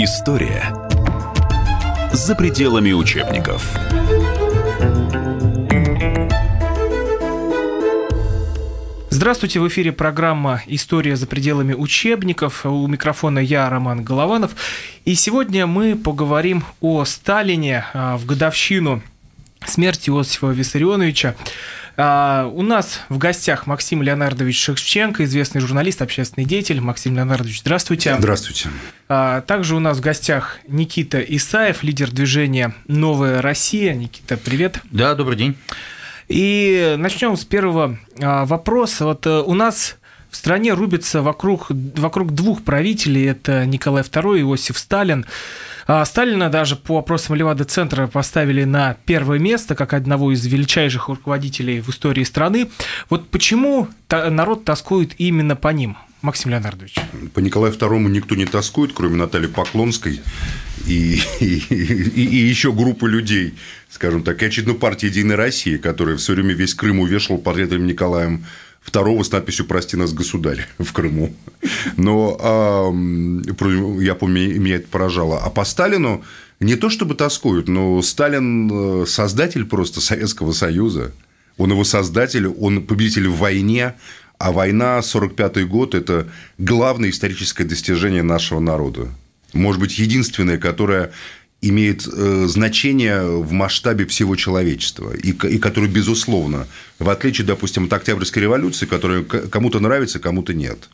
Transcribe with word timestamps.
История 0.00 0.72
за 2.12 2.36
пределами 2.36 2.92
учебников. 2.92 3.76
Здравствуйте, 9.10 9.58
в 9.58 9.66
эфире 9.66 9.90
программа 9.90 10.62
«История 10.68 11.16
за 11.16 11.26
пределами 11.26 11.74
учебников». 11.74 12.64
У 12.64 12.86
микрофона 12.86 13.40
я, 13.40 13.68
Роман 13.68 14.04
Голованов. 14.04 14.52
И 15.04 15.16
сегодня 15.16 15.66
мы 15.66 15.96
поговорим 15.96 16.62
о 16.80 17.04
Сталине 17.04 17.84
а, 17.92 18.18
в 18.18 18.24
годовщину 18.24 19.02
смерти 19.66 20.10
Иосифа 20.10 20.46
Виссарионовича. 20.50 21.34
А, 22.00 22.46
у 22.54 22.62
нас 22.62 23.00
в 23.08 23.18
гостях 23.18 23.66
Максим 23.66 24.02
Леонардович 24.02 24.56
Шевченко, 24.56 25.24
известный 25.24 25.60
журналист, 25.60 26.00
общественный 26.00 26.46
деятель. 26.46 26.80
Максим 26.80 27.16
Леонардович, 27.16 27.58
здравствуйте. 27.58 28.14
Здравствуйте. 28.16 28.68
А, 29.08 29.40
также 29.40 29.74
у 29.74 29.80
нас 29.80 29.98
в 29.98 30.00
гостях 30.00 30.60
Никита 30.68 31.18
Исаев, 31.18 31.82
лидер 31.82 32.12
движения 32.12 32.72
«Новая 32.86 33.42
Россия». 33.42 33.94
Никита, 33.94 34.36
привет. 34.36 34.78
Да, 34.92 35.16
добрый 35.16 35.36
день. 35.36 35.56
И 36.28 36.94
начнем 36.96 37.36
с 37.36 37.44
первого 37.44 37.98
а, 38.20 38.44
вопроса. 38.44 39.04
Вот 39.04 39.26
э, 39.26 39.40
у 39.40 39.54
нас 39.54 39.96
в 40.30 40.36
стране 40.36 40.74
рубится 40.74 41.20
вокруг, 41.20 41.66
вокруг 41.70 42.32
двух 42.32 42.62
правителей. 42.62 43.28
Это 43.28 43.66
Николай 43.66 44.04
II 44.04 44.38
и 44.38 44.42
Иосиф 44.42 44.78
Сталин. 44.78 45.26
А 45.88 46.04
Сталина 46.04 46.50
даже 46.50 46.76
по 46.76 46.98
опросам 46.98 47.34
Левада-центра 47.34 48.08
поставили 48.08 48.64
на 48.64 48.98
первое 49.06 49.38
место, 49.38 49.74
как 49.74 49.94
одного 49.94 50.32
из 50.32 50.44
величайших 50.44 51.08
руководителей 51.08 51.80
в 51.80 51.88
истории 51.88 52.24
страны. 52.24 52.68
Вот 53.08 53.30
почему 53.30 53.88
народ 54.10 54.66
тоскует 54.66 55.18
именно 55.18 55.56
по 55.56 55.68
ним? 55.68 55.96
Максим 56.20 56.50
Леонардович. 56.50 56.96
По 57.32 57.38
Николаю 57.38 57.72
II 57.72 58.00
никто 58.10 58.34
не 58.34 58.44
тоскует, 58.44 58.92
кроме 58.92 59.16
Натальи 59.16 59.46
Поклонской 59.46 60.20
и, 60.86 61.22
и, 61.40 61.62
и, 61.70 62.24
и 62.24 62.36
еще 62.36 62.70
группы 62.72 63.08
людей, 63.08 63.54
скажем 63.88 64.22
так, 64.24 64.42
и 64.42 64.46
очередной 64.46 64.74
партии 64.74 65.06
«Единая 65.06 65.36
Россия», 65.36 65.78
которая 65.78 66.18
все 66.18 66.34
время 66.34 66.52
весь 66.52 66.74
Крым 66.74 67.00
увешивал 67.00 67.38
портретом 67.38 67.86
Николаем 67.86 68.44
II 68.90 69.24
с 69.24 69.30
надписью 69.30 69.66
«Прости 69.66 69.96
нас, 69.96 70.12
государь» 70.12 70.66
в 70.78 70.92
Крыму. 70.92 71.34
Но 71.96 72.36
э, 72.40 74.02
я 74.02 74.14
помню, 74.14 74.60
меня 74.60 74.76
это 74.76 74.88
поражало. 74.88 75.38
А 75.38 75.50
по 75.50 75.64
Сталину 75.64 76.24
не 76.60 76.76
то 76.76 76.90
чтобы 76.90 77.14
тоскуют, 77.14 77.68
но 77.68 78.02
Сталин– 78.02 79.06
создатель 79.06 79.64
просто 79.64 80.00
Советского 80.00 80.52
Союза. 80.52 81.12
Он 81.56 81.70
его 81.70 81.84
создатель, 81.84 82.46
он 82.46 82.82
победитель 82.82 83.28
в 83.28 83.38
войне, 83.38 83.94
а 84.38 84.52
война 84.52 85.02
45 85.02 85.66
год– 85.68 85.94
это 85.96 86.28
главное 86.58 87.10
историческое 87.10 87.64
достижение 87.64 88.22
нашего 88.22 88.60
народа. 88.60 89.08
Может 89.52 89.80
быть, 89.80 89.98
единственное, 89.98 90.58
которое 90.58 91.12
имеет 91.60 92.06
э, 92.06 92.46
значение 92.46 93.22
в 93.22 93.52
масштабе 93.52 94.06
всего 94.06 94.36
человечества, 94.36 95.12
и, 95.12 95.30
и 95.30 95.58
которое, 95.58 95.88
безусловно, 95.88 96.66
в 96.98 97.08
отличие, 97.08 97.46
допустим, 97.46 97.84
от 97.86 97.92
Октябрьской 97.92 98.42
революции, 98.42 98.86
которая 98.86 99.22
кому-то 99.22 99.80
нравится, 99.80 100.18
кому-то 100.18 100.54
нет. 100.54 100.88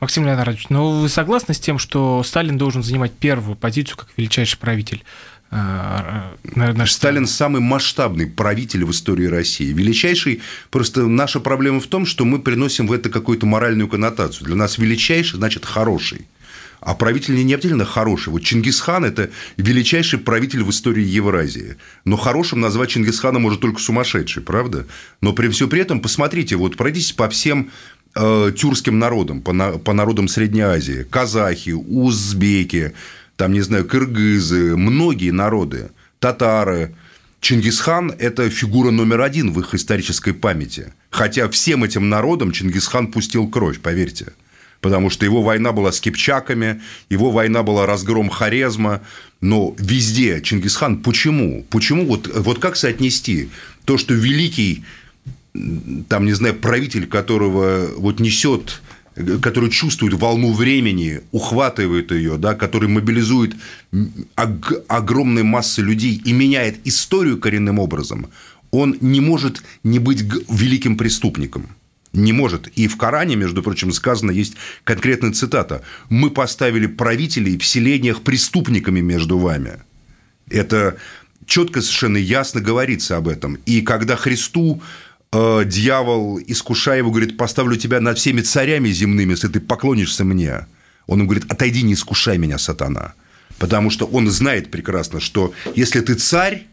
Максим 0.00 0.24
Леонардович, 0.24 0.70
ну 0.70 1.00
вы 1.00 1.08
согласны 1.10 1.52
с 1.52 1.60
тем, 1.60 1.78
что 1.78 2.22
Сталин 2.22 2.56
должен 2.56 2.82
занимать 2.82 3.12
первую 3.12 3.56
позицию 3.56 3.98
как 3.98 4.08
величайший 4.16 4.58
правитель 4.58 5.04
Э, 5.50 6.34
Наш 6.54 6.92
Сталин 6.92 7.26
самый 7.26 7.60
масштабный 7.60 8.26
правитель 8.26 8.84
в 8.84 8.90
истории 8.90 9.26
России. 9.26 9.72
Величайший. 9.72 10.42
Просто 10.70 11.06
наша 11.06 11.40
проблема 11.40 11.80
в 11.80 11.86
том, 11.86 12.06
что 12.06 12.24
мы 12.24 12.40
приносим 12.40 12.86
в 12.86 12.92
это 12.92 13.10
какую-то 13.10 13.46
моральную 13.46 13.88
коннотацию. 13.88 14.46
Для 14.46 14.56
нас 14.56 14.78
величайший 14.78 15.36
значит 15.36 15.64
хороший. 15.64 16.26
А 16.80 16.94
правитель 16.94 17.34
не 17.34 17.54
обязательно 17.54 17.84
хороший. 17.84 18.30
Вот 18.30 18.42
Чингисхан– 18.42 19.04
это 19.06 19.30
величайший 19.56 20.18
правитель 20.18 20.62
в 20.62 20.70
истории 20.70 21.04
Евразии. 21.04 21.76
Но 22.04 22.16
хорошим 22.16 22.60
назвать 22.60 22.90
Чингисхана 22.90 23.38
может 23.38 23.60
только 23.60 23.80
сумасшедший, 23.80 24.42
правда? 24.42 24.86
Но 25.20 25.32
при 25.32 25.48
всем 25.48 25.68
при 25.68 25.80
этом, 25.80 26.00
посмотрите, 26.00 26.56
вот 26.56 26.76
пройдитесь 26.76 27.12
по 27.12 27.28
всем 27.28 27.70
э, 28.14 28.52
тюркским 28.56 28.98
народам, 28.98 29.40
по, 29.40 29.52
на, 29.52 29.72
по 29.72 29.92
народам 29.92 30.28
Средней 30.28 30.62
Азии. 30.62 31.06
Казахи, 31.08 31.70
узбеки, 31.70 32.92
там, 33.36 33.52
не 33.52 33.62
знаю, 33.62 33.86
кыргызы, 33.86 34.76
многие 34.76 35.30
народы, 35.30 35.90
татары. 36.18 36.94
Чингисхан– 37.40 38.12
это 38.18 38.50
фигура 38.50 38.90
номер 38.90 39.20
один 39.20 39.52
в 39.52 39.60
их 39.60 39.74
исторической 39.74 40.32
памяти. 40.32 40.92
Хотя 41.10 41.48
всем 41.48 41.84
этим 41.84 42.08
народам 42.08 42.52
Чингисхан 42.52 43.12
пустил 43.12 43.48
кровь, 43.48 43.80
поверьте. 43.80 44.32
Потому 44.80 45.10
что 45.10 45.24
его 45.24 45.42
война 45.42 45.72
была 45.72 45.92
с 45.92 46.00
кипчаками, 46.00 46.80
его 47.10 47.30
война 47.30 47.62
была 47.62 47.86
разгром 47.86 48.28
Хорезма, 48.28 49.00
но 49.40 49.74
везде 49.78 50.40
Чингисхан. 50.40 50.98
Почему? 50.98 51.64
Почему? 51.70 52.06
Вот, 52.06 52.30
вот 52.34 52.58
как 52.58 52.76
соотнести 52.76 53.48
то, 53.84 53.98
что 53.98 54.14
великий 54.14 54.84
там, 56.08 56.26
не 56.26 56.32
знаю, 56.32 56.54
правитель, 56.54 57.06
которого 57.06 57.88
вот 57.96 58.20
несет 58.20 58.82
который 59.40 59.70
чувствует 59.70 60.12
волну 60.14 60.52
времени, 60.52 61.22
ухватывает 61.32 62.12
ее, 62.12 62.36
да, 62.36 62.54
который 62.54 62.88
мобилизует 62.88 63.56
ог- 64.36 64.84
огромные 64.88 65.42
массы 65.42 65.80
людей 65.80 66.20
и 66.22 66.32
меняет 66.32 66.78
историю 66.84 67.38
коренным 67.38 67.78
образом, 67.78 68.26
он 68.70 68.96
не 69.00 69.20
может 69.20 69.62
не 69.82 69.98
быть 69.98 70.22
великим 70.50 70.98
преступником. 70.98 71.70
Не 72.16 72.32
может. 72.32 72.68
И 72.68 72.88
в 72.88 72.96
Коране, 72.96 73.36
между 73.36 73.62
прочим, 73.62 73.92
сказано, 73.92 74.30
есть 74.30 74.54
конкретная 74.84 75.32
цитата. 75.32 75.82
«Мы 76.08 76.30
поставили 76.30 76.86
правителей 76.86 77.58
в 77.58 77.66
селениях 77.66 78.22
преступниками 78.22 79.00
между 79.00 79.38
вами». 79.38 79.80
Это 80.48 80.96
четко 81.44 81.82
совершенно 81.82 82.16
ясно 82.16 82.60
говорится 82.60 83.16
об 83.16 83.28
этом. 83.28 83.58
И 83.66 83.82
когда 83.82 84.16
Христу 84.16 84.82
э, 85.32 85.62
дьявол, 85.66 86.40
искушая 86.46 86.98
его, 86.98 87.10
говорит, 87.10 87.36
поставлю 87.36 87.76
тебя 87.76 88.00
над 88.00 88.18
всеми 88.18 88.40
царями 88.40 88.88
земными, 88.88 89.32
если 89.32 89.48
ты 89.48 89.60
поклонишься 89.60 90.24
мне. 90.24 90.66
Он 91.06 91.18
ему 91.18 91.28
говорит, 91.28 91.50
отойди, 91.50 91.82
не 91.82 91.94
искушай 91.94 92.38
меня, 92.38 92.58
сатана. 92.58 93.14
Потому 93.58 93.90
что 93.90 94.06
он 94.06 94.28
знает 94.30 94.70
прекрасно, 94.70 95.20
что 95.20 95.52
если 95.74 96.00
ты 96.00 96.14
царь 96.14 96.66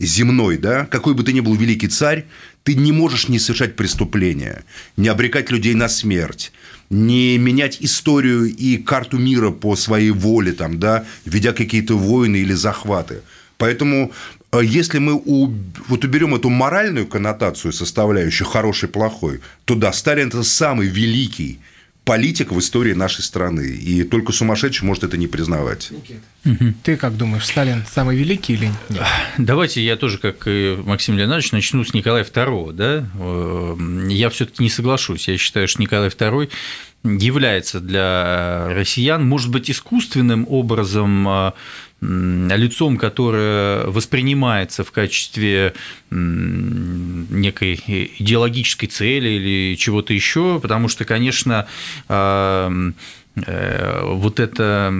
земной, 0.00 0.56
да, 0.56 0.86
какой 0.86 1.14
бы 1.14 1.22
ты 1.22 1.32
ни 1.32 1.40
был 1.40 1.54
великий 1.54 1.88
царь, 1.88 2.24
ты 2.64 2.74
не 2.74 2.92
можешь 2.92 3.28
не 3.28 3.38
совершать 3.38 3.76
преступления, 3.76 4.64
не 4.96 5.08
обрекать 5.08 5.50
людей 5.50 5.74
на 5.74 5.88
смерть, 5.88 6.52
не 6.88 7.38
менять 7.38 7.78
историю 7.80 8.44
и 8.44 8.78
карту 8.78 9.18
мира 9.18 9.50
по 9.50 9.76
своей 9.76 10.10
воле, 10.10 10.52
там, 10.52 10.80
да, 10.80 11.04
ведя 11.24 11.52
какие-то 11.52 11.96
войны 11.96 12.36
или 12.36 12.54
захваты. 12.54 13.22
Поэтому 13.58 14.12
а 14.50 14.60
если 14.62 14.98
мы 14.98 15.14
у, 15.14 15.52
вот 15.86 16.04
уберем 16.04 16.34
эту 16.34 16.48
моральную 16.48 17.06
коннотацию 17.06 17.72
составляющую 17.72 18.48
хороший 18.48 18.88
плохой, 18.88 19.40
то 19.64 19.76
да, 19.76 19.92
Сталин 19.92 20.28
это 20.28 20.42
самый 20.42 20.88
великий 20.88 21.60
политик 22.04 22.50
в 22.52 22.58
истории 22.58 22.92
нашей 22.92 23.22
страны. 23.22 23.68
И 23.68 24.02
только 24.04 24.32
сумасшедший 24.32 24.86
может 24.86 25.04
это 25.04 25.16
не 25.16 25.26
признавать. 25.26 25.90
Угу. 26.44 26.74
Ты 26.82 26.96
как 26.96 27.16
думаешь, 27.16 27.46
Сталин 27.46 27.84
самый 27.88 28.16
великий 28.16 28.54
или 28.54 28.66
нет? 28.66 29.02
Давайте 29.38 29.84
я 29.84 29.96
тоже, 29.96 30.18
как 30.18 30.46
и 30.46 30.76
Максим 30.84 31.16
Леонидович, 31.16 31.52
начну 31.52 31.84
с 31.84 31.94
Николая 31.94 32.24
II. 32.24 32.72
Да? 32.72 33.08
Э, 33.14 34.12
я 34.12 34.30
все-таки 34.30 34.62
не 34.62 34.70
соглашусь. 34.70 35.28
Я 35.28 35.36
считаю, 35.36 35.68
что 35.68 35.80
Николай 35.80 36.08
II 36.08 36.50
является 37.02 37.80
для 37.80 38.68
россиян, 38.68 39.26
может 39.26 39.50
быть, 39.50 39.70
искусственным 39.70 40.46
образом 40.48 41.26
а, 41.28 41.54
лицом, 42.00 42.96
которое 42.96 43.84
воспринимается 43.84 44.84
в 44.84 44.90
качестве 44.90 45.74
некой 46.10 47.74
идеологической 48.18 48.88
цели 48.88 49.28
или 49.28 49.76
чего-то 49.76 50.14
еще, 50.14 50.58
потому 50.60 50.88
что, 50.88 51.04
конечно, 51.04 51.66
а, 52.08 52.72
вот 53.36 54.40
это 54.40 54.92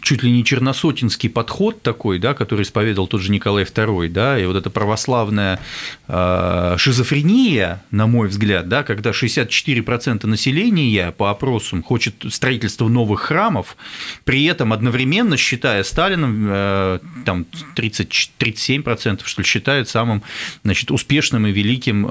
чуть 0.00 0.22
ли 0.22 0.30
не 0.30 0.44
черносотинский 0.44 1.28
подход 1.28 1.82
такой, 1.82 2.18
да, 2.18 2.32
который 2.32 2.62
исповедовал 2.62 3.06
тот 3.06 3.20
же 3.20 3.30
Николай 3.30 3.64
II, 3.64 4.08
да, 4.08 4.38
и 4.38 4.46
вот 4.46 4.56
эта 4.56 4.70
православная 4.70 5.60
э, 6.08 6.74
шизофрения, 6.78 7.82
на 7.90 8.06
мой 8.06 8.28
взгляд, 8.28 8.68
да, 8.68 8.82
когда 8.82 9.10
64% 9.10 10.26
населения 10.26 11.12
по 11.12 11.30
опросам 11.30 11.82
хочет 11.82 12.14
строительства 12.30 12.88
новых 12.88 13.20
храмов, 13.20 13.76
при 14.24 14.44
этом 14.44 14.72
одновременно 14.72 15.36
считая 15.36 15.84
Сталином, 15.84 16.46
э, 16.48 16.98
там 17.26 17.46
30, 17.74 18.32
37% 18.38 19.20
что 19.24 19.42
ли, 19.42 19.46
считают 19.46 19.88
самым 19.88 20.22
значит, 20.64 20.90
успешным 20.90 21.46
и 21.46 21.52
великим 21.52 22.08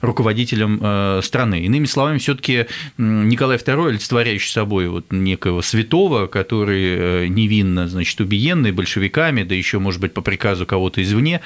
руководителем 0.00 1.22
страны. 1.22 1.64
Иными 1.64 1.86
словами, 1.86 2.18
все 2.18 2.34
таки 2.34 2.66
Николай 2.98 3.56
II, 3.56 3.88
олицетворяющий 3.88 4.50
собой 4.50 4.88
вот 4.88 5.05
вот 5.06 5.16
некого 5.16 5.60
святого, 5.60 6.26
который 6.26 7.28
невинно, 7.28 7.88
значит, 7.88 8.20
убиенный 8.20 8.72
большевиками, 8.72 9.42
да 9.42 9.54
еще, 9.54 9.78
может 9.78 10.00
быть, 10.00 10.12
по 10.14 10.20
приказу 10.20 10.66
кого-то 10.66 11.02
извне. 11.02 11.40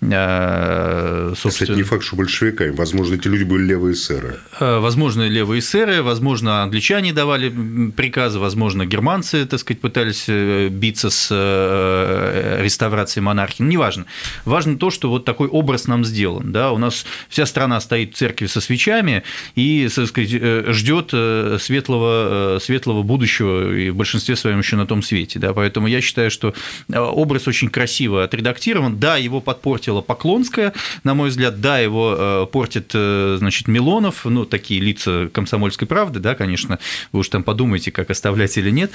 Собственно... 0.00 1.34
Кстати, 1.34 1.70
не 1.72 1.82
факт, 1.82 2.04
что 2.04 2.16
большевиками. 2.16 2.70
Возможно, 2.70 3.14
эти 3.14 3.28
люди 3.28 3.44
были 3.44 3.64
левые 3.64 3.94
эсеры. 3.94 4.38
Возможно, 4.60 5.28
левые 5.28 5.60
эсеры, 5.60 6.02
возможно, 6.02 6.62
англичане 6.62 7.12
давали 7.12 7.52
приказы, 7.94 8.38
возможно, 8.38 8.86
германцы, 8.86 9.44
так 9.46 9.60
сказать, 9.60 9.80
пытались 9.80 10.28
биться 10.28 11.10
с 11.10 11.30
реставрацией 12.60 13.22
монархии. 13.22 13.62
Ну, 13.62 13.68
неважно. 13.68 14.06
Важно 14.44 14.78
то, 14.78 14.90
что 14.90 15.08
вот 15.08 15.24
такой 15.24 15.48
образ 15.48 15.86
нам 15.86 16.04
сделан. 16.04 16.52
Да? 16.52 16.72
У 16.72 16.78
нас 16.78 17.04
вся 17.28 17.46
страна 17.46 17.80
стоит 17.80 18.14
в 18.14 18.16
церкви 18.16 18.46
со 18.46 18.60
свечами 18.60 19.22
и, 19.54 19.88
так 19.94 20.06
сказать, 20.06 20.30
э, 20.32 20.64
ждет 20.68 21.10
э, 21.12 21.58
светлого, 21.60 22.56
э, 22.56 22.60
светлого 23.02 23.12
будущего 23.12 23.74
и 23.74 23.90
в 23.90 23.96
большинстве 23.96 24.36
своем 24.36 24.58
еще 24.58 24.76
на 24.76 24.86
том 24.86 25.02
свете. 25.02 25.38
Да? 25.38 25.52
Поэтому 25.52 25.86
я 25.88 26.00
считаю, 26.00 26.30
что 26.30 26.54
образ 26.90 27.48
очень 27.48 27.68
красиво 27.68 28.24
отредактирован. 28.24 28.98
Да, 28.98 29.16
его 29.16 29.40
подпортила 29.40 30.00
Поклонская, 30.00 30.72
на 31.04 31.14
мой 31.14 31.28
взгляд, 31.28 31.60
да, 31.60 31.78
его 31.78 32.48
портит, 32.52 32.92
значит, 32.92 33.68
Милонов, 33.68 34.24
ну, 34.24 34.44
такие 34.44 34.80
лица 34.80 35.28
комсомольской 35.32 35.86
правды, 35.86 36.20
да, 36.20 36.34
конечно, 36.34 36.78
вы 37.12 37.20
уж 37.20 37.28
там 37.28 37.42
подумайте, 37.42 37.90
как 37.90 38.10
оставлять 38.10 38.56
или 38.58 38.70
нет, 38.70 38.92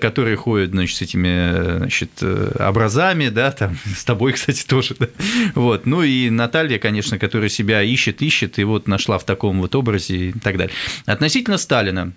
которые 0.00 0.36
ходят, 0.36 0.70
значит, 0.70 0.96
с 0.96 1.02
этими, 1.02 1.78
значит, 1.78 2.10
образами, 2.58 3.28
да, 3.28 3.50
там, 3.50 3.76
с 3.96 4.04
тобой, 4.04 4.32
кстати, 4.34 4.64
тоже, 4.66 4.94
да. 4.98 5.06
Вот. 5.54 5.86
Ну 5.86 6.02
и 6.02 6.30
Наталья, 6.30 6.78
конечно, 6.78 7.18
которая 7.18 7.48
себя 7.48 7.82
ищет, 7.82 8.22
ищет, 8.22 8.58
и 8.58 8.64
вот 8.64 8.88
нашла 8.88 9.18
в 9.18 9.24
таком 9.24 9.60
вот 9.60 9.74
образе 9.74 10.16
и 10.16 10.32
так 10.32 10.56
далее. 10.56 10.74
Относительно 11.06 11.58
Сталина, 11.58 12.12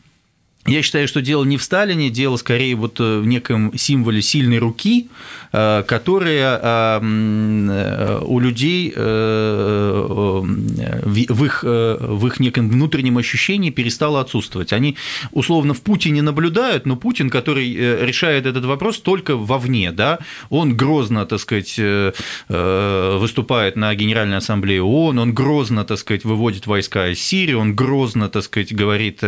я 0.67 0.83
считаю, 0.83 1.07
что 1.07 1.21
дело 1.23 1.43
не 1.43 1.57
в 1.57 1.63
Сталине, 1.63 2.11
дело 2.11 2.37
скорее 2.37 2.75
вот 2.75 2.99
э, 2.99 3.19
в 3.19 3.25
неком 3.25 3.75
символе 3.75 4.21
сильной 4.21 4.59
руки, 4.59 5.09
э, 5.51 5.83
которая 5.87 6.59
э, 6.61 8.19
у 8.21 8.39
людей 8.39 8.93
в 8.93 10.45
их, 11.45 11.63
в 11.63 12.27
их 12.27 12.39
неком 12.39 12.69
внутреннем 12.69 13.17
ощущении 13.17 13.71
перестала 13.71 14.21
отсутствовать. 14.21 14.71
Они 14.73 14.97
условно 15.31 15.73
в 15.73 15.81
Путине 15.81 16.21
наблюдают, 16.21 16.85
но 16.85 16.95
Путин, 16.95 17.31
который 17.31 17.73
решает 18.05 18.45
этот 18.45 18.65
вопрос 18.65 18.99
только 18.99 19.35
вовне, 19.35 19.91
да, 19.91 20.19
он 20.49 20.75
грозно, 20.75 21.25
так 21.25 21.39
сказать, 21.39 21.79
выступает 22.47 23.75
на 23.75 23.95
Генеральной 23.95 24.37
Ассамблее 24.37 24.83
ООН, 24.83 25.19
он 25.19 25.33
грозно, 25.33 25.83
так 25.85 25.97
сказать, 25.97 26.23
выводит 26.25 26.67
войска 26.67 27.07
из 27.07 27.21
Сирии, 27.21 27.53
он 27.53 27.75
грозно, 27.75 28.29
так 28.29 28.43
сказать, 28.43 28.73
говорит 28.75 29.21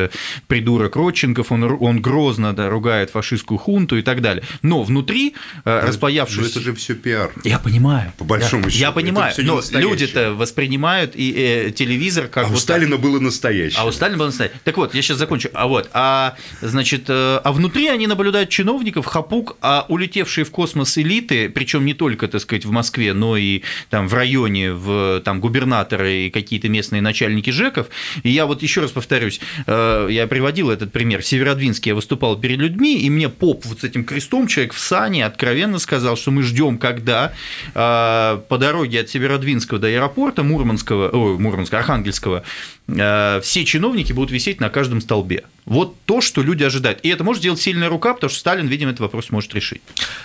придурок 0.47 0.95
Роч 0.95 1.22
Ющенков, 1.23 1.51
он, 1.51 1.63
он 1.63 2.01
грозно 2.01 2.53
да, 2.53 2.69
ругает 2.69 3.09
фашистскую 3.09 3.57
хунту 3.57 3.97
и 3.97 4.01
так 4.01 4.21
далее. 4.21 4.43
Но 4.61 4.83
внутри 4.83 5.35
э, 5.65 5.85
распаявшись... 5.85 6.51
Это 6.51 6.59
же 6.59 6.73
все 6.73 6.95
пиар. 6.95 7.31
Я 7.43 7.59
понимаю. 7.59 8.13
По 8.17 8.25
большому 8.25 8.65
я, 8.65 8.69
счету. 8.69 8.81
Я 8.81 8.91
понимаю, 8.91 9.33
но 9.37 9.61
люди-то 9.71 10.33
воспринимают 10.33 11.13
и 11.15 11.33
э, 11.67 11.71
телевизор 11.71 12.27
как... 12.27 12.45
А 12.45 12.47
вот 12.47 12.57
у 12.57 12.59
Сталина 12.59 12.91
так. 12.91 13.01
было 13.01 13.19
настоящее. 13.19 13.79
А 13.79 13.85
у 13.85 13.91
Сталина 13.91 14.17
было 14.17 14.27
настоящее. 14.27 14.59
Так 14.63 14.77
вот, 14.77 14.93
я 14.93 15.01
сейчас 15.01 15.17
закончу. 15.17 15.49
А 15.53 15.67
вот, 15.67 15.89
а, 15.93 16.35
значит, 16.61 17.05
э, 17.07 17.39
а 17.43 17.51
внутри 17.51 17.87
они 17.87 18.07
наблюдают 18.07 18.49
чиновников, 18.49 19.05
хапук, 19.05 19.57
а 19.61 19.85
улетевшие 19.87 20.45
в 20.45 20.51
космос 20.51 20.97
элиты, 20.97 21.49
причем 21.49 21.85
не 21.85 21.93
только, 21.93 22.27
так 22.27 22.41
сказать, 22.41 22.65
в 22.65 22.71
Москве, 22.71 23.13
но 23.13 23.37
и 23.37 23.61
там 23.89 24.07
в 24.07 24.13
районе, 24.13 24.73
в 24.73 25.21
там 25.23 25.39
губернаторы 25.39 26.25
и 26.25 26.29
какие-то 26.29 26.69
местные 26.69 27.01
начальники 27.01 27.49
ЖЭКов. 27.49 27.87
И 28.23 28.29
я 28.29 28.45
вот 28.45 28.61
еще 28.61 28.81
раз 28.81 28.91
повторюсь, 28.91 29.39
э, 29.65 30.07
я 30.09 30.27
приводил 30.27 30.69
этот 30.69 30.91
пример 30.91 31.12
например, 31.13 31.21
в 31.21 31.27
Северодвинске 31.27 31.89
я 31.91 31.95
выступал 31.95 32.37
перед 32.37 32.59
людьми, 32.59 32.97
и 32.99 33.09
мне 33.09 33.29
поп 33.29 33.65
вот 33.65 33.81
с 33.81 33.83
этим 33.83 34.03
крестом, 34.03 34.47
человек 34.47 34.73
в 34.73 34.79
сане, 34.79 35.25
откровенно 35.25 35.79
сказал, 35.79 36.17
что 36.17 36.31
мы 36.31 36.43
ждем, 36.43 36.77
когда 36.77 37.33
э, 37.73 38.39
по 38.47 38.57
дороге 38.57 39.01
от 39.01 39.09
Северодвинского 39.09 39.79
до 39.79 39.87
аэропорта 39.87 40.43
Мурманского, 40.43 41.09
ой, 41.09 41.37
Мурманского, 41.37 41.79
Архангельского, 41.79 42.43
все 42.87 43.65
чиновники 43.65 44.13
будут 44.13 44.31
висеть 44.31 44.59
на 44.59 44.69
каждом 44.69 45.01
столбе. 45.01 45.43
Вот 45.65 45.95
то, 46.05 46.19
что 46.19 46.41
люди 46.41 46.63
ожидают. 46.63 46.99
И 47.03 47.09
это 47.09 47.23
может 47.23 47.41
сделать 47.41 47.61
сильная 47.61 47.87
рука, 47.87 48.13
потому 48.13 48.29
что 48.29 48.39
Сталин, 48.39 48.67
видимо, 48.67 48.91
этот 48.91 49.01
вопрос 49.01 49.29
может 49.29 49.53
решить. 49.53 49.81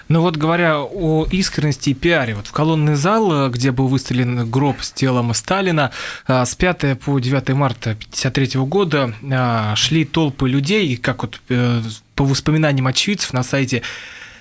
Ну 0.09 0.23
вот 0.23 0.37
говоря 0.37 0.81
о 0.81 1.27
искренности 1.31 1.91
и 1.91 1.95
пиаре, 1.95 2.35
вот 2.35 2.49
в 2.49 2.53
колонный 2.53 2.97
зал, 2.97 3.49
где 3.51 3.71
был 3.71 3.87
выставлен 3.87 4.51
гроб 4.51 4.83
с 4.83 4.91
телом 4.91 5.33
Сталина, 5.35 5.93
э, 6.27 6.45
с 6.45 6.55
5 6.57 6.99
по 6.99 7.19
9 7.21 7.51
марта 7.51 7.91
1953 7.91 8.61
года 8.63 9.15
э, 9.23 9.77
шли 9.77 10.05
толпы 10.05 10.49
людей, 10.49 10.89
и 10.89 10.97
как 10.97 11.23
вот 11.23 11.41
э, 11.49 11.83
по 12.17 12.25
воспоминаниям 12.25 12.89
очевидцев 12.89 13.33
на 13.33 13.45
сайте 13.45 13.83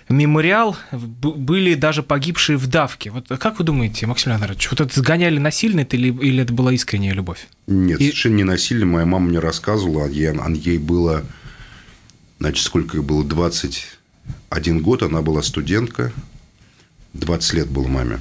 мемориал 0.10 0.78
были 0.92 1.74
даже 1.76 2.04
погибшие 2.04 2.58
в 2.58 2.68
давке. 2.68 3.12
Вот 3.12 3.28
как 3.28 3.60
вы 3.60 3.66
думаете, 3.66 4.06
Максим 4.08 4.32
Леонардович, 4.32 4.70
вот 4.72 4.82
это 4.82 5.00
сгоняли 5.00 5.38
насильно 5.38 5.82
это 5.82 5.98
или, 5.98 6.10
или 6.10 6.44
это 6.44 6.54
была 6.54 6.74
искренняя 6.74 7.14
любовь? 7.14 7.48
Нет, 7.68 8.00
и... 8.00 8.06
совершенно 8.06 8.36
не 8.36 8.44
насильно. 8.44 8.86
Моя 8.86 9.06
мама 9.06 9.28
мне 9.28 9.40
рассказывала, 9.40 10.08
ей, 10.08 10.32
ей 10.56 10.78
было, 10.78 11.26
значит, 12.40 12.64
сколько 12.64 12.98
ей 12.98 13.04
было, 13.04 13.24
21 13.24 14.82
год, 14.82 15.04
она 15.04 15.22
была 15.22 15.42
студентка, 15.42 16.12
20 17.14 17.54
лет 17.54 17.70
было 17.70 17.88
маме. 17.88 18.20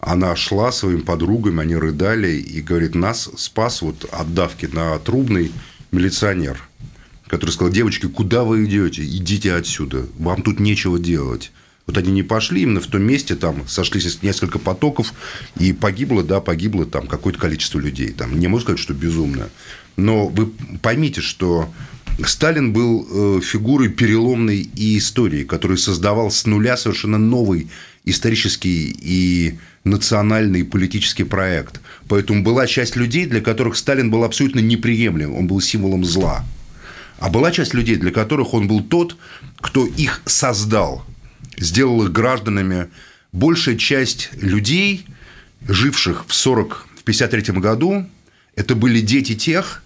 Она 0.00 0.36
шла 0.36 0.70
своими 0.70 1.00
подругами, 1.00 1.60
они 1.60 1.74
рыдали, 1.74 2.36
и 2.36 2.62
говорит, 2.62 2.94
нас 2.94 3.28
спас 3.36 3.82
вот 3.82 4.04
от 4.12 4.32
давки 4.32 4.66
на 4.66 4.98
трубный 5.00 5.50
милиционер 5.90 6.67
который 7.28 7.50
сказал, 7.50 7.72
девочки, 7.72 8.06
куда 8.06 8.44
вы 8.44 8.64
идете? 8.64 9.04
Идите 9.04 9.54
отсюда, 9.54 10.06
вам 10.18 10.42
тут 10.42 10.60
нечего 10.60 10.98
делать. 10.98 11.52
Вот 11.86 11.96
они 11.96 12.12
не 12.12 12.22
пошли, 12.22 12.62
именно 12.62 12.80
в 12.80 12.86
том 12.86 13.02
месте 13.02 13.34
там 13.34 13.66
сошлись 13.66 14.22
несколько 14.22 14.58
потоков, 14.58 15.14
и 15.58 15.72
погибло, 15.72 16.22
да, 16.22 16.40
погибло 16.40 16.84
там 16.84 17.06
какое-то 17.06 17.38
количество 17.38 17.78
людей. 17.78 18.10
Там, 18.10 18.38
не 18.38 18.46
могу 18.46 18.60
сказать, 18.60 18.78
что 18.78 18.92
безумно. 18.92 19.48
Но 19.96 20.28
вы 20.28 20.52
поймите, 20.82 21.22
что 21.22 21.72
Сталин 22.26 22.72
был 22.74 23.06
э, 23.10 23.40
фигурой 23.42 23.88
переломной 23.88 24.68
и 24.74 24.98
истории, 24.98 25.44
который 25.44 25.78
создавал 25.78 26.30
с 26.30 26.44
нуля 26.44 26.76
совершенно 26.76 27.16
новый 27.16 27.68
исторический 28.04 28.94
и 29.00 29.58
национальный 29.84 30.64
политический 30.64 31.24
проект. 31.24 31.80
Поэтому 32.08 32.42
была 32.42 32.66
часть 32.66 32.96
людей, 32.96 33.24
для 33.26 33.40
которых 33.40 33.76
Сталин 33.76 34.10
был 34.10 34.24
абсолютно 34.24 34.60
неприемлем, 34.60 35.34
он 35.34 35.46
был 35.46 35.60
символом 35.60 36.04
зла. 36.04 36.44
А 37.18 37.30
была 37.30 37.50
часть 37.50 37.74
людей, 37.74 37.96
для 37.96 38.12
которых 38.12 38.54
он 38.54 38.68
был 38.68 38.80
тот, 38.80 39.16
кто 39.60 39.86
их 39.86 40.22
создал, 40.26 41.04
сделал 41.56 42.04
их 42.04 42.12
гражданами. 42.12 42.88
Большая 43.32 43.76
часть 43.76 44.30
людей, 44.40 45.06
живших 45.66 46.26
в 46.26 46.34
40 46.34 46.86
в 46.96 47.02
53 47.02 47.54
году, 47.56 48.08
это 48.54 48.74
были 48.74 49.00
дети 49.00 49.34
тех, 49.34 49.82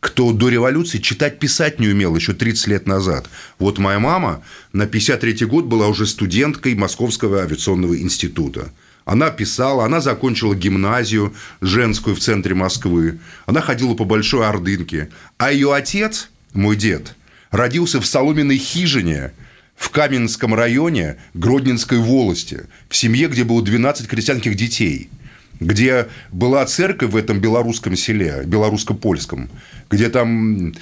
кто 0.00 0.32
до 0.32 0.48
революции 0.48 0.98
читать, 0.98 1.40
писать 1.40 1.80
не 1.80 1.88
умел 1.88 2.14
еще 2.14 2.32
30 2.32 2.68
лет 2.68 2.86
назад. 2.86 3.28
Вот 3.58 3.78
моя 3.78 3.98
мама 3.98 4.44
на 4.72 4.86
53 4.86 5.46
год 5.46 5.64
была 5.64 5.88
уже 5.88 6.06
студенткой 6.06 6.76
Московского 6.76 7.42
авиационного 7.42 8.00
института. 8.00 8.72
Она 9.04 9.30
писала, 9.30 9.84
она 9.84 10.00
закончила 10.00 10.54
гимназию 10.54 11.34
женскую 11.60 12.14
в 12.14 12.20
центре 12.20 12.54
Москвы. 12.54 13.18
Она 13.46 13.60
ходила 13.60 13.94
по 13.94 14.04
Большой 14.04 14.46
Ордынке. 14.46 15.08
А 15.38 15.50
ее 15.50 15.74
отец– 15.74 16.30
мой 16.52 16.76
дед, 16.76 17.14
родился 17.50 18.00
в 18.00 18.06
соломенной 18.06 18.58
хижине 18.58 19.32
в 19.76 19.90
Каменском 19.90 20.54
районе 20.54 21.16
Гродненской 21.34 21.98
волости, 21.98 22.66
в 22.88 22.96
семье, 22.96 23.28
где 23.28 23.44
было 23.44 23.62
12 23.62 24.08
крестьянских 24.08 24.56
детей, 24.56 25.08
где 25.60 26.08
была 26.32 26.66
церковь 26.66 27.12
в 27.12 27.16
этом 27.16 27.40
белорусском 27.40 27.96
селе, 27.96 28.42
белорусско-польском, 28.44 29.48
где 29.90 30.08
там 30.08 30.74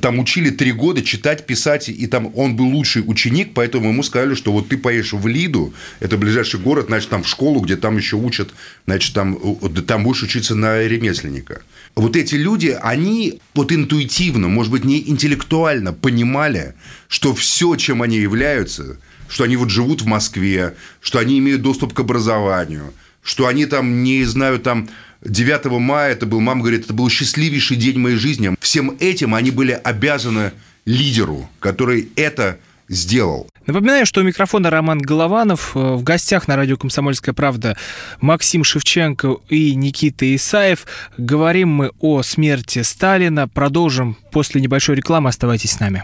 там 0.00 0.18
учили 0.18 0.50
три 0.50 0.72
года 0.72 1.02
читать, 1.02 1.46
писать, 1.46 1.88
и 1.88 2.06
там 2.06 2.32
он 2.34 2.56
был 2.56 2.66
лучший 2.66 3.02
ученик, 3.06 3.52
поэтому 3.54 3.90
ему 3.90 4.02
сказали, 4.02 4.34
что 4.34 4.52
вот 4.52 4.68
ты 4.68 4.76
поедешь 4.76 5.12
в 5.12 5.26
Лиду, 5.26 5.72
это 6.00 6.18
ближайший 6.18 6.60
город, 6.60 6.86
значит, 6.88 7.08
там 7.08 7.22
в 7.22 7.28
школу, 7.28 7.60
где 7.60 7.76
там 7.76 7.96
еще 7.96 8.16
учат, 8.16 8.50
значит, 8.86 9.14
там, 9.14 9.38
там 9.86 10.04
будешь 10.04 10.22
учиться 10.22 10.54
на 10.54 10.82
ремесленника. 10.82 11.62
Вот 11.96 12.16
эти 12.16 12.34
люди, 12.34 12.76
они 12.80 13.40
вот 13.54 13.72
интуитивно, 13.72 14.48
может 14.48 14.72
быть, 14.72 14.84
не 14.84 15.08
интеллектуально 15.08 15.92
понимали, 15.92 16.74
что 17.08 17.34
все, 17.34 17.76
чем 17.76 18.02
они 18.02 18.18
являются, 18.18 18.98
что 19.28 19.44
они 19.44 19.56
вот 19.56 19.70
живут 19.70 20.02
в 20.02 20.06
Москве, 20.06 20.74
что 21.00 21.18
они 21.18 21.38
имеют 21.38 21.62
доступ 21.62 21.92
к 21.92 22.00
образованию, 22.00 22.94
что 23.22 23.46
они 23.46 23.66
там 23.66 24.02
не 24.02 24.24
знают 24.24 24.62
там 24.62 24.88
9 25.22 25.66
мая 25.80 26.12
это 26.12 26.26
был, 26.26 26.40
мама 26.40 26.62
говорит, 26.62 26.84
это 26.84 26.94
был 26.94 27.08
счастливейший 27.10 27.76
день 27.76 27.98
моей 27.98 28.16
жизни. 28.16 28.56
Всем 28.60 28.96
этим 29.00 29.34
они 29.34 29.50
были 29.50 29.72
обязаны 29.72 30.52
лидеру, 30.86 31.50
который 31.58 32.08
это 32.16 32.58
сделал. 32.88 33.48
Напоминаю, 33.70 34.04
что 34.04 34.20
у 34.20 34.24
микрофона 34.24 34.68
Роман 34.68 34.98
Голованов. 34.98 35.76
Э, 35.76 35.94
в 35.94 36.02
гостях 36.02 36.48
на 36.48 36.56
радио 36.56 36.76
«Комсомольская 36.76 37.32
правда» 37.32 37.76
Максим 38.20 38.64
Шевченко 38.64 39.36
и 39.48 39.76
Никита 39.76 40.34
Исаев. 40.34 40.86
Говорим 41.16 41.68
мы 41.68 41.92
о 42.00 42.22
смерти 42.22 42.82
Сталина. 42.82 43.46
Продолжим 43.46 44.16
после 44.32 44.60
небольшой 44.60 44.96
рекламы. 44.96 45.28
Оставайтесь 45.28 45.70
с 45.70 45.78
нами. 45.78 46.02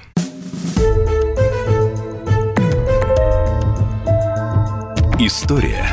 История 5.18 5.90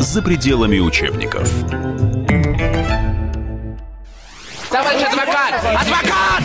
за 0.00 0.20
пределами 0.20 0.80
учебников. 0.80 1.48
Товарищ 4.68 5.02
адвокат! 5.06 5.54
Адвокат! 5.64 6.27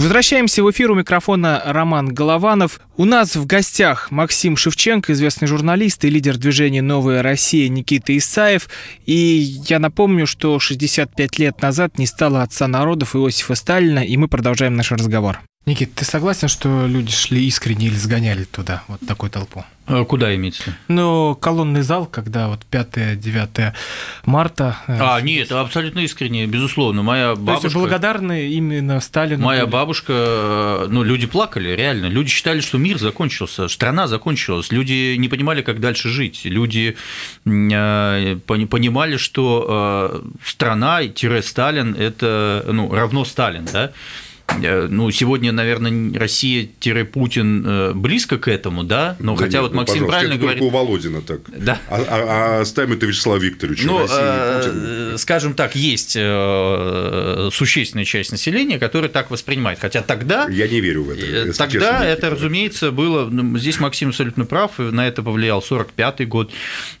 Возвращаемся 0.00 0.64
в 0.64 0.70
эфир 0.70 0.90
у 0.90 0.94
микрофона 0.94 1.60
Роман 1.62 2.08
Голованов. 2.08 2.80
У 2.96 3.04
нас 3.04 3.36
в 3.36 3.44
гостях 3.44 4.10
Максим 4.10 4.56
Шевченко, 4.56 5.12
известный 5.12 5.46
журналист 5.46 6.02
и 6.06 6.08
лидер 6.08 6.38
движения 6.38 6.80
«Новая 6.80 7.22
Россия» 7.22 7.68
Никита 7.68 8.16
Исаев. 8.16 8.70
И 9.04 9.12
я 9.68 9.78
напомню, 9.78 10.26
что 10.26 10.58
65 10.58 11.38
лет 11.38 11.60
назад 11.60 11.98
не 11.98 12.06
стало 12.06 12.42
отца 12.42 12.66
народов 12.66 13.14
Иосифа 13.14 13.54
Сталина, 13.54 13.98
и 13.98 14.16
мы 14.16 14.26
продолжаем 14.26 14.74
наш 14.74 14.90
разговор. 14.90 15.40
Никит, 15.66 15.94
ты 15.94 16.06
согласен, 16.06 16.48
что 16.48 16.86
люди 16.86 17.12
шли 17.12 17.46
искренне 17.46 17.86
или 17.88 17.94
сгоняли 17.94 18.44
туда, 18.44 18.82
вот 18.88 19.00
такую 19.06 19.30
толпу? 19.30 19.64
А 19.86 20.04
куда 20.04 20.34
имеется? 20.34 20.74
Ну, 20.88 21.36
колонный 21.38 21.82
зал, 21.82 22.06
когда 22.06 22.48
вот 22.48 22.60
5-9 22.70 23.72
марта. 24.24 24.78
Э, 24.86 24.96
а, 24.98 25.20
нет, 25.20 25.52
абсолютно 25.52 26.00
искренне, 26.00 26.46
безусловно. 26.46 27.02
Моя 27.02 27.34
бабушка... 27.34 27.60
То 27.60 27.66
есть 27.66 27.76
благодарны 27.76 28.48
именно 28.50 29.00
Сталину? 29.00 29.44
Моя 29.44 29.62
были? 29.62 29.72
бабушка, 29.72 30.12
э, 30.16 30.86
ну, 30.88 31.02
люди 31.02 31.26
плакали, 31.26 31.70
реально. 31.70 32.06
Люди 32.06 32.30
считали, 32.30 32.60
что 32.60 32.78
мир 32.78 32.98
закончился, 32.98 33.68
страна 33.68 34.06
закончилась. 34.06 34.72
Люди 34.72 35.16
не 35.16 35.28
понимали, 35.28 35.60
как 35.60 35.78
дальше 35.80 36.08
жить. 36.08 36.42
Люди 36.44 36.96
э, 37.44 38.36
понимали, 38.46 39.16
что 39.18 40.22
страна-Сталин– 40.44 41.94
это 41.98 42.64
ну, 42.66 42.94
равно 42.94 43.24
Сталин, 43.24 43.68
да? 43.70 43.92
Э, 44.62 44.88
ну, 44.90 45.10
сегодня, 45.10 45.52
наверное, 45.52 46.18
Россия-Путин 46.18 47.64
э, 47.66 47.92
близко 47.94 48.38
к 48.38 48.48
этому, 48.48 48.84
да, 48.84 49.16
но 49.18 49.36
да 49.36 49.44
хотя 49.44 49.58
нет, 49.58 49.62
вот 49.62 49.72
ну, 49.72 49.80
Максим 49.80 50.06
правильно 50.06 50.34
это 50.34 50.42
говорит... 50.42 50.60
только 50.60 50.74
у 50.74 50.78
Володина 50.78 51.22
так. 51.22 51.40
Да. 51.48 51.78
А, 51.88 51.96
а, 51.96 52.58
а 52.58 52.60
оставим 52.60 52.92
это 52.92 53.06
Вячеславу 53.06 53.40
Викторовичу. 53.40 53.86
Ну, 53.86 54.06
э, 54.08 55.14
скажем 55.18 55.54
так, 55.54 55.74
есть 55.76 56.12
существенная 56.12 58.04
часть 58.04 58.32
населения, 58.32 58.78
которая 58.78 59.10
так 59.10 59.30
воспринимает, 59.30 59.78
хотя 59.80 60.02
тогда... 60.02 60.48
Я 60.48 60.68
не 60.68 60.80
верю 60.80 61.04
в 61.04 61.10
это. 61.10 61.52
Тогда 61.56 61.68
честно, 61.68 62.04
это, 62.04 62.30
разумеется, 62.30 62.90
было... 62.90 63.28
Ну, 63.30 63.58
здесь 63.58 63.80
Максим 63.80 64.10
абсолютно 64.10 64.44
прав, 64.44 64.78
на 64.78 65.06
это 65.06 65.22
повлиял 65.22 65.60
45-й 65.60 66.26
год, 66.26 66.50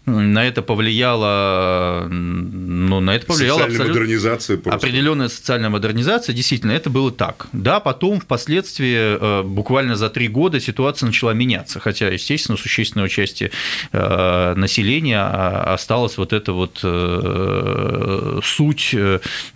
на 0.06 0.46
это 0.46 0.62
повлияло... 0.62 2.06
Ну, 2.10 3.00
на 3.00 3.14
это 3.16 3.26
повлияла 3.26 3.64
абсолютно... 3.64 3.88
модернизация 3.88 4.56
просто. 4.56 4.76
Определенная 4.86 5.28
социальная 5.28 5.70
модернизация, 5.70 6.34
действительно, 6.34 6.72
это 6.72 6.90
было 6.90 7.10
так. 7.10 7.39
Да, 7.52 7.80
потом 7.80 8.20
впоследствии, 8.20 9.40
э, 9.40 9.42
буквально 9.42 9.96
за 9.96 10.10
три 10.10 10.28
года, 10.28 10.60
ситуация 10.60 11.06
начала 11.06 11.32
меняться, 11.32 11.80
хотя, 11.80 12.08
естественно, 12.08 12.56
существенное 12.56 13.06
участие 13.06 13.50
э, 13.92 14.54
населения 14.54 15.20
а, 15.20 15.74
осталась 15.74 16.16
вот 16.18 16.32
эта 16.32 16.52
вот 16.52 16.80
э, 16.82 18.40
суть 18.42 18.94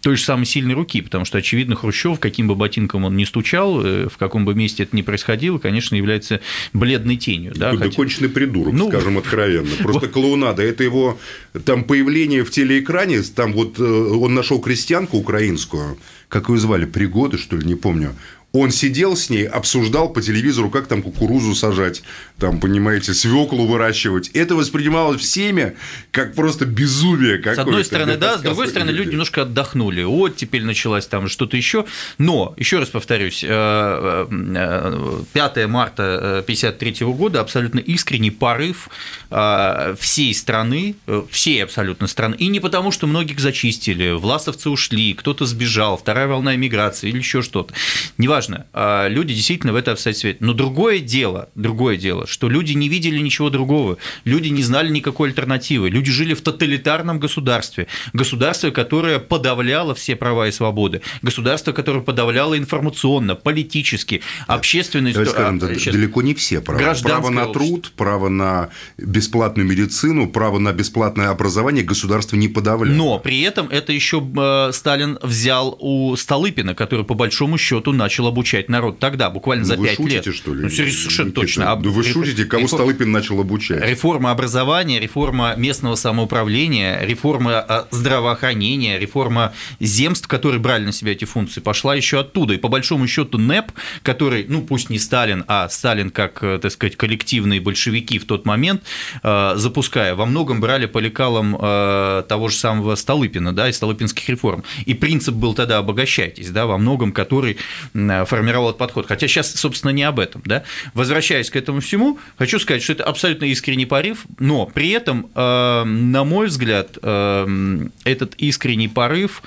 той 0.03 0.17
же 0.17 0.23
самой 0.23 0.47
сильной 0.47 0.75
руки, 0.75 1.01
потому 1.01 1.25
что, 1.25 1.39
очевидно, 1.39 1.77
Хрущев, 1.77 2.19
каким 2.19 2.49
бы 2.49 2.55
ботинком 2.55 3.05
он 3.05 3.17
ни 3.17 3.25
стучал, 3.25 3.79
в 3.79 4.17
каком 4.19 4.45
бы 4.45 4.55
месте 4.55 4.83
это 4.85 4.97
ни 4.97 5.03
происходило, 5.03 5.59
конечно, 5.59 5.97
является 5.97 6.41
бледной 6.73 7.17
тенью. 7.17 7.53
Да, 7.55 7.77
хотя... 7.77 7.95
конченый 7.95 8.29
придурок, 8.29 8.75
ну... 8.75 8.89
скажем 8.89 9.19
откровенно. 9.19 9.71
Просто 9.83 10.09
клоунада. 10.15 10.63
Это 10.63 10.85
его 10.85 11.19
там 11.65 11.85
появление 11.85 12.45
в 12.45 12.51
телеэкране, 12.51 13.23
там 13.23 13.53
вот 13.53 13.79
он 13.79 14.35
нашел 14.35 14.61
крестьянку 14.61 15.19
украинскую, 15.19 15.99
как 16.35 16.49
ее 16.49 16.59
звали, 16.59 16.85
Пригоды, 16.85 17.39
что 17.39 17.57
ли, 17.57 17.65
не 17.65 17.77
помню. 17.77 18.13
Он 18.51 18.73
сидел 18.73 19.17
с 19.17 19.31
ней, 19.31 19.47
обсуждал 19.47 20.09
по 20.13 20.21
телевизору, 20.21 20.69
как 20.69 20.89
там 20.89 21.01
кукурузу 21.01 21.55
сажать, 21.55 22.03
там, 22.39 22.61
понимаете, 22.61 23.15
свеклу 23.15 23.67
выращивать. 23.67 24.29
Это 24.29 24.55
воспринималось 24.55 25.21
всеми 25.21 25.77
как 26.11 26.35
просто 26.35 26.67
безумие 26.67 27.39
какое-то. 27.39 27.63
С 27.63 27.65
одной 27.65 27.85
стороны, 27.85 28.17
да, 28.17 28.39
с 28.39 28.43
другой 28.43 28.69
стороны, 28.69 28.91
люди 28.91 29.11
немножко 29.11 29.43
отдохнули. 29.43 30.03
Вот 30.03 30.37
теперь 30.37 30.65
началась 30.65 31.07
там 31.07 31.29
что-то 31.29 31.57
еще. 31.57 31.85
Но, 32.19 32.55
еще 32.57 32.79
раз 32.79 32.89
повторюсь, 32.89 33.41
5 33.41 33.51
э, 33.51 34.27
э, 34.31 35.67
марта 35.67 36.39
1953 36.45 37.07
года 37.09 37.41
абсолютно 37.41 37.81
искренний 37.81 38.31
порыв 38.31 38.89
э, 39.31 39.95
всей 39.99 40.35
страны, 40.35 40.97
всей 41.31 41.65
абсолютно 41.65 42.07
страны. 42.07 42.37
И 42.37 42.47
не 42.49 42.61
потому, 42.61 42.91
что 42.91 43.07
многих 43.07 43.41
зачистили, 43.41 44.13
власовцы 44.13 44.71
ушли, 44.71 45.15
кто-то 45.15 45.47
сбежал, 45.47 45.97
вторая 45.97 46.27
волна 46.27 46.55
иммиграции 46.55 47.09
или 47.09 47.19
еще 47.19 47.43
что-то. 47.43 47.75
Неважно 48.19 48.45
важно, 48.45 49.09
люди 49.09 49.35
действительно 49.35 49.73
в 49.73 49.77
это 49.77 49.93
обстоятельстве. 49.93 50.37
Но 50.41 50.53
другое 50.53 51.01
дело, 51.01 51.49
другое 51.55 51.97
дело, 51.97 52.24
что 52.27 52.49
люди 52.49 52.73
не 52.73 52.89
видели 52.89 53.19
ничего 53.19 53.51
другого, 53.51 53.99
люди 54.25 54.49
не 54.49 54.63
знали 54.63 54.91
никакой 54.91 55.29
альтернативы, 55.31 55.91
люди 55.91 56.11
жили 56.11 56.35
в 56.35 56.41
тоталитарном 56.41 57.19
государстве, 57.19 57.87
государстве, 58.13 58.71
которое 58.71 59.19
подавляло 59.19 59.95
все 59.95 60.17
права 60.17 60.49
и 60.49 60.53
свободы, 60.53 61.03
государство, 61.23 61.73
которое 61.73 62.01
подавляло 62.01 62.57
информационно, 62.57 63.35
политически, 63.35 64.23
общественно. 64.47 65.13
Давайте 65.13 65.33
скажем, 65.33 65.61
а, 65.63 65.75
сейчас... 65.75 65.95
далеко 65.95 66.23
не 66.23 66.35
все 66.35 66.61
права. 66.61 66.95
Право 67.03 67.31
на 67.31 67.47
труд, 67.47 67.93
право 67.97 68.29
на 68.29 68.71
бесплатную 68.99 69.67
медицину, 69.67 70.29
право 70.29 70.59
на 70.59 70.73
бесплатное 70.73 71.31
образование 71.31 71.85
государство 71.85 72.37
не 72.37 72.49
подавляло. 72.49 72.95
Но 72.95 73.19
при 73.19 73.41
этом 73.43 73.69
это 73.69 73.93
еще 73.93 74.27
э, 74.37 74.73
Сталин 74.73 75.19
взял 75.23 75.77
у 75.81 76.17
Столыпина, 76.17 76.75
который 76.75 77.05
по 77.05 77.15
большому 77.15 77.59
счету 77.59 77.93
начал 77.93 78.27
обучать 78.27 78.69
народ 78.69 78.99
тогда, 78.99 79.31
буквально 79.31 79.65
за 79.65 79.77
пять 79.77 79.99
лет. 80.01 80.35
что 80.35 80.55
ли? 80.55 80.65
Ну, 80.65 80.71
совершенно 80.71 81.33
точно. 81.33 81.65
Да 81.65 81.91
вы 81.91 82.03
шутите, 82.15 82.45
кого 82.45 82.63
реформ... 82.63 82.83
Столыпин 82.83 83.13
начал 83.13 83.41
обучать? 83.41 83.83
Реформа 83.85 84.31
образования, 84.31 85.01
реформа 85.01 85.55
местного 85.57 85.95
самоуправления, 85.95 87.01
реформа 87.03 87.59
а, 87.59 87.89
здравоохранения, 87.91 88.99
реформа 88.99 89.53
земств, 89.81 90.29
которые 90.29 90.61
брали 90.61 90.85
на 90.85 90.93
себя 90.93 91.13
эти 91.13 91.25
функции, 91.25 91.61
пошла 91.61 91.95
еще 91.95 92.21
оттуда. 92.21 92.55
И 92.55 92.59
по 92.59 92.69
большому 92.69 93.07
счету 93.07 93.39
НЭП, 93.39 93.73
который, 94.03 94.47
ну 94.49 94.63
пусть 94.63 94.91
не 94.91 94.99
Сталин, 94.99 95.45
а 95.49 95.69
Сталин 95.69 96.11
как, 96.11 96.43
э, 96.43 96.59
так 96.61 96.73
сказать, 96.73 96.97
коллективные 96.97 97.61
большевики 97.61 98.19
в 98.19 98.27
тот 98.27 98.47
момент, 98.47 98.83
э, 99.23 99.53
запуская, 99.57 100.15
во 100.15 100.27
многом 100.27 100.61
брали 100.61 100.87
по 100.87 100.99
лекалам 100.99 101.57
э, 101.61 102.25
того 102.29 102.49
же 102.49 102.57
самого 102.57 102.95
Столыпина, 102.95 103.55
да, 103.55 103.69
и 103.69 103.73
столыпинских 103.73 104.29
реформ. 104.29 104.65
И 104.87 104.95
принцип 104.95 105.35
был 105.35 105.55
тогда 105.55 105.79
обогащайтесь, 105.79 106.51
да, 106.51 106.67
во 106.67 106.79
многом 106.79 107.13
который 107.13 107.57
формировал 107.93 108.69
этот 108.69 108.79
подход. 108.79 109.07
Хотя 109.07 109.29
сейчас, 109.29 109.55
собственно, 109.55 109.91
не 109.91 110.03
об 110.03 110.21
этом. 110.21 110.43
Да? 110.45 110.65
Возвращаясь 110.93 111.51
к 111.51 111.57
этому 111.57 111.81
всему, 111.81 112.04
хочу 112.37 112.59
сказать, 112.59 112.83
что 112.83 112.93
это 112.93 113.05
абсолютно 113.05 113.47
искренний 113.47 113.87
порыв, 113.87 114.25
но 114.39 114.67
при 114.67 114.91
этом, 114.91 115.31
э, 115.35 115.85
на 115.85 116.25
мой 116.25 116.47
взгляд, 116.47 116.99
э, 117.03 117.87
этот 118.05 118.35
искренний 118.37 118.89
порыв 118.89 119.43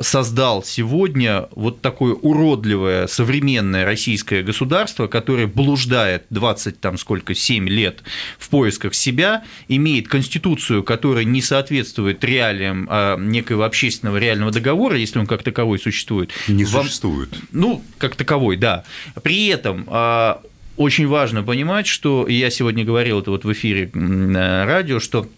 создал 0.00 0.64
сегодня 0.64 1.48
вот 1.54 1.80
такое 1.80 2.14
уродливое 2.14 3.06
современное 3.06 3.84
российское 3.84 4.42
государство, 4.42 5.06
которое 5.06 5.46
блуждает 5.46 6.24
20 6.30 6.80
там 6.80 6.98
сколько, 6.98 7.34
7 7.34 7.68
лет 7.68 8.02
в 8.38 8.48
поисках 8.48 8.94
себя, 8.94 9.44
имеет 9.68 10.08
конституцию, 10.08 10.82
которая 10.82 11.24
не 11.24 11.42
соответствует 11.42 12.24
реалиям 12.24 12.88
а 12.90 13.16
некого 13.16 13.66
общественного 13.66 14.16
реального 14.16 14.50
договора, 14.50 14.96
если 14.96 15.18
он 15.18 15.26
как 15.26 15.42
таковой 15.42 15.78
существует. 15.78 16.30
Не 16.48 16.64
Вам... 16.64 16.84
существует. 16.84 17.30
Ну, 17.52 17.84
как 17.98 18.16
таковой, 18.16 18.56
да. 18.56 18.84
При 19.22 19.46
этом 19.46 19.84
а, 19.88 20.40
очень 20.76 21.06
важно 21.06 21.42
понимать, 21.42 21.86
что, 21.86 22.26
я 22.28 22.50
сегодня 22.50 22.84
говорил 22.84 23.20
это 23.20 23.30
вот 23.30 23.44
в 23.44 23.52
эфире 23.52 23.90
радио, 23.94 25.00
что 25.00 25.28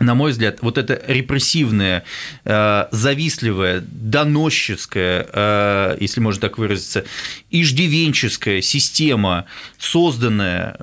на 0.00 0.14
мой 0.14 0.32
взгляд, 0.32 0.58
вот 0.60 0.76
эта 0.76 1.00
репрессивная, 1.06 2.04
э, 2.44 2.86
завистливая, 2.90 3.80
доносческая, 3.86 5.26
э, 5.32 5.96
если 6.00 6.20
можно 6.20 6.40
так 6.40 6.58
выразиться, 6.58 7.04
иждивенческая 7.50 8.60
система, 8.60 9.46
созданная 9.78 10.78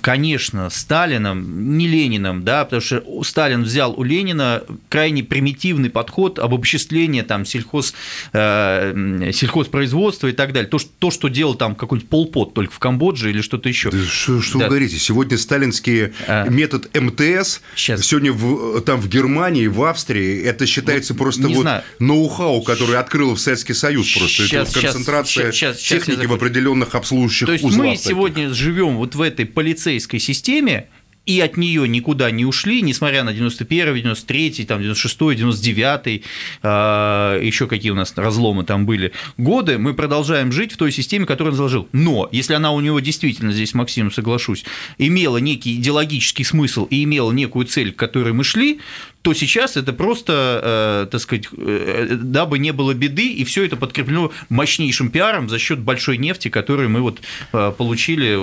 конечно, 0.00 0.70
Сталином, 0.70 1.76
не 1.76 1.88
Лениным, 1.88 2.44
да, 2.44 2.64
потому 2.64 2.80
что 2.80 3.02
Сталин 3.24 3.62
взял 3.64 3.92
у 3.98 4.02
Ленина 4.02 4.62
крайне 4.88 5.22
примитивный 5.22 5.90
подход 5.90 6.38
об 6.38 6.52
обобществления 6.52 7.22
там 7.22 7.44
сельхоз, 7.44 7.94
э, 8.32 9.30
сельхозпроизводства 9.32 10.28
и 10.28 10.32
так 10.32 10.52
далее. 10.52 10.68
То, 10.68 10.78
что, 10.78 10.90
то, 10.98 11.10
что 11.10 11.28
делал 11.28 11.54
там 11.54 11.74
какой-нибудь 11.74 12.08
полпот 12.08 12.54
только 12.54 12.72
в 12.72 12.78
Камбодже 12.78 13.30
или 13.30 13.40
что-то 13.40 13.68
еще. 13.68 13.90
Да 13.90 13.98
что, 14.04 14.40
что 14.40 14.58
да. 14.58 14.64
вы 14.64 14.68
говорите? 14.70 14.98
Сегодня 14.98 15.38
сталинский 15.38 16.12
а... 16.26 16.48
метод 16.48 16.88
МТС, 16.94 17.62
Сейчас. 17.74 18.02
сегодня 18.02 18.32
в, 18.32 18.80
там 18.82 19.00
в 19.00 19.08
Германии, 19.08 19.66
в 19.66 19.82
Австрии, 19.82 20.42
это 20.42 20.66
считается 20.66 21.14
вот, 21.14 21.18
просто 21.18 21.48
вот 21.48 21.66
ноу-хау, 21.98 22.62
который 22.62 22.98
открыл 22.98 23.34
в 23.34 23.40
Советский 23.40 23.74
Союз 23.74 24.12
просто. 24.12 24.46
Сейчас, 24.46 24.68
это 24.68 24.78
вот 24.78 24.84
концентрация 24.84 25.52
сейчас, 25.52 25.78
сейчас, 25.78 26.04
техники 26.04 26.26
в 26.26 26.32
определенных 26.32 26.94
обслуживающих 26.94 27.46
То 27.46 27.52
есть 27.52 27.64
узлах. 27.64 27.86
мы 27.86 27.96
сегодня 27.96 28.52
живем 28.52 28.96
вот 28.96 29.14
в 29.14 29.20
этой 29.20 29.46
полицейской 29.62 30.18
системе, 30.18 30.88
и 31.24 31.40
от 31.40 31.56
нее 31.56 31.86
никуда 31.86 32.32
не 32.32 32.44
ушли, 32.44 32.82
несмотря 32.82 33.22
на 33.22 33.32
91 33.32 33.94
93 33.94 34.64
там, 34.64 34.82
96 34.82 35.16
99 35.18 36.24
э, 36.62 37.40
еще 37.44 37.68
какие 37.68 37.92
у 37.92 37.94
нас 37.94 38.12
разломы 38.16 38.64
там 38.64 38.86
были 38.86 39.12
годы, 39.36 39.78
мы 39.78 39.94
продолжаем 39.94 40.50
жить 40.50 40.72
в 40.72 40.76
той 40.76 40.90
системе, 40.90 41.26
которую 41.26 41.52
он 41.52 41.56
заложил. 41.56 41.88
Но 41.92 42.28
если 42.32 42.54
она 42.54 42.72
у 42.72 42.80
него 42.80 42.98
действительно, 42.98 43.52
здесь, 43.52 43.72
Максим, 43.72 44.10
соглашусь, 44.10 44.64
имела 44.98 45.36
некий 45.36 45.76
идеологический 45.76 46.42
смысл 46.42 46.86
и 46.86 47.04
имела 47.04 47.30
некую 47.30 47.66
цель, 47.66 47.92
к 47.92 47.96
которой 47.96 48.32
мы 48.32 48.42
шли, 48.42 48.80
то 49.22 49.34
сейчас 49.34 49.76
это 49.76 49.92
просто, 49.92 51.04
э, 51.04 51.06
так 51.10 51.20
сказать, 51.20 51.48
э, 51.56 52.16
дабы 52.20 52.58
не 52.58 52.72
было 52.72 52.92
беды, 52.92 53.28
и 53.28 53.44
все 53.44 53.64
это 53.64 53.76
подкреплено 53.76 54.32
мощнейшим 54.48 55.10
пиаром 55.10 55.48
за 55.48 55.58
счет 55.58 55.78
большой 55.78 56.18
нефти, 56.18 56.48
которую 56.48 56.90
мы 56.90 57.00
вот 57.00 57.20
э, 57.52 57.72
получили. 57.76 58.34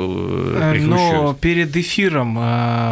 Но 0.82 1.38
перед 1.40 1.76
эфиром 1.76 2.30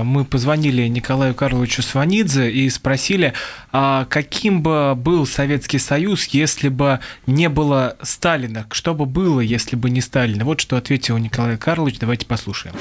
мы 0.05 0.25
позвонили 0.25 0.87
Николаю 0.87 1.33
Карловичу 1.33 1.81
Сванидзе 1.81 2.51
и 2.51 2.69
спросили, 2.69 3.33
а 3.71 4.05
каким 4.09 4.61
бы 4.61 4.93
был 4.95 5.25
Советский 5.25 5.79
Союз, 5.79 6.25
если 6.25 6.69
бы 6.69 6.99
не 7.25 7.47
было 7.47 7.95
Сталина? 8.01 8.65
Что 8.71 8.93
бы 8.93 9.05
было, 9.05 9.39
если 9.39 9.75
бы 9.75 9.89
не 9.89 10.01
Сталин? 10.01 10.43
Вот 10.43 10.59
что 10.59 10.75
ответил 10.75 11.17
Николай 11.17 11.57
Карлович, 11.57 11.99
давайте 11.99 12.25
послушаем. 12.25 12.75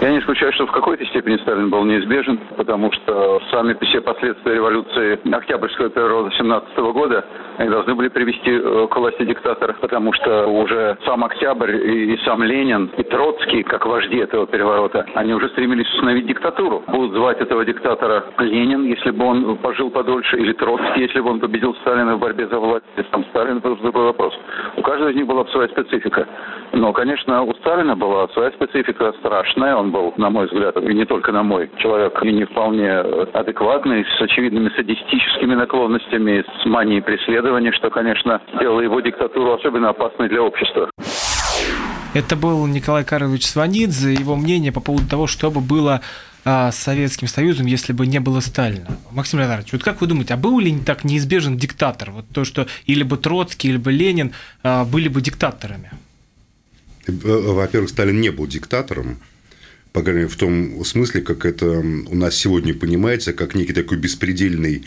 Я 0.00 0.10
не 0.10 0.20
исключаю, 0.24 0.52
что 0.52 0.66
в 0.66 0.72
какой-то 0.72 1.04
степени 1.06 1.36
Сталин 1.38 1.68
был 1.68 1.84
неизбежен, 1.84 2.38
потому 2.56 2.90
что 2.92 3.40
сами 3.50 3.76
все 3.82 4.00
последствия 4.00 4.54
революции 4.54 5.18
Октябрьского 5.30 5.90
переворота 5.90 6.34
17 6.36 6.78
года 6.78 7.24
они 7.58 7.68
должны 7.68 7.94
были 7.94 8.08
привести 8.08 8.50
э, 8.50 8.86
к 8.90 8.96
власти 8.96 9.24
диктатора, 9.24 9.74
потому 9.80 10.12
что 10.14 10.46
уже 10.46 10.96
сам 11.04 11.24
Октябрь 11.24 11.76
и, 11.76 12.18
сам 12.24 12.42
Ленин, 12.42 12.90
и 12.96 13.02
Троцкий, 13.02 13.62
как 13.62 13.86
вожди 13.86 14.16
этого 14.16 14.46
переворота, 14.46 15.06
они 15.14 15.34
уже 15.34 15.48
стремились 15.50 15.88
установить 15.94 16.26
диктатуру. 16.26 16.82
Будут 16.88 17.12
звать 17.12 17.40
этого 17.40 17.64
диктатора 17.64 18.24
Ленин, 18.38 18.84
если 18.84 19.10
бы 19.10 19.24
он 19.24 19.56
пожил 19.58 19.90
подольше, 19.90 20.36
или 20.38 20.52
Троцкий, 20.52 21.02
если 21.02 21.20
бы 21.20 21.30
он 21.30 21.40
победил 21.40 21.74
Сталина 21.82 22.16
в 22.16 22.18
борьбе 22.18 22.46
за 22.48 22.58
власть, 22.58 22.84
сам 23.12 23.24
Сталин, 23.26 23.60
уже 23.62 23.82
другой 23.82 24.04
вопрос. 24.04 24.34
У 24.76 24.82
каждого 24.82 25.10
из 25.10 25.16
них 25.16 25.26
была 25.26 25.44
своя 25.46 25.68
специфика. 25.68 26.26
Но, 26.72 26.92
конечно, 26.92 27.42
у 27.42 27.54
Сталина 27.54 27.94
была 27.94 28.26
своя 28.28 28.50
специфика 28.52 29.12
страшная, 29.20 29.76
он 29.76 29.90
был, 29.90 30.13
на 30.16 30.30
мой 30.30 30.46
взгляд, 30.46 30.76
и 30.76 30.94
не 30.94 31.04
только 31.04 31.32
на 31.32 31.42
мой, 31.42 31.70
человек 31.78 32.22
и 32.22 32.32
не 32.32 32.44
вполне 32.44 32.90
адекватный, 32.90 34.04
с 34.04 34.22
очевидными 34.22 34.70
садистическими 34.76 35.54
наклонностями, 35.54 36.44
с 36.62 36.66
манией 36.66 37.02
преследования, 37.02 37.72
что, 37.72 37.90
конечно, 37.90 38.40
делало 38.60 38.80
его 38.80 39.00
диктатуру 39.00 39.54
особенно 39.54 39.90
опасной 39.90 40.28
для 40.28 40.42
общества. 40.42 40.90
Это 42.14 42.36
был 42.36 42.64
Николай 42.66 43.04
Карлович 43.04 43.44
Сванидзе, 43.46 44.14
его 44.14 44.36
мнение 44.36 44.70
по 44.70 44.80
поводу 44.80 45.08
того, 45.08 45.26
что 45.26 45.50
бы 45.50 45.60
было 45.60 46.00
а, 46.44 46.70
с 46.70 46.76
Советским 46.76 47.26
Союзом, 47.26 47.66
если 47.66 47.92
бы 47.92 48.06
не 48.06 48.20
было 48.20 48.38
Сталина. 48.38 48.98
Максим 49.10 49.40
Леонардович, 49.40 49.72
вот 49.72 49.82
как 49.82 50.00
вы 50.00 50.06
думаете, 50.06 50.34
а 50.34 50.36
был 50.36 50.60
ли 50.60 50.78
так 50.78 51.02
неизбежен 51.02 51.56
диктатор? 51.56 52.12
Вот 52.12 52.26
то, 52.32 52.44
что 52.44 52.66
или 52.86 53.02
бы 53.02 53.16
Троцкий, 53.16 53.70
или 53.70 53.78
бы 53.78 53.90
Ленин 53.90 54.32
а, 54.62 54.84
были 54.84 55.08
бы 55.08 55.20
диктаторами? 55.22 55.90
Э, 57.08 57.12
во-первых, 57.12 57.90
Сталин 57.90 58.20
не 58.20 58.30
был 58.30 58.46
диктатором, 58.46 59.18
по 59.94 60.02
крайней 60.02 60.22
мере, 60.22 60.28
в 60.28 60.36
том 60.36 60.84
смысле, 60.84 61.20
как 61.20 61.46
это 61.46 61.68
у 61.68 62.16
нас 62.16 62.34
сегодня 62.34 62.74
понимается, 62.74 63.32
как 63.32 63.54
некий 63.54 63.72
такой 63.72 63.96
беспредельный 63.96 64.82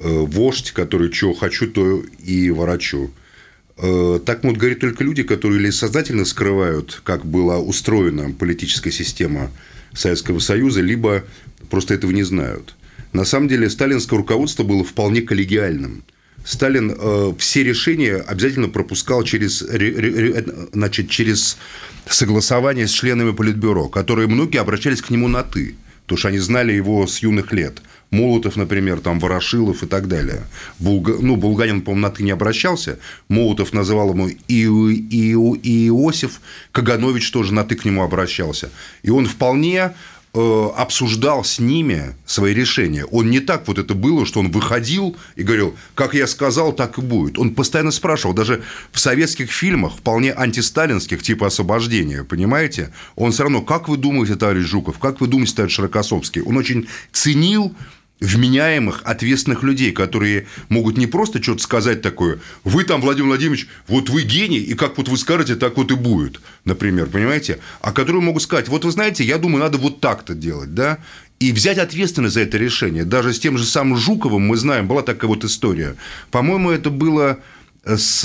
э, 0.00 0.08
вождь, 0.08 0.72
который 0.72 1.12
что 1.12 1.34
хочу, 1.34 1.70
то 1.70 2.02
и 2.24 2.50
ворочу. 2.50 3.10
Э, 3.76 4.18
так 4.24 4.44
могут 4.44 4.58
говорить 4.58 4.80
только 4.80 5.04
люди, 5.04 5.22
которые 5.22 5.60
или 5.60 5.68
сознательно 5.68 6.24
скрывают, 6.24 7.02
как 7.04 7.26
была 7.26 7.58
устроена 7.58 8.30
политическая 8.30 8.90
система 8.90 9.50
Советского 9.92 10.38
Союза, 10.38 10.80
либо 10.80 11.24
просто 11.68 11.92
этого 11.92 12.12
не 12.12 12.22
знают. 12.22 12.74
На 13.12 13.26
самом 13.26 13.48
деле, 13.48 13.68
сталинское 13.68 14.18
руководство 14.18 14.64
было 14.64 14.82
вполне 14.82 15.20
коллегиальным. 15.20 16.04
Сталин 16.48 16.96
э, 16.98 17.32
все 17.38 17.62
решения 17.62 18.16
обязательно 18.16 18.70
пропускал 18.70 19.22
через, 19.22 19.62
значит, 20.72 21.10
через 21.10 21.58
согласование 22.08 22.86
с 22.86 22.90
членами 22.90 23.32
Политбюро, 23.32 23.88
которые 23.88 24.28
многие 24.28 24.56
обращались 24.56 25.02
к 25.02 25.10
нему 25.10 25.28
на 25.28 25.42
«ты», 25.42 25.74
потому 26.04 26.18
что 26.18 26.28
они 26.28 26.38
знали 26.38 26.72
его 26.72 27.06
с 27.06 27.18
юных 27.18 27.52
лет. 27.52 27.82
Молотов, 28.10 28.56
например, 28.56 29.00
там, 29.00 29.20
Ворошилов 29.20 29.82
и 29.82 29.86
так 29.86 30.08
далее. 30.08 30.40
Булга... 30.78 31.18
Ну, 31.20 31.36
Булганин, 31.36 31.82
по-моему, 31.82 32.06
на 32.06 32.10
«ты» 32.10 32.22
не 32.22 32.30
обращался. 32.30 32.98
Молотов 33.28 33.74
называл 33.74 34.14
ему 34.14 34.28
и... 34.28 34.38
И... 34.48 35.34
И... 35.34 35.88
Иосиф. 35.88 36.40
Каганович 36.72 37.30
тоже 37.30 37.52
на 37.52 37.64
«ты» 37.64 37.76
к 37.76 37.84
нему 37.84 38.02
обращался. 38.02 38.70
И 39.02 39.10
он 39.10 39.26
вполне 39.26 39.80
Э, 39.80 39.92
обсуждал 40.76 41.44
с 41.44 41.58
ними 41.58 42.14
свои 42.26 42.54
решения. 42.54 43.04
Он 43.04 43.30
не 43.30 43.40
так 43.40 43.66
вот 43.68 43.78
это 43.78 43.94
было, 43.94 44.26
что 44.26 44.40
он 44.40 44.50
выходил 44.50 45.16
и 45.36 45.42
говорил, 45.42 45.74
как 45.94 46.14
я 46.14 46.26
сказал, 46.26 46.72
так 46.72 46.98
и 46.98 47.00
будет. 47.00 47.38
Он 47.38 47.54
постоянно 47.54 47.90
спрашивал, 47.90 48.34
даже 48.34 48.62
в 48.92 49.00
советских 49.00 49.50
фильмах, 49.50 49.96
вполне 49.96 50.32
антисталинских, 50.32 51.22
типа 51.22 51.46
«Освобождения», 51.46 52.24
понимаете? 52.24 52.92
Он 53.16 53.32
все 53.32 53.44
равно, 53.44 53.62
как 53.62 53.88
вы 53.88 53.96
думаете, 53.96 54.36
товарищ 54.36 54.64
Жуков, 54.64 54.98
как 54.98 55.20
вы 55.20 55.26
думаете, 55.26 55.54
товарищ 55.54 55.74
Широкосовский? 55.74 56.42
Он 56.42 56.56
очень 56.56 56.88
ценил 57.12 57.74
вменяемых, 58.20 59.02
ответственных 59.04 59.62
людей, 59.62 59.92
которые 59.92 60.46
могут 60.68 60.96
не 60.98 61.06
просто 61.06 61.42
что-то 61.42 61.62
сказать 61.62 62.02
такое, 62.02 62.40
вы 62.64 62.84
там, 62.84 63.00
Владимир 63.00 63.28
Владимирович, 63.28 63.68
вот 63.86 64.10
вы 64.10 64.22
гений, 64.22 64.58
и 64.58 64.74
как 64.74 64.98
вот 64.98 65.08
вы 65.08 65.16
скажете, 65.16 65.54
так 65.54 65.76
вот 65.76 65.90
и 65.90 65.94
будет, 65.94 66.40
например, 66.64 67.06
понимаете? 67.06 67.58
А 67.80 67.92
которые 67.92 68.22
могут 68.22 68.42
сказать, 68.42 68.68
вот 68.68 68.84
вы 68.84 68.90
знаете, 68.90 69.24
я 69.24 69.38
думаю, 69.38 69.62
надо 69.62 69.78
вот 69.78 70.00
так-то 70.00 70.34
делать, 70.34 70.74
да, 70.74 70.98
и 71.38 71.52
взять 71.52 71.78
ответственность 71.78 72.34
за 72.34 72.40
это 72.40 72.58
решение. 72.58 73.04
Даже 73.04 73.32
с 73.32 73.38
тем 73.38 73.58
же 73.58 73.64
самым 73.64 73.96
Жуковым, 73.96 74.42
мы 74.42 74.56
знаем, 74.56 74.88
была 74.88 75.02
такая 75.02 75.28
вот 75.28 75.44
история. 75.44 75.94
По-моему, 76.32 76.70
это 76.70 76.90
было 76.90 77.38
с, 77.96 78.20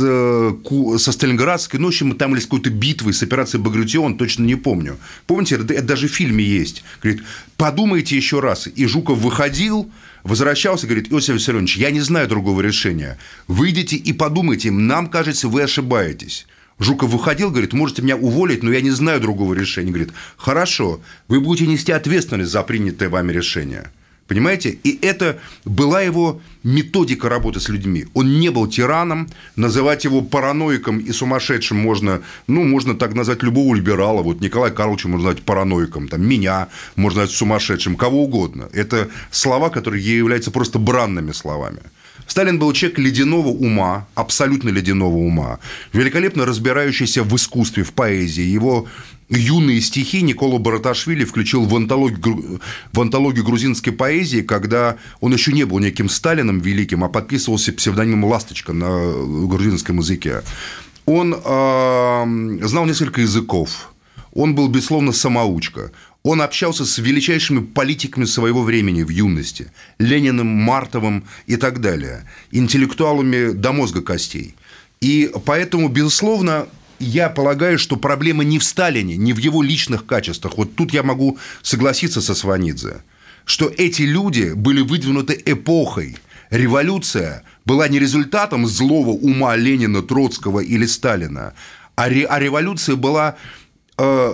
со 0.97 1.11
Сталинградской, 1.11 1.79
ну, 1.79 1.87
в 1.87 1.89
общем, 1.89 2.15
там 2.15 2.33
или 2.33 2.41
с 2.41 2.43
какой-то 2.43 2.69
битвой, 2.69 3.13
с 3.13 3.23
операцией 3.23 3.61
Багратион, 3.63 4.17
точно 4.17 4.43
не 4.43 4.55
помню. 4.55 4.97
Помните, 5.25 5.55
это, 5.55 5.81
даже 5.81 6.07
в 6.07 6.11
фильме 6.11 6.43
есть. 6.43 6.83
Говорит, 7.01 7.23
подумайте 7.55 8.15
еще 8.17 8.39
раз. 8.41 8.67
И 8.67 8.85
Жуков 8.85 9.19
выходил, 9.19 9.89
возвращался, 10.23 10.85
говорит, 10.85 11.11
Иосиф 11.11 11.35
Виссарионович, 11.35 11.77
я 11.77 11.91
не 11.91 12.01
знаю 12.01 12.27
другого 12.27 12.61
решения. 12.61 13.17
Выйдите 13.47 13.95
и 13.95 14.11
подумайте, 14.11 14.69
нам 14.69 15.07
кажется, 15.07 15.47
вы 15.47 15.61
ошибаетесь. 15.61 16.45
Жуков 16.79 17.11
выходил, 17.11 17.49
говорит, 17.49 17.73
можете 17.73 18.01
меня 18.01 18.17
уволить, 18.17 18.63
но 18.63 18.71
я 18.71 18.81
не 18.81 18.91
знаю 18.91 19.21
другого 19.21 19.53
решения. 19.53 19.91
Говорит, 19.91 20.11
хорошо, 20.35 21.01
вы 21.27 21.39
будете 21.39 21.67
нести 21.67 21.91
ответственность 21.91 22.51
за 22.51 22.63
принятое 22.63 23.09
вами 23.09 23.31
решение. 23.31 23.91
Понимаете? 24.27 24.77
И 24.83 24.99
это 25.01 25.39
была 25.65 26.01
его 26.01 26.41
методика 26.63 27.27
работы 27.27 27.59
с 27.59 27.67
людьми. 27.67 28.05
Он 28.13 28.39
не 28.39 28.49
был 28.49 28.67
тираном, 28.67 29.29
называть 29.55 30.05
его 30.05 30.21
параноиком 30.21 30.99
и 30.99 31.11
сумасшедшим 31.11 31.77
можно, 31.77 32.21
ну, 32.47 32.63
можно 32.63 32.95
так 32.95 33.13
назвать 33.13 33.43
любого 33.43 33.75
либерала, 33.75 34.21
вот 34.21 34.39
Николай 34.39 34.71
Карловича 34.71 35.09
можно 35.09 35.27
назвать 35.27 35.43
параноиком, 35.43 36.07
там, 36.07 36.25
меня 36.25 36.69
можно 36.95 37.21
назвать 37.21 37.37
сумасшедшим, 37.37 37.95
кого 37.95 38.23
угодно. 38.23 38.69
Это 38.73 39.09
слова, 39.29 39.69
которые 39.69 40.03
являются 40.03 40.51
просто 40.51 40.79
бранными 40.79 41.33
словами. 41.33 41.81
Сталин 42.27 42.59
был 42.59 42.71
человек 42.73 42.99
ледяного 42.99 43.49
ума, 43.49 44.07
абсолютно 44.15 44.69
ледяного 44.69 45.17
ума, 45.17 45.59
великолепно 45.91 46.45
разбирающийся 46.45 47.23
в 47.23 47.35
искусстве, 47.35 47.83
в 47.83 47.91
поэзии. 47.91 48.43
Его 48.43 48.87
юные 49.35 49.81
стихи 49.81 50.21
Никола 50.21 50.59
Бараташвили 50.59 51.25
включил 51.25 51.65
в 51.65 51.75
антологию, 51.75 52.61
в 52.91 53.01
антологию 53.01 53.43
грузинской 53.43 53.93
поэзии, 53.93 54.41
когда 54.41 54.97
он 55.19 55.33
еще 55.33 55.53
не 55.53 55.65
был 55.65 55.79
неким 55.79 56.09
Сталином 56.09 56.59
великим, 56.59 57.03
а 57.03 57.09
подписывался 57.09 57.73
псевдонимом 57.73 58.25
«Ласточка» 58.25 58.73
на 58.73 59.47
грузинском 59.47 59.99
языке. 59.99 60.43
Он 61.05 61.33
э, 61.33 62.59
знал 62.65 62.85
несколько 62.85 63.21
языков, 63.21 63.93
он 64.33 64.55
был, 64.55 64.67
безусловно, 64.67 65.11
самоучка. 65.11 65.91
Он 66.23 66.41
общался 66.41 66.85
с 66.85 66.97
величайшими 66.97 67.59
политиками 67.59 68.25
своего 68.25 68.63
времени 68.63 69.03
в 69.03 69.09
юности. 69.09 69.71
Лениным, 69.99 70.47
Мартовым 70.47 71.25
и 71.45 71.57
так 71.57 71.81
далее. 71.81 72.27
Интеллектуалами 72.51 73.51
до 73.51 73.73
мозга 73.73 74.01
костей. 74.01 74.55
И 75.01 75.31
поэтому, 75.45 75.89
безусловно, 75.89 76.67
я 76.99 77.29
полагаю, 77.29 77.79
что 77.79 77.97
проблема 77.97 78.43
не 78.43 78.59
в 78.59 78.63
Сталине, 78.63 79.17
не 79.17 79.33
в 79.33 79.37
его 79.37 79.61
личных 79.61 80.05
качествах. 80.05 80.57
Вот 80.57 80.75
тут 80.75 80.93
я 80.93 81.03
могу 81.03 81.37
согласиться 81.61 82.21
со 82.21 82.35
Сванидзе, 82.35 83.03
что 83.45 83.71
эти 83.77 84.03
люди 84.03 84.53
были 84.53 84.81
выдвинуты 84.81 85.41
эпохой. 85.45 86.17
Революция 86.49 87.43
была 87.65 87.87
не 87.87 87.99
результатом 87.99 88.67
злого 88.67 89.09
ума 89.09 89.55
Ленина, 89.55 90.01
Троцкого 90.01 90.59
или 90.59 90.85
Сталина, 90.85 91.53
а, 91.95 92.09
ре, 92.09 92.25
а 92.25 92.39
революция 92.39 92.95
была 92.95 93.35
э, 93.97 94.33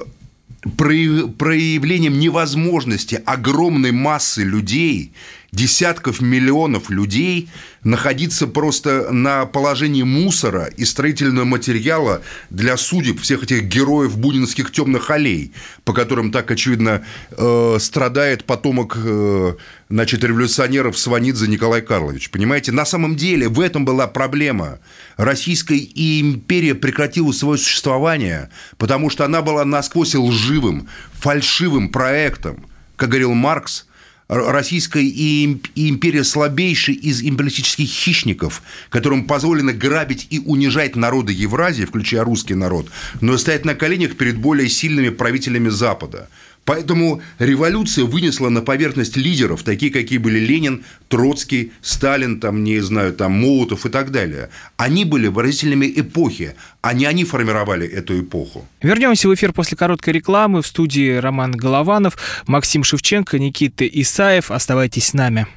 проявлением 0.78 2.20
невозможности 2.20 3.22
огромной 3.26 3.92
массы 3.92 4.44
людей 4.44 5.14
десятков 5.52 6.22
миллионов 6.22 6.90
людей 6.90 7.50
находиться 7.84 8.46
просто 8.48 9.12
на 9.12 9.46
положении 9.46 10.04
мусора 10.04 10.66
и 10.66 10.86
строительного 10.86 11.46
материала 11.46 12.22
для 12.50 12.78
судеб 12.78 13.22
всех 13.22 13.44
этих 13.44 13.64
героев 13.64 14.18
бунинских 14.18 14.72
темных 14.72 15.10
аллей, 15.10 15.54
по 15.86 15.94
которым 15.94 16.32
так, 16.32 16.52
очевидно, 16.52 17.06
э, 17.32 17.78
страдает 17.80 18.44
потомок 18.44 18.98
э, 19.04 19.54
значит, 19.90 20.24
революционеров 20.24 20.98
Сванидзе 20.98 21.48
Николай 21.48 21.82
Карлович. 21.82 22.30
Понимаете, 22.30 22.72
на 22.72 22.86
самом 22.86 23.16
деле 23.16 23.48
в 23.48 23.60
этом 23.60 23.86
была 23.86 24.08
проблема. 24.08 24.80
Российская 25.18 25.80
империя 25.80 26.76
прекратила 26.76 27.32
свое 27.32 27.58
существование, 27.58 28.50
потому 28.78 29.10
что 29.10 29.26
она 29.26 29.42
была 29.42 29.64
насквозь 29.66 30.16
лживым, 30.16 30.90
фальшивым 31.14 31.90
проектом. 31.90 32.66
Как 32.98 33.10
говорил 33.10 33.34
Маркс– 33.34 33.86
Российская 34.30 35.04
империя 35.10 36.24
слабейший 36.24 36.94
из 36.94 37.24
империалистических 37.24 37.90
хищников, 37.90 38.62
которым 38.92 39.26
позволено 39.26 39.74
грабить 39.74 40.28
и 40.30 40.38
унижать 40.38 40.96
народы 40.96 41.34
Евразии, 41.34 41.84
включая 41.86 42.24
русский 42.24 42.54
народ, 42.54 42.92
но 43.22 43.40
стоять 43.40 43.66
на 43.66 43.74
коленях 43.74 44.18
перед 44.18 44.38
более 44.38 44.70
сильными 44.70 45.10
правителями 45.10 45.70
Запада. 45.70 46.30
Поэтому 46.66 47.22
революция 47.40 48.06
вынесла 48.06 48.50
на 48.50 48.62
поверхность 48.62 49.18
лидеров, 49.18 49.64
такие, 49.64 49.92
какие 49.92 50.20
были 50.20 50.40
Ленин, 50.40 50.84
Троцкий, 51.08 51.72
Сталин, 51.82 52.40
там, 52.40 52.64
не 52.64 52.80
знаю, 52.80 53.14
там, 53.14 53.32
Молотов 53.32 53.86
и 53.86 53.90
так 53.90 54.12
далее. 54.12 54.50
Они 54.78 55.04
были 55.04 55.28
выразителями 55.28 55.92
эпохи, 55.96 56.56
а 56.82 56.94
не 56.94 57.06
они 57.06 57.26
формировали 57.26 57.88
эту 57.88 58.22
эпоху. 58.22 58.68
Вернемся 58.82 59.28
в 59.28 59.34
эфир 59.34 59.52
после 59.52 59.78
короткой 59.78 60.14
рекламы. 60.14 60.62
В 60.62 60.68
студии 60.68 61.16
Роман 61.16 61.54
Голованов, 61.54 62.18
Максим 62.46 62.84
Шевченко, 62.84 63.40
Никита 63.40 63.88
Исаев. 63.88 64.52
Оставайтесь 64.52 65.08
с 65.08 65.14
нами. 65.14 65.48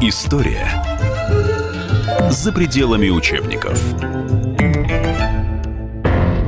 История 0.00 0.70
за 2.30 2.52
пределами 2.52 3.08
учебников. 3.08 3.80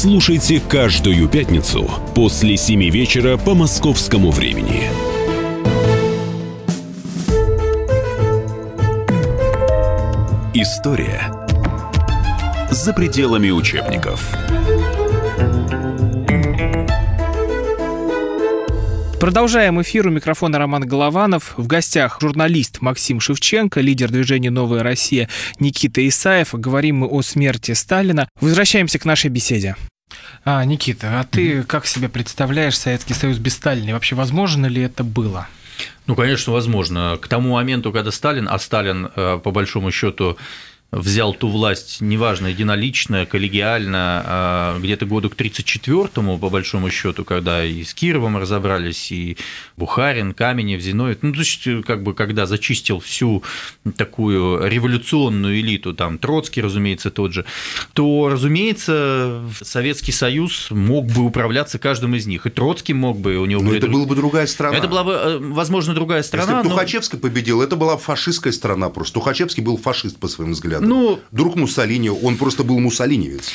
слушайте 0.00 0.62
каждую 0.66 1.28
пятницу 1.28 1.86
после 2.14 2.56
7 2.56 2.88
вечера 2.88 3.36
по 3.36 3.54
московскому 3.54 4.30
времени. 4.30 4.88
История 10.54 11.30
за 12.70 12.94
пределами 12.94 13.50
учебников. 13.50 14.34
Продолжаем 19.20 19.82
эфир. 19.82 20.06
У 20.06 20.10
микрофона 20.10 20.58
Роман 20.58 20.86
Голованов. 20.86 21.52
В 21.58 21.66
гостях 21.66 22.22
журналист 22.22 22.80
Максим 22.80 23.20
Шевченко, 23.20 23.82
лидер 23.82 24.10
движения 24.10 24.50
«Новая 24.50 24.82
Россия» 24.82 25.28
Никита 25.58 26.08
Исаев. 26.08 26.54
Говорим 26.54 27.00
мы 27.00 27.06
о 27.06 27.20
смерти 27.20 27.72
Сталина. 27.72 28.30
Возвращаемся 28.40 28.98
к 28.98 29.04
нашей 29.04 29.28
беседе. 29.28 29.76
А, 30.46 30.64
Никита, 30.64 31.20
а 31.20 31.24
ты 31.24 31.64
как 31.64 31.86
себе 31.86 32.08
представляешь 32.08 32.78
Советский 32.78 33.12
Союз 33.12 33.36
без 33.36 33.52
Сталина? 33.52 33.92
вообще 33.92 34.14
возможно 34.14 34.64
ли 34.64 34.80
это 34.80 35.04
было? 35.04 35.48
Ну, 36.06 36.16
конечно, 36.16 36.54
возможно. 36.54 37.18
К 37.20 37.28
тому 37.28 37.52
моменту, 37.52 37.92
когда 37.92 38.10
Сталин, 38.10 38.48
а 38.50 38.58
Сталин, 38.58 39.10
э, 39.14 39.38
по 39.44 39.50
большому 39.50 39.90
счету, 39.90 40.38
взял 40.92 41.34
ту 41.34 41.48
власть, 41.48 42.00
неважно, 42.00 42.48
единолично, 42.48 43.24
коллегиально, 43.26 44.22
а 44.26 44.78
где-то 44.80 45.06
году 45.06 45.30
к 45.30 45.34
1934-му, 45.34 46.38
по 46.38 46.50
большому 46.50 46.90
счету, 46.90 47.24
когда 47.24 47.64
и 47.64 47.84
с 47.84 47.94
Кировым 47.94 48.36
разобрались, 48.36 49.12
и 49.12 49.36
Бухарин, 49.76 50.34
Каменев, 50.34 50.80
Зиновьев, 50.80 51.18
ну, 51.22 51.32
то 51.32 51.38
есть, 51.38 51.68
как 51.86 52.02
бы, 52.02 52.14
когда 52.14 52.46
зачистил 52.46 52.98
всю 52.98 53.44
такую 53.96 54.66
революционную 54.66 55.60
элиту, 55.60 55.94
там, 55.94 56.18
Троцкий, 56.18 56.60
разумеется, 56.60 57.10
тот 57.10 57.32
же, 57.32 57.44
то, 57.92 58.28
разумеется, 58.28 59.44
Советский 59.62 60.12
Союз 60.12 60.70
мог 60.70 61.06
бы 61.06 61.22
управляться 61.22 61.78
каждым 61.78 62.16
из 62.16 62.26
них, 62.26 62.46
и 62.46 62.50
Троцкий 62.50 62.94
мог 62.94 63.18
бы, 63.18 63.36
у 63.36 63.46
него... 63.46 63.62
Но 63.62 63.72
это 63.72 63.82
друг... 63.82 63.94
была 63.94 64.06
бы 64.06 64.16
другая 64.16 64.46
страна. 64.46 64.76
Это 64.76 64.88
была 64.88 65.04
бы, 65.04 65.12
э, 65.12 65.38
возможно, 65.38 65.94
другая 65.94 66.24
страна. 66.24 66.58
Если 66.58 66.68
бы 66.68 66.74
Тухачевский 66.74 67.18
но... 67.18 67.28
победил, 67.28 67.62
это 67.62 67.76
была 67.76 67.96
фашистская 67.96 68.52
страна 68.52 68.90
просто. 68.90 69.14
Тухачевский 69.14 69.62
был 69.62 69.76
фашист 69.76 70.18
по 70.18 70.26
своим 70.26 70.52
взглядам. 70.52 70.79
Ну, 70.80 71.20
Друг 71.30 71.56
Муссолини, 71.56 72.08
он 72.10 72.36
просто 72.36 72.64
был 72.64 72.78
муссолиневец. 72.80 73.50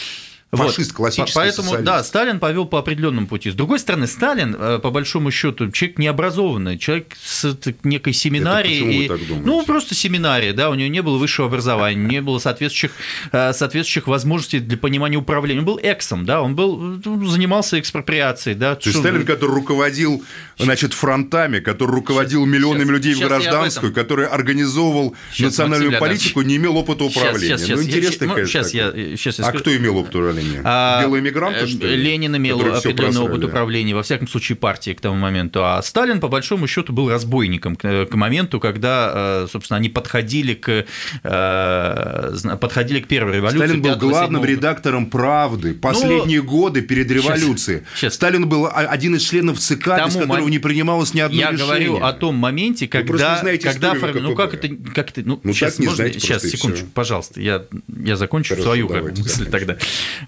Фашист 0.51 0.91
вот. 0.91 0.97
классический 0.97 1.35
Поэтому, 1.35 1.67
социалист. 1.67 1.85
да, 1.85 2.03
Сталин 2.03 2.39
повел 2.39 2.65
по 2.65 2.79
определенному 2.79 3.27
пути. 3.27 3.51
С 3.51 3.55
другой 3.55 3.79
стороны, 3.79 4.07
Сталин, 4.07 4.55
э, 4.57 4.79
по 4.79 4.91
большому 4.91 5.31
счету, 5.31 5.71
человек 5.71 5.97
необразованный, 5.99 6.77
человек 6.77 7.15
с 7.21 7.57
некой 7.83 8.13
семинарией. 8.13 9.05
Это 9.05 9.15
и? 9.15 9.19
Ну, 9.43 9.63
просто 9.65 9.95
семинария, 9.95 10.53
да, 10.53 10.69
у 10.69 10.75
него 10.75 10.89
не 10.89 11.01
было 11.01 11.17
высшего 11.17 11.47
образования, 11.47 11.95
не 11.95 12.21
было 12.21 12.39
соответствующих, 12.39 12.91
э, 13.31 13.53
соответствующих 13.53 14.07
возможностей 14.07 14.59
для 14.59 14.77
понимания 14.77 15.17
управления. 15.17 15.59
Он 15.59 15.65
был 15.65 15.79
эксом, 15.81 16.25
да, 16.25 16.41
он 16.41 16.55
был, 16.55 16.77
ну, 16.77 17.25
занимался 17.25 17.79
экспроприацией, 17.79 18.55
да. 18.55 18.75
То 18.75 18.89
есть 18.89 18.99
Сталин, 18.99 19.25
который 19.25 19.55
руководил, 19.55 20.23
значит, 20.57 20.93
фронтами, 20.93 21.59
который 21.59 21.91
руководил 21.91 22.43
сейчас, 22.43 22.53
миллионами 22.53 22.83
сейчас, 22.83 22.91
людей 22.91 23.13
в 23.15 23.19
гражданскую, 23.19 23.93
который 23.93 24.27
организовывал 24.27 25.15
сейчас, 25.31 25.57
национальную 25.57 25.99
политику, 25.99 26.41
не 26.41 26.57
имел 26.57 26.77
опыта 26.77 27.03
управления. 27.03 27.57
Сейчас, 27.57 27.61
сейчас, 27.61 27.79
ну, 27.79 27.83
интересно, 27.83 28.25
я, 28.25 28.33
конечно. 28.33 28.63
Сейчас 28.63 28.73
я, 28.73 28.91
сейчас 28.91 29.39
я 29.39 29.45
а 29.45 29.51
кто 29.51 29.75
имел 29.75 29.97
опыт 29.97 30.15
управления? 30.15 30.34
Управления? 30.35 30.61
А, 30.63 31.01
Белые 31.01 31.21
мигранты, 31.21 31.67
что 31.67 31.87
ли? 31.87 31.95
Ленин 31.95 32.35
имел 32.35 32.59
определенный 32.59 33.21
опыт 33.21 33.43
управления, 33.43 33.95
во 33.95 34.03
всяком 34.03 34.27
случае, 34.27 34.55
партии 34.55 34.91
к 34.91 35.01
тому 35.01 35.15
моменту. 35.15 35.63
А 35.63 35.81
Сталин, 35.81 36.19
по 36.19 36.27
большому 36.27 36.67
счету, 36.67 36.93
был 36.93 37.09
разбойником 37.09 37.75
к, 37.75 38.05
к 38.05 38.15
моменту, 38.15 38.59
когда, 38.59 39.43
э, 39.43 39.47
собственно, 39.51 39.77
они 39.77 39.89
подходили 39.89 40.53
к, 40.53 40.85
э, 41.23 42.55
подходили 42.59 42.99
к 43.01 43.07
первой 43.07 43.37
революции. 43.37 43.57
Сталин 43.65 43.81
был 43.81 43.95
главным 43.95 44.41
7 44.41 44.51
редактором 44.51 45.05
«Правды» 45.07 45.73
последние 45.73 46.41
ну, 46.41 46.49
годы 46.49 46.81
перед 46.81 47.09
революцией. 47.11 47.79
Сейчас, 47.79 47.99
сейчас. 47.99 48.13
Сталин 48.15 48.47
был 48.47 48.69
один 48.71 49.15
из 49.15 49.23
членов 49.23 49.59
ЦК, 49.59 50.05
без 50.05 50.13
которого 50.13 50.41
мом... 50.41 50.49
не 50.49 50.59
принималось 50.59 51.13
ни 51.13 51.19
одно 51.19 51.37
я 51.37 51.51
решение. 51.51 51.67
Я 51.67 51.87
говорю 51.89 52.05
о 52.05 52.13
том 52.13 52.35
моменте, 52.35 52.87
когда... 52.87 53.41
когда 53.41 53.93
фор... 53.95 54.13
Ну, 54.15 54.35
как 54.35 54.53
это... 54.53 54.69
Как 54.93 55.09
это 55.09 55.21
ну, 55.25 55.39
ну, 55.43 55.53
сейчас, 55.53 55.79
не 55.79 55.85
можно... 55.85 55.97
знаете 55.97 56.19
сейчас, 56.19 56.43
секундочку, 56.43 56.87
пожалуйста, 56.93 57.41
я, 57.41 57.63
я 58.03 58.15
закончу 58.15 58.49
Хорошо, 58.49 58.63
свою 58.63 58.87
давайте, 58.87 59.21
мысль 59.21 59.45
тогда. 59.49 59.77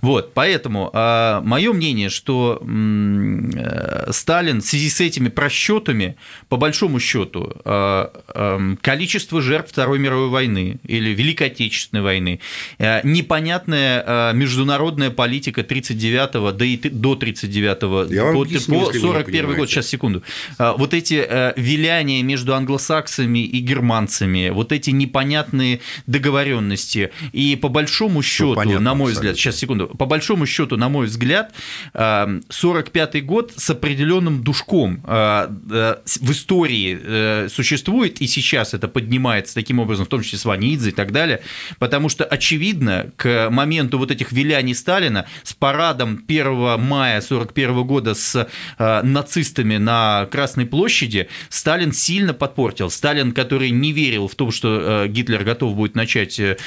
Вот, 0.01 0.33
поэтому 0.33 0.89
а, 0.93 1.41
мое 1.41 1.73
мнение, 1.73 2.09
что 2.09 2.61
э, 2.61 4.11
Сталин 4.11 4.61
в 4.61 4.65
связи 4.65 4.89
с 4.89 5.01
этими 5.01 5.29
просчетами, 5.29 6.15
по 6.49 6.57
большому 6.57 6.99
счету, 6.99 7.53
а, 7.65 8.11
а, 8.27 8.75
количество 8.81 9.41
жертв 9.41 9.71
Второй 9.71 9.99
мировой 9.99 10.29
войны 10.29 10.77
или 10.85 11.09
Великой 11.09 11.47
Отечественной 11.47 12.03
войны, 12.03 12.39
а, 12.79 13.01
непонятная 13.03 14.33
международная 14.33 15.09
политика 15.09 15.61
39-го, 15.61 16.51
да 16.51 16.65
и 16.65 16.77
до 16.77 17.15
39-го, 17.15 18.33
по, 18.33 18.89
по 18.89 18.93
41 18.93 19.55
год, 19.55 19.69
сейчас, 19.69 19.87
секунду, 19.87 20.23
вот 20.57 20.93
эти 20.93 21.27
виляния 21.59 22.23
между 22.23 22.53
англосаксами 22.55 23.39
и 23.39 23.59
германцами, 23.59 24.49
вот 24.49 24.71
эти 24.71 24.91
непонятные 24.91 25.79
договоренности, 26.05 27.11
и 27.31 27.55
по 27.55 27.69
большому 27.69 28.21
счету, 28.21 28.79
на 28.79 28.95
мой 28.95 29.13
взгляд, 29.13 29.35
сейчас, 29.37 29.57
секунду, 29.57 29.86
по 29.97 30.05
большому 30.05 30.45
счету, 30.45 30.77
на 30.77 30.89
мой 30.89 31.07
взгляд, 31.07 31.53
45-й 31.93 33.21
год 33.21 33.53
с 33.55 33.69
определенным 33.69 34.43
душком 34.43 35.01
в 35.03 36.31
истории 36.31 37.47
существует, 37.49 38.21
и 38.21 38.27
сейчас 38.27 38.73
это 38.73 38.87
поднимается 38.87 39.53
таким 39.53 39.79
образом, 39.79 40.05
в 40.05 40.09
том 40.09 40.21
числе 40.21 40.39
с 40.39 40.45
Ванидзе 40.45 40.89
и 40.89 40.93
так 40.93 41.11
далее, 41.11 41.41
потому 41.79 42.09
что, 42.09 42.23
очевидно, 42.23 43.11
к 43.15 43.49
моменту 43.49 43.97
вот 43.97 44.11
этих 44.11 44.31
виляний 44.31 44.75
Сталина 44.75 45.25
с 45.43 45.53
парадом 45.53 46.23
1 46.27 46.79
мая 46.79 47.21
41 47.21 47.83
года 47.83 48.13
с 48.15 48.47
нацистами 48.77 49.77
на 49.77 50.27
Красной 50.31 50.65
площади 50.65 51.27
Сталин 51.49 51.91
сильно 51.91 52.33
подпортил. 52.33 52.89
Сталин, 52.89 53.31
который 53.31 53.71
не 53.71 53.91
верил 53.91 54.27
в 54.27 54.35
то, 54.35 54.51
что 54.51 55.05
Гитлер 55.07 55.43
готов 55.43 55.75
будет 55.75 55.95
начать 55.95 56.39
э, 56.39 56.57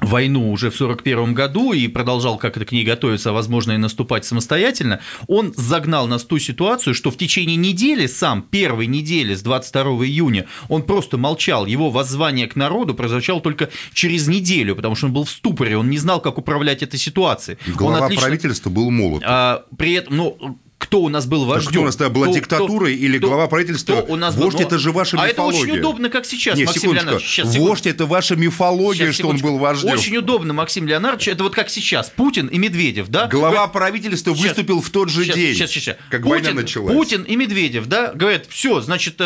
войну 0.00 0.50
уже 0.50 0.70
в 0.70 0.74
1941 0.74 1.34
году 1.34 1.72
и 1.72 1.88
продолжал 1.88 2.38
как-то 2.38 2.64
к 2.64 2.72
ней 2.72 2.84
готовиться, 2.84 3.30
а 3.30 3.32
возможно 3.32 3.72
и 3.72 3.76
наступать 3.76 4.24
самостоятельно, 4.24 5.00
он 5.26 5.52
загнал 5.56 6.06
нас 6.06 6.24
в 6.24 6.26
ту 6.26 6.38
ситуацию, 6.38 6.94
что 6.94 7.10
в 7.10 7.16
течение 7.16 7.56
недели, 7.56 8.06
сам 8.06 8.42
первой 8.42 8.86
недели 8.86 9.34
с 9.34 9.42
22 9.42 9.82
июня, 10.06 10.46
он 10.68 10.82
просто 10.82 11.18
молчал, 11.18 11.66
его 11.66 11.90
воззвание 11.90 12.46
к 12.46 12.56
народу 12.56 12.94
прозвучало 12.94 13.40
только 13.40 13.70
через 13.92 14.28
неделю, 14.28 14.76
потому 14.76 14.94
что 14.94 15.06
он 15.06 15.12
был 15.12 15.24
в 15.24 15.30
ступоре, 15.30 15.76
он 15.76 15.90
не 15.90 15.98
знал, 15.98 16.20
как 16.20 16.38
управлять 16.38 16.82
этой 16.82 16.98
ситуацией. 16.98 17.58
Глава 17.66 18.06
отлично... 18.06 18.26
правительства 18.26 18.70
был 18.70 18.90
молод. 18.90 19.22
А, 19.26 19.64
при 19.76 19.94
этом, 19.94 20.16
ну, 20.16 20.58
кто 20.88 21.02
у 21.02 21.10
нас 21.10 21.26
был 21.26 21.44
вождем. 21.44 21.70
кто 21.70 21.80
у 21.82 21.84
нас 21.84 21.96
тогда 21.96 22.14
была 22.14 22.26
кто, 22.28 22.36
диктатура 22.36 22.86
кто, 22.86 22.88
или 22.88 23.18
кто, 23.18 23.28
глава 23.28 23.46
правительства? 23.46 24.00
Кто 24.00 24.12
у 24.12 24.16
нас 24.16 24.34
Вождь 24.34 24.56
был... 24.56 24.64
это 24.64 24.78
же 24.78 24.90
ваша 24.90 25.20
а 25.20 25.28
мифология. 25.28 25.60
это 25.60 25.70
очень 25.70 25.78
удобно, 25.78 26.08
как 26.08 26.24
сейчас, 26.24 26.56
Не, 26.56 26.64
Максим 26.64 26.94
Леонидович. 26.94 27.22
Сейчас, 27.22 27.56
Вождь 27.56 27.86
это 27.86 28.06
ваша 28.06 28.36
мифология, 28.36 29.06
сейчас, 29.06 29.16
что 29.16 29.28
он 29.28 29.36
был 29.36 29.58
вождем. 29.58 29.90
Очень 29.90 30.16
удобно, 30.16 30.54
Максим 30.54 30.86
Леонидович. 30.86 31.28
Это 31.28 31.42
вот 31.42 31.54
как 31.54 31.68
сейчас. 31.68 32.08
Путин 32.08 32.46
и 32.46 32.56
Медведев, 32.56 33.08
да? 33.08 33.26
Глава 33.26 33.66
Вы... 33.66 33.72
правительства 33.72 34.34
сейчас, 34.34 34.48
выступил 34.48 34.80
в 34.80 34.88
тот 34.88 35.10
же 35.10 35.24
сейчас, 35.24 35.36
день, 35.36 35.54
сейчас, 35.54 35.70
сейчас. 35.70 35.96
как 36.08 36.22
Путин, 36.22 36.44
война 36.44 36.60
началась. 36.62 36.94
Путин 36.94 37.22
и 37.24 37.36
Медведев, 37.36 37.86
да, 37.86 38.12
говорят, 38.14 38.46
все, 38.48 38.80
значит, 38.80 39.16
э, 39.18 39.24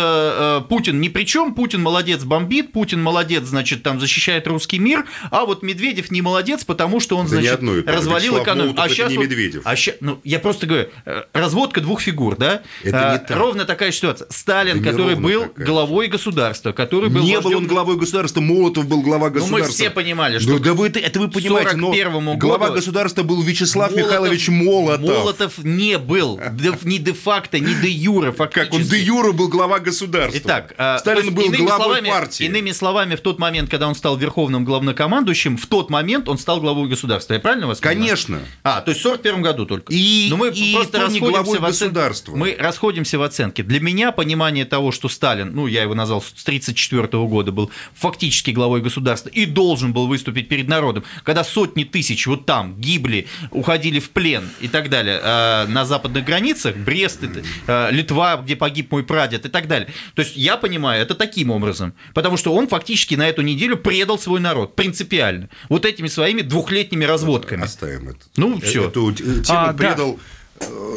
э, 0.62 0.68
Путин 0.68 1.00
ни 1.00 1.10
при 1.10 1.22
чем, 1.22 1.54
Путин 1.54 1.80
молодец, 1.80 2.24
бомбит, 2.24 2.72
Путин 2.72 3.00
молодец, 3.00 3.44
значит, 3.44 3.84
там 3.84 4.00
защищает 4.00 4.48
русский 4.48 4.80
мир, 4.80 5.06
а 5.30 5.44
вот 5.44 5.62
Медведев 5.62 6.10
не 6.10 6.22
молодец, 6.22 6.64
потому 6.64 6.98
что 6.98 7.16
он, 7.16 7.28
да 7.28 7.40
значит, 7.40 7.60
развалил 7.86 8.42
экономику. 8.42 8.80
А 8.80 8.88
сейчас, 8.88 9.12
не 9.12 9.18
Медведев. 9.18 9.62
А 9.64 9.76
сейчас, 9.76 9.94
ну, 10.00 10.20
я 10.24 10.40
просто 10.40 10.66
говорю, 10.66 10.88
э, 11.04 11.22
разводка 11.52 11.80
двух 11.80 12.00
фигур, 12.00 12.36
да? 12.36 12.62
Это 12.82 13.12
не 13.12 13.28
так. 13.28 13.36
Ровно 13.36 13.64
такая 13.64 13.92
ситуация. 13.92 14.26
Сталин, 14.30 14.82
да 14.82 14.90
который 14.90 15.16
был 15.16 15.42
такая. 15.42 15.66
главой 15.66 16.08
государства, 16.08 16.72
который 16.72 17.10
был... 17.10 17.22
Не 17.22 17.40
был 17.40 17.56
он 17.56 17.66
главой 17.66 17.96
государства, 17.96 18.40
Молотов 18.40 18.86
был 18.86 19.02
глава 19.02 19.28
государства. 19.28 19.58
Ну, 19.58 19.64
мы 19.64 19.70
все 19.70 19.90
понимали, 19.90 20.38
что... 20.38 20.58
Да, 20.58 20.64
да 20.64 20.74
вы, 20.74 20.88
это 20.88 21.20
вы 21.20 21.28
понимаете, 21.28 21.76
но 21.76 21.92
глава 22.36 22.68
году 22.68 22.76
государства 22.76 23.22
был 23.22 23.42
Вячеслав 23.42 23.90
Молотов, 23.90 24.06
Михайлович 24.08 24.48
Молотов. 24.48 25.00
Молотов 25.00 25.58
не 25.58 25.98
был 25.98 26.40
ни 26.82 26.96
де-факто, 26.96 27.58
ни 27.58 27.74
де-юре 27.74 28.32
фактически. 28.32 28.70
Как 28.70 28.80
он 28.80 28.86
де-юре 28.86 29.32
был 29.32 29.48
глава 29.48 29.78
государства. 29.78 30.38
Итак, 30.38 30.74
а, 30.78 30.98
Сталин 30.98 31.34
был 31.34 31.50
главой 31.50 31.66
словами, 31.68 32.08
партии. 32.08 32.44
Иными 32.46 32.72
словами, 32.72 33.16
в 33.16 33.20
тот 33.20 33.38
момент, 33.38 33.70
когда 33.70 33.88
он 33.88 33.94
стал 33.94 34.16
верховным 34.16 34.64
главнокомандующим, 34.64 35.56
в 35.56 35.66
тот 35.66 35.90
момент 35.90 36.28
он 36.28 36.38
стал 36.38 36.60
главой 36.60 36.88
государства. 36.88 37.34
Я 37.34 37.40
правильно 37.40 37.66
вас 37.66 37.80
понимаю? 37.80 37.98
Конечно. 37.98 38.40
А, 38.62 38.80
то 38.80 38.90
есть 38.90 39.00
в 39.00 39.02
41 39.04 39.42
году 39.42 39.66
только. 39.66 39.92
И, 39.92 40.28
Но 40.30 40.36
мы 40.36 40.48
и 40.48 40.74
просто 40.74 40.98
расходимся 41.42 41.90
в 41.90 42.00
оценке. 42.02 42.30
Мы 42.32 42.56
расходимся 42.58 43.18
в 43.18 43.22
оценке. 43.22 43.62
Для 43.62 43.80
меня 43.80 44.12
понимание 44.12 44.64
того, 44.64 44.92
что 44.92 45.08
Сталин, 45.08 45.54
ну, 45.54 45.66
я 45.66 45.82
его 45.82 45.94
назвал 45.94 46.20
с 46.20 46.32
1934 46.42 47.24
года, 47.26 47.52
был 47.52 47.70
фактически 47.94 48.50
главой 48.50 48.80
государства 48.80 49.28
и 49.28 49.46
должен 49.46 49.92
был 49.92 50.06
выступить 50.06 50.48
перед 50.48 50.68
народом, 50.68 51.04
когда 51.24 51.44
сотни 51.44 51.84
тысяч 51.84 52.26
вот 52.26 52.46
там 52.46 52.80
гибли, 52.80 53.26
уходили 53.50 54.00
в 54.00 54.10
плен 54.10 54.48
и 54.60 54.68
так 54.68 54.88
далее 54.88 55.20
э, 55.22 55.66
на 55.66 55.84
западных 55.84 56.24
границах, 56.24 56.76
Брест, 56.76 57.20
э, 57.66 57.88
Литва, 57.90 58.36
где 58.36 58.56
погиб 58.56 58.90
мой 58.92 59.04
прадед 59.04 59.46
и 59.46 59.48
так 59.48 59.68
далее. 59.68 59.88
То 60.14 60.22
есть 60.22 60.36
я 60.36 60.56
понимаю 60.56 61.02
это 61.02 61.14
таким 61.14 61.50
образом, 61.50 61.94
потому 62.14 62.36
что 62.36 62.54
он 62.54 62.68
фактически 62.68 63.14
на 63.14 63.28
эту 63.28 63.42
неделю 63.42 63.76
предал 63.76 64.18
свой 64.18 64.40
народ 64.40 64.76
принципиально, 64.76 65.48
вот 65.68 65.84
этими 65.84 66.08
своими 66.08 66.42
двухлетними 66.42 67.04
разводками. 67.04 67.62
Оставим 67.62 68.10
это. 68.10 68.20
Ну, 68.36 68.60
все. 68.60 68.88
Эту 68.88 69.12
тему 69.12 69.42
а, 69.48 69.72
предал... 69.72 70.14
Да 70.14 70.22
Э, 70.22 70.41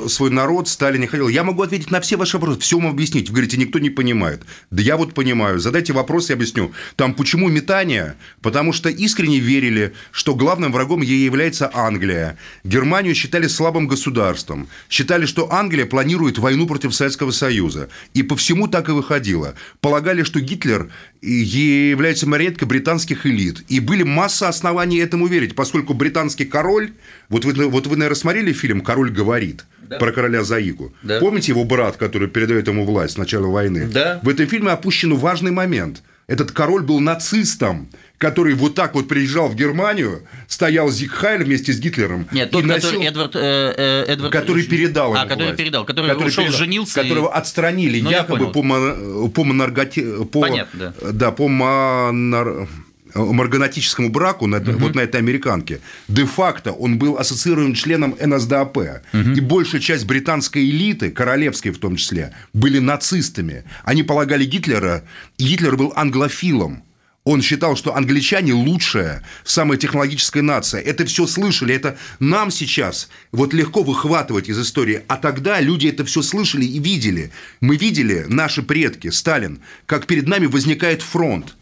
свой 0.10 0.30
народ, 0.30 0.68
Сталин 0.68 1.02
не 1.02 1.08
хотел. 1.08 1.28
Я 1.28 1.44
могу 1.44 1.62
ответить 1.62 1.92
на 1.92 2.02
все 2.02 2.18
ваши 2.18 2.38
вопросы, 2.38 2.60
все 2.60 2.78
вам 2.78 2.88
объяснить. 2.88 3.30
Вы 3.30 3.36
говорите, 3.36 3.58
никто 3.58 3.80
не 3.80 3.90
понимает. 3.90 4.44
Да 4.72 4.82
я 4.82 4.98
вот 4.98 5.14
понимаю. 5.14 5.60
Задайте 5.60 5.94
вопрос, 5.94 6.30
я 6.30 6.36
объясню. 6.36 6.72
Там 6.96 7.14
почему 7.14 7.50
метание? 7.50 8.16
Потому 8.42 8.74
что 8.74 8.90
искренне 8.90 9.40
верили, 9.40 9.94
что 10.12 10.36
главным 10.36 10.72
врагом 10.72 11.02
ей 11.02 11.26
является 11.26 11.70
Англия. 11.74 12.38
Германию 12.64 13.16
считали 13.16 13.48
слабым 13.48 13.88
государством. 13.88 14.68
Считали, 14.90 15.26
что 15.26 15.52
Англия 15.52 15.86
планирует 15.86 16.38
войну 16.38 16.68
против 16.68 16.94
Советского 16.94 17.32
Союза. 17.32 17.90
И 18.14 18.24
по 18.24 18.36
всему 18.36 18.68
так 18.68 18.90
и 18.90 18.92
выходило. 18.92 19.56
Полагали, 19.82 20.24
что 20.24 20.40
Гитлер 20.40 20.90
является 21.22 22.28
марионеткой 22.28 22.68
британских 22.68 23.26
элит. 23.26 23.64
И 23.68 23.80
были 23.80 24.04
масса 24.04 24.48
оснований 24.48 24.98
этому 24.98 25.28
верить, 25.28 25.56
поскольку 25.56 25.94
британский 25.94 26.46
король... 26.46 26.92
Вот 27.30 27.44
вы, 27.44 27.68
вот 27.68 27.88
вы 27.88 27.96
наверное, 27.96 28.16
смотрели 28.16 28.54
фильм 28.54 28.82
«Король 28.82 29.10
говорит» 29.10 29.55
да. 29.88 29.98
про 29.98 30.12
короля 30.12 30.44
Заигу. 30.44 30.94
Да. 31.04 31.20
Помните 31.20 31.52
его 31.52 31.64
брат, 31.64 31.98
который 31.98 32.28
передает 32.28 32.68
ему 32.68 32.86
власть 32.86 33.14
с 33.14 33.18
начала 33.18 33.48
войны? 33.48 33.88
Да. 33.88 34.20
В 34.24 34.30
этом 34.30 34.48
фильме 34.48 34.72
опущен 34.72 35.16
важный 35.16 35.52
момент. 35.52 36.02
Этот 36.28 36.52
король 36.52 36.82
был 36.82 37.00
нацистом, 37.00 37.88
который 38.18 38.56
вот 38.56 38.74
так 38.74 38.96
вот 38.96 39.08
приезжал 39.08 39.48
в 39.48 39.56
Германию, 39.56 40.24
стоял 40.48 40.90
Зигхайль 40.90 41.44
вместе 41.44 41.72
с 41.72 41.80
Гитлером. 41.80 42.28
Нет, 42.32 42.50
тот, 42.50 42.64
носил... 42.66 42.90
который 42.90 43.08
Эдвард, 43.08 43.36
э, 43.36 43.74
э, 43.78 44.12
Эдвард... 44.14 44.32
Который 44.32 44.64
передал 44.64 45.14
А, 45.16 45.26
который 45.26 45.44
власть. 45.44 45.58
передал, 45.58 45.86
который, 45.86 46.10
который 46.10 46.30
ушел, 46.30 46.44
передал, 46.46 46.60
женился. 46.60 47.02
Которого 47.04 47.28
и... 47.28 47.32
отстранили 47.32 48.02
ну, 48.02 48.10
якобы 48.10 48.52
по, 48.52 49.30
по 49.30 49.44
монарготе... 49.44 50.02
По, 50.26 50.42
Понятно, 50.42 50.94
да. 51.00 51.12
Да, 51.12 51.32
по 51.32 51.48
монар 51.48 52.68
марганатическому 53.16 54.10
браку 54.10 54.48
на, 54.48 54.58
угу. 54.58 54.72
вот 54.74 54.96
на 54.96 55.02
этой 55.02 55.18
американке, 55.18 55.80
де-факто 56.08 56.72
он 56.72 56.98
был 56.98 57.18
ассоциирован 57.18 57.74
членом 57.74 58.16
НСДАП. 58.20 58.78
Угу. 58.78 59.32
И 59.36 59.40
большая 59.40 59.82
часть 59.82 60.06
британской 60.06 60.66
элиты, 60.70 61.12
королевской 61.12 61.72
в 61.72 61.80
том 61.80 61.96
числе, 61.96 62.34
были 62.54 62.80
нацистами. 62.80 63.64
Они 63.84 64.04
полагали 64.04 64.46
Гитлера, 64.46 65.04
Гитлер 65.38 65.78
был 65.78 65.94
англофилом. 65.96 66.84
Он 67.26 67.42
считал, 67.42 67.76
что 67.76 67.96
англичане 67.96 68.54
лучшая, 68.54 69.24
самая 69.44 69.80
технологическая 69.80 70.44
нация. 70.44 70.80
Это 70.80 71.06
все 71.06 71.26
слышали, 71.26 71.74
это 71.74 71.98
нам 72.20 72.52
сейчас 72.52 73.10
вот 73.32 73.52
легко 73.52 73.82
выхватывать 73.82 74.48
из 74.48 74.60
истории. 74.60 75.02
А 75.08 75.18
тогда 75.18 75.60
люди 75.60 75.88
это 75.88 76.06
все 76.06 76.22
слышали 76.22 76.66
и 76.66 76.78
видели. 76.78 77.32
Мы 77.62 77.78
видели, 77.78 78.26
наши 78.28 78.62
предки, 78.62 79.10
Сталин, 79.10 79.60
как 79.88 80.06
перед 80.06 80.28
нами 80.28 80.46
возникает 80.46 81.02
фронт 81.02 81.56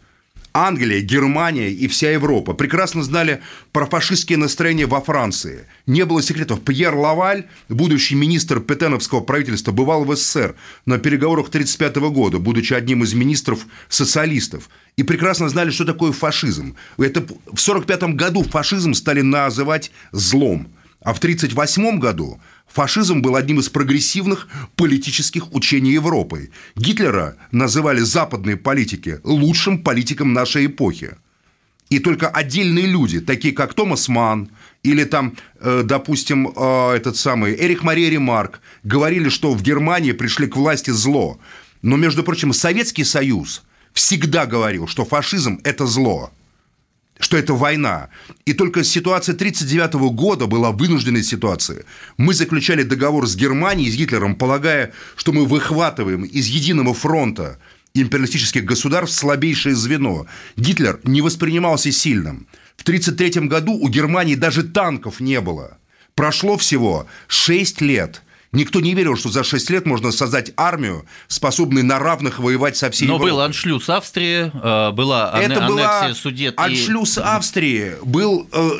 Англия, 0.56 1.00
Германия 1.00 1.68
и 1.72 1.88
вся 1.88 2.12
Европа 2.12 2.52
прекрасно 2.54 3.02
знали 3.02 3.42
про 3.72 3.86
фашистские 3.86 4.38
настроения 4.38 4.86
во 4.86 5.00
Франции. 5.00 5.66
Не 5.88 6.04
было 6.04 6.22
секретов. 6.22 6.60
Пьер 6.60 6.94
Лаваль, 6.94 7.48
будущий 7.68 8.14
министр 8.14 8.60
Петеновского 8.60 9.18
правительства, 9.18 9.72
бывал 9.72 10.04
в 10.04 10.14
СССР 10.14 10.54
на 10.86 10.98
переговорах 10.98 11.48
1935 11.48 11.96
года, 12.14 12.38
будучи 12.38 12.72
одним 12.72 13.02
из 13.02 13.14
министров 13.14 13.66
социалистов. 13.88 14.70
И 14.96 15.02
прекрасно 15.02 15.48
знали, 15.48 15.70
что 15.70 15.84
такое 15.84 16.12
фашизм. 16.12 16.76
Это 16.98 17.22
в 17.22 17.58
1945 17.58 18.14
году 18.14 18.44
фашизм 18.44 18.94
стали 18.94 19.22
называть 19.22 19.90
злом. 20.12 20.68
А 21.00 21.12
в 21.12 21.18
1938 21.18 21.98
году 21.98 22.40
фашизм 22.74 23.22
был 23.22 23.36
одним 23.36 23.60
из 23.60 23.68
прогрессивных 23.68 24.48
политических 24.76 25.54
учений 25.54 25.92
Европы. 25.92 26.50
Гитлера 26.76 27.36
называли 27.52 28.00
западные 28.00 28.56
политики 28.56 29.20
лучшим 29.22 29.78
политиком 29.78 30.32
нашей 30.32 30.66
эпохи. 30.66 31.16
И 31.88 32.00
только 32.00 32.28
отдельные 32.28 32.86
люди, 32.86 33.20
такие 33.20 33.54
как 33.54 33.74
Томас 33.74 34.08
Манн 34.08 34.48
или 34.82 35.04
там, 35.04 35.36
э, 35.60 35.82
допустим, 35.84 36.48
э, 36.48 36.92
этот 36.96 37.16
самый 37.16 37.54
Эрих 37.54 37.84
Мария 37.84 38.10
Ремарк, 38.10 38.60
говорили, 38.82 39.28
что 39.28 39.52
в 39.52 39.62
Германии 39.62 40.12
пришли 40.12 40.48
к 40.48 40.56
власти 40.56 40.90
зло. 40.90 41.38
Но, 41.82 41.96
между 41.96 42.24
прочим, 42.24 42.52
Советский 42.52 43.04
Союз 43.04 43.62
всегда 43.92 44.46
говорил, 44.46 44.88
что 44.88 45.04
фашизм– 45.04 45.60
это 45.64 45.86
зло 45.86 46.32
что 47.20 47.36
это 47.36 47.54
война. 47.54 48.08
И 48.44 48.52
только 48.52 48.84
ситуация 48.84 49.34
1939 49.34 50.12
года 50.14 50.46
была 50.46 50.72
вынужденной 50.72 51.22
ситуацией. 51.22 51.82
Мы 52.16 52.34
заключали 52.34 52.82
договор 52.82 53.26
с 53.26 53.36
Германией, 53.36 53.90
с 53.90 53.96
Гитлером, 53.96 54.36
полагая, 54.36 54.92
что 55.16 55.32
мы 55.32 55.46
выхватываем 55.46 56.24
из 56.24 56.46
единого 56.46 56.94
фронта 56.94 57.58
империалистических 57.94 58.64
государств 58.64 59.18
слабейшее 59.18 59.76
звено. 59.76 60.26
Гитлер 60.56 61.00
не 61.04 61.22
воспринимался 61.22 61.92
сильным. 61.92 62.48
В 62.76 62.82
1933 62.82 63.46
году 63.46 63.72
у 63.72 63.88
Германии 63.88 64.34
даже 64.34 64.64
танков 64.64 65.20
не 65.20 65.40
было. 65.40 65.78
Прошло 66.16 66.56
всего 66.56 67.06
6 67.28 67.80
лет. 67.80 68.22
Никто 68.54 68.80
не 68.80 68.94
верил, 68.94 69.16
что 69.16 69.28
за 69.30 69.44
6 69.44 69.68
лет 69.70 69.84
можно 69.86 70.12
создать 70.12 70.52
армию, 70.56 71.04
способную 71.28 71.84
на 71.84 71.98
равных 71.98 72.38
воевать 72.38 72.76
со 72.76 72.90
всей 72.90 73.06
Но 73.06 73.14
Европой. 73.14 73.30
был 73.32 73.40
аншлюз 73.40 73.88
Австрии, 73.90 74.50
э, 74.54 74.90
была 74.92 75.28
Это 75.34 75.44
аннексия 75.58 75.68
была 75.68 76.14
Судет. 76.14 76.54
и- 76.54 76.62
аншлюз 76.62 77.18
Австрии 77.18 77.92
был 78.04 78.48
э, 78.52 78.70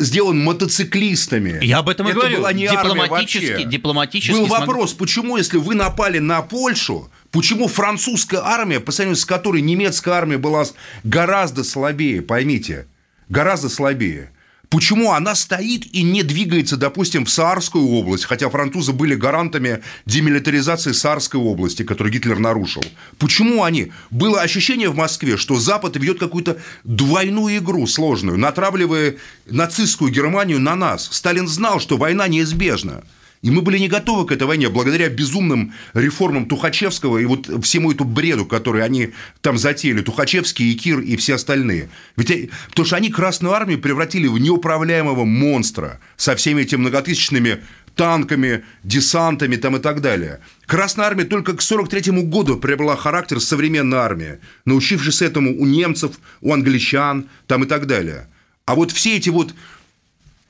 сделан 0.00 0.38
мотоциклистами. 0.86 1.58
Я 1.64 1.78
об 1.78 1.88
этом 1.88 2.06
и 2.06 2.10
Это 2.10 2.20
говорю. 2.20 2.38
была 2.38 2.52
не 2.52 2.66
армия 2.66 2.82
Дипломатически- 2.82 3.50
вообще. 3.52 3.64
дипломатически 3.66 4.32
Был 4.32 4.46
смог- 4.46 4.60
вопрос, 4.60 4.92
почему, 4.92 5.36
если 5.36 5.56
вы 5.58 5.74
напали 5.74 6.18
на 6.18 6.42
Польшу, 6.42 7.10
почему 7.30 7.68
французская 7.68 8.40
армия, 8.42 8.80
по 8.80 8.92
сравнению 8.92 9.16
с 9.20 9.24
которой 9.24 9.62
немецкая 9.62 10.12
армия 10.14 10.38
была 10.38 10.64
гораздо 11.04 11.64
слабее, 11.64 12.22
поймите, 12.22 12.86
гораздо 13.28 13.68
слабее, 13.68 14.30
Почему 14.72 15.12
она 15.12 15.34
стоит 15.34 15.84
и 15.94 16.02
не 16.02 16.22
двигается, 16.22 16.78
допустим, 16.78 17.26
в 17.26 17.30
Саарскую 17.30 17.86
область, 17.88 18.24
хотя 18.24 18.48
французы 18.48 18.94
были 18.94 19.14
гарантами 19.14 19.82
демилитаризации 20.06 20.92
Саарской 20.92 21.38
области, 21.38 21.82
которую 21.82 22.10
Гитлер 22.10 22.38
нарушил? 22.38 22.82
Почему 23.18 23.64
они? 23.64 23.92
Было 24.10 24.40
ощущение 24.40 24.88
в 24.88 24.96
Москве, 24.96 25.36
что 25.36 25.58
Запад 25.58 25.96
ведет 25.96 26.18
какую-то 26.18 26.56
двойную 26.84 27.58
игру 27.58 27.86
сложную, 27.86 28.38
натравливая 28.38 29.16
нацистскую 29.44 30.10
Германию 30.10 30.58
на 30.58 30.74
нас. 30.74 31.06
Сталин 31.12 31.48
знал, 31.48 31.78
что 31.78 31.98
война 31.98 32.26
неизбежна. 32.26 33.04
И 33.42 33.50
мы 33.50 33.60
были 33.60 33.78
не 33.78 33.88
готовы 33.88 34.24
к 34.24 34.30
этой 34.30 34.46
войне 34.46 34.68
благодаря 34.68 35.08
безумным 35.08 35.74
реформам 35.94 36.46
Тухачевского 36.46 37.18
и 37.18 37.24
вот 37.24 37.50
всему 37.64 37.90
эту 37.90 38.04
бреду, 38.04 38.46
который 38.46 38.84
они 38.84 39.10
там 39.40 39.58
затеяли, 39.58 40.00
Тухачевский, 40.00 40.72
Кир 40.74 41.00
и 41.00 41.16
все 41.16 41.34
остальные. 41.34 41.88
Ведь, 42.16 42.30
э, 42.30 42.48
потому 42.70 42.86
что 42.86 42.96
они 42.96 43.10
Красную 43.10 43.52
Армию 43.52 43.80
превратили 43.80 44.28
в 44.28 44.38
неуправляемого 44.38 45.24
монстра 45.24 45.98
со 46.16 46.36
всеми 46.36 46.62
этими 46.62 46.80
многотысячными 46.80 47.62
танками, 47.96 48.64
десантами 48.84 49.56
там 49.56 49.76
и 49.76 49.80
так 49.80 50.00
далее. 50.00 50.38
Красная 50.66 51.06
армия 51.06 51.24
только 51.24 51.52
к 51.52 51.62
1943 51.62 52.22
году 52.22 52.56
приобрела 52.58 52.96
характер 52.96 53.40
современной 53.40 53.98
армии, 53.98 54.38
научившись 54.64 55.20
этому 55.20 55.60
у 55.60 55.66
немцев, 55.66 56.20
у 56.40 56.52
англичан 56.52 57.28
там 57.48 57.64
и 57.64 57.66
так 57.66 57.86
далее. 57.86 58.28
А 58.66 58.76
вот 58.76 58.92
все 58.92 59.16
эти 59.16 59.28
вот 59.28 59.52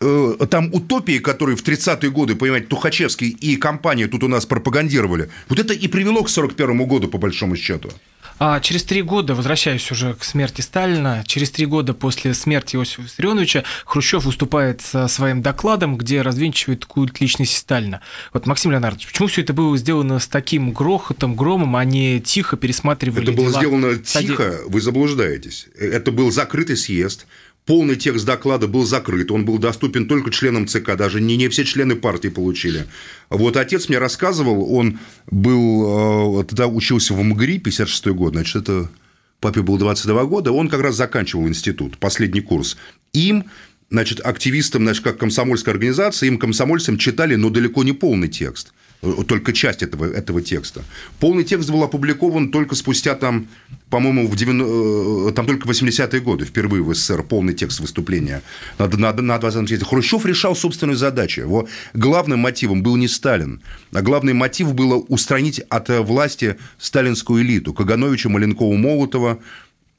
э, 0.03 0.47
там 0.47 0.73
утопии, 0.73 1.19
которые 1.19 1.57
в 1.57 1.63
30-е 1.63 2.11
годы, 2.11 2.35
понимаете, 2.35 2.67
Тухачевский 2.67 3.29
и 3.29 3.57
компания 3.57 4.09
тут 4.09 4.23
у 4.25 4.29
нас 4.29 4.47
пропагандировали, 4.47 5.31
вот 5.49 5.59
это 5.59 5.73
и 5.75 5.89
привело 5.89 6.23
к 6.23 6.29
41 6.29 6.87
году, 6.87 7.09
по 7.09 7.19
большому 7.19 7.57
счету. 7.57 7.91
А 8.45 8.59
через 8.59 8.83
три 8.83 9.03
года, 9.03 9.37
возвращаясь 9.37 9.89
уже 9.93 10.15
к 10.15 10.25
смерти 10.25 10.63
Сталина, 10.63 11.23
через 11.27 11.53
три 11.53 11.65
года 11.65 11.95
после 11.95 12.35
смерти 12.35 12.75
Иосифа 12.75 13.03
Виссарионовича 13.03 13.63
Хрущев 13.85 14.25
выступает 14.25 14.81
со 14.81 15.07
своим 15.07 15.43
докладом, 15.43 15.97
где 15.97 16.23
развенчивает 16.23 16.85
культ 16.85 17.21
личности 17.21 17.57
Сталина. 17.57 18.01
Вот, 18.33 18.47
Максим 18.47 18.73
Леонардович, 18.73 19.07
почему 19.07 19.29
все 19.29 19.43
это 19.43 19.53
было 19.53 19.77
сделано 19.77 20.19
с 20.19 20.27
таким 20.27 20.73
грохотом, 20.73 21.37
громом, 21.37 21.77
а 21.77 21.85
не 21.85 22.21
тихо 22.21 22.57
пересматривали 22.57 23.23
Это 23.23 23.33
было 23.33 23.51
дела 23.51 23.61
сделано 23.61 23.99
тихо, 23.99 24.61
вы 24.67 24.81
заблуждаетесь. 24.81 25.69
Это 25.79 26.11
был 26.11 26.33
закрытый 26.33 26.77
съезд, 26.77 27.27
полный 27.67 27.97
текст 27.97 28.25
доклада 28.25 28.67
был 28.67 28.85
закрыт, 28.85 29.31
он 29.31 29.45
был 29.45 29.59
доступен 29.59 30.07
только 30.07 30.31
членам 30.31 30.67
ЦК, 30.67 30.97
даже 30.97 31.21
не, 31.21 31.37
не 31.37 31.49
все 31.49 31.65
члены 31.65 31.97
партии 31.97 32.29
получили. 32.29 32.87
Вот 33.31 33.57
отец 33.57 33.89
мне 33.89 33.99
рассказывал, 33.99 34.75
он 34.75 34.99
был, 35.31 36.41
э, 36.41 36.45
тогда 36.45 36.67
учился 36.67 37.15
в 37.15 37.23
МГРИ, 37.23 37.59
56 37.59 38.07
год, 38.09 38.33
значит, 38.35 38.57
это 38.57 38.91
папе 39.41 39.63
было 39.63 39.79
22 39.79 40.25
года, 40.25 40.53
он 40.53 40.69
как 40.69 40.81
раз 40.81 40.97
заканчивал 40.97 41.49
институт, 41.49 41.99
последний 41.99 42.41
курс. 42.41 42.77
Им 43.13 43.45
значит, 43.91 44.21
активистам, 44.21 44.85
значит, 44.85 45.05
как 45.05 45.19
комсомольская 45.19 45.75
организация, 45.75 46.27
им, 46.29 46.39
комсомольцам, 46.39 46.97
читали, 46.99 47.35
но 47.35 47.51
далеко 47.51 47.85
не 47.85 47.93
полный 47.93 48.29
текст, 48.29 48.73
только 49.27 49.53
часть 49.53 49.83
этого, 49.83 50.05
этого 50.05 50.41
текста. 50.43 50.85
Полный 51.19 51.43
текст 51.43 51.69
был 51.71 51.83
опубликован 51.83 52.51
только 52.51 52.77
спустя, 52.77 53.17
там, 53.17 53.49
по-моему, 53.91 54.29
в 54.29 54.37
90, 54.37 55.29
э, 55.29 55.33
там 55.33 55.47
только 55.47 55.69
80-е 55.69 56.21
годы, 56.21 56.45
впервые 56.45 56.83
в 56.85 56.95
СССР 56.95 57.25
полный 57.25 57.53
текст 57.53 57.81
выступления 57.81 58.43
на, 58.79 58.87
на, 58.87 59.13
на 59.13 59.39
20 59.39 59.67
съезде. 59.69 59.85
Хрущев 59.85 60.25
решал 60.25 60.55
собственную 60.55 60.97
задачу. 60.97 61.41
Его 61.41 61.69
главным 61.95 62.39
мотивом 62.39 62.83
был 62.85 62.95
не 62.97 63.09
Сталин, 63.09 63.61
а 63.93 64.03
главный 64.03 64.35
мотив 64.35 64.73
было 64.73 64.95
устранить 64.95 65.59
от 65.69 65.91
э, 65.91 66.01
власти 66.01 66.57
сталинскую 66.79 67.43
элиту, 67.43 67.75
Кагановича, 67.75 68.29
Маленкова, 68.29 68.77
Молотова, 68.77 69.41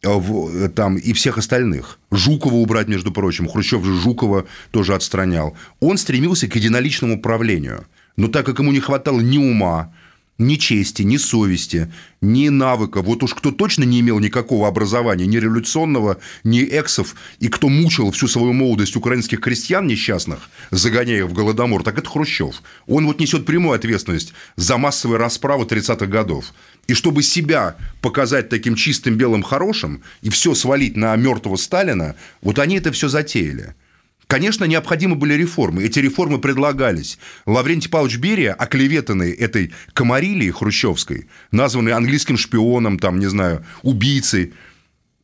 э, 0.01 0.09
в- 0.09 0.69
там, 0.69 0.95
и 0.95 1.11
всех 1.11 1.37
остальных. 1.37 1.99
Жукова 2.09 2.55
убрать, 2.55 2.87
между 2.87 3.11
прочим. 3.11 3.49
Хрущев 3.49 3.83
же 3.83 3.99
Жукова 3.99 4.45
тоже 4.71 4.95
отстранял. 4.95 5.57
Он 5.81 5.97
стремился 5.97 6.47
к 6.47 6.55
единоличному 6.55 7.21
правлению. 7.21 7.85
Но 8.15 8.27
так 8.27 8.45
как 8.45 8.59
ему 8.59 8.71
не 8.71 8.79
хватало 8.79 9.21
ни 9.21 9.37
ума, 9.37 9.91
ни 10.37 10.55
чести, 10.55 11.03
ни 11.03 11.17
совести, 11.17 11.91
ни 12.21 12.49
навыка. 12.49 13.01
Вот 13.01 13.23
уж 13.23 13.33
кто 13.33 13.51
точно 13.51 13.83
не 13.83 13.99
имел 13.99 14.19
никакого 14.19 14.67
образования, 14.67 15.27
ни 15.27 15.37
революционного, 15.37 16.17
ни 16.43 16.63
эксов, 16.63 17.15
и 17.39 17.49
кто 17.49 17.69
мучил 17.69 18.11
всю 18.11 18.27
свою 18.27 18.53
молодость 18.53 18.95
украинских 18.95 19.39
крестьян 19.41 19.85
несчастных, 19.85 20.49
загоняя 20.71 21.19
их 21.19 21.25
в 21.25 21.33
голодомор, 21.33 21.83
так 21.83 21.97
это 21.97 22.09
Хрущев. 22.09 22.61
Он 22.87 23.05
вот 23.05 23.19
несет 23.19 23.45
прямую 23.45 23.75
ответственность 23.75 24.33
за 24.55 24.77
массовые 24.77 25.19
расправы 25.19 25.65
30-х 25.65 26.07
годов. 26.07 26.53
И 26.87 26.93
чтобы 26.93 27.23
себя 27.23 27.75
показать 28.01 28.49
таким 28.49 28.75
чистым, 28.75 29.15
белым, 29.15 29.43
хорошим, 29.43 30.01
и 30.21 30.29
все 30.29 30.55
свалить 30.55 30.97
на 30.97 31.15
мертвого 31.15 31.55
Сталина, 31.55 32.15
вот 32.41 32.59
они 32.59 32.77
это 32.77 32.91
все 32.91 33.07
затеяли. 33.07 33.75
Конечно, 34.33 34.65
необходимы 34.65 35.15
были 35.15 35.35
реформы. 35.35 35.83
Эти 35.83 35.99
реформы 35.99 36.41
предлагались. 36.41 37.19
Лаврентий 37.45 37.87
Павлович 37.87 38.17
Берия, 38.17 38.55
оклеветанный 38.55 39.31
этой 39.31 39.71
комарилией 39.93 40.49
хрущевской, 40.49 41.27
названный 41.51 41.91
английским 41.91 42.35
шпионом, 42.35 42.97
там, 42.97 43.19
не 43.19 43.27
знаю, 43.27 43.63
убийцей, 43.83 44.53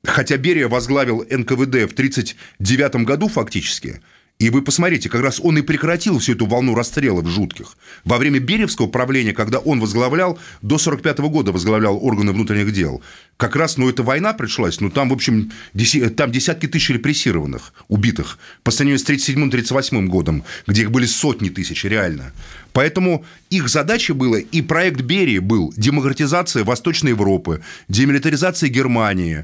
хотя 0.04 0.38
Берия 0.38 0.68
возглавил 0.68 1.26
НКВД 1.28 1.90
в 1.90 1.94
1939 1.94 2.98
году 2.98 3.30
фактически, 3.30 4.00
и 4.40 4.50
вы 4.50 4.62
посмотрите, 4.62 5.10
как 5.10 5.22
раз 5.22 5.42
он 5.42 5.58
и 5.58 5.62
прекратил 5.62 6.18
всю 6.18 6.32
эту 6.32 6.46
волну 6.46 6.74
расстрелов 6.74 7.28
жутких. 7.28 7.76
Во 8.06 8.18
время 8.18 8.40
Беревского 8.40 8.88
правления, 8.88 9.34
когда 9.34 9.60
он 9.60 9.82
возглавлял, 9.82 10.40
до 10.62 10.76
1945 10.76 11.20
года 11.30 11.52
возглавлял 11.52 11.98
органы 12.02 12.32
внутренних 12.32 12.72
дел, 12.72 13.02
как 13.36 13.58
раз, 13.58 13.76
ну, 13.76 13.90
эта 13.90 14.02
война 14.02 14.32
пришлась, 14.32 14.80
ну, 14.80 14.90
там, 14.90 15.10
в 15.10 15.14
общем, 15.14 15.52
деси- 15.74 16.10
там 16.10 16.32
десятки 16.32 16.68
тысяч 16.68 16.90
репрессированных, 16.90 17.74
убитых, 17.90 18.40
по 18.64 18.72
сравнению 18.72 19.00
с 19.00 19.04
1937-1938 19.04 20.08
годом, 20.08 20.44
где 20.68 20.84
их 20.84 20.92
были 20.92 21.06
сотни 21.06 21.50
тысяч, 21.50 21.84
реально. 21.84 22.32
Поэтому 22.72 23.26
их 23.50 23.68
задача 23.68 24.14
была, 24.14 24.40
и 24.40 24.62
проект 24.62 25.02
Берии 25.02 25.40
был 25.40 25.74
демократизация 25.76 26.64
Восточной 26.64 27.10
Европы, 27.10 27.62
демилитаризация 27.90 28.70
Германии, 28.70 29.40
э, 29.40 29.44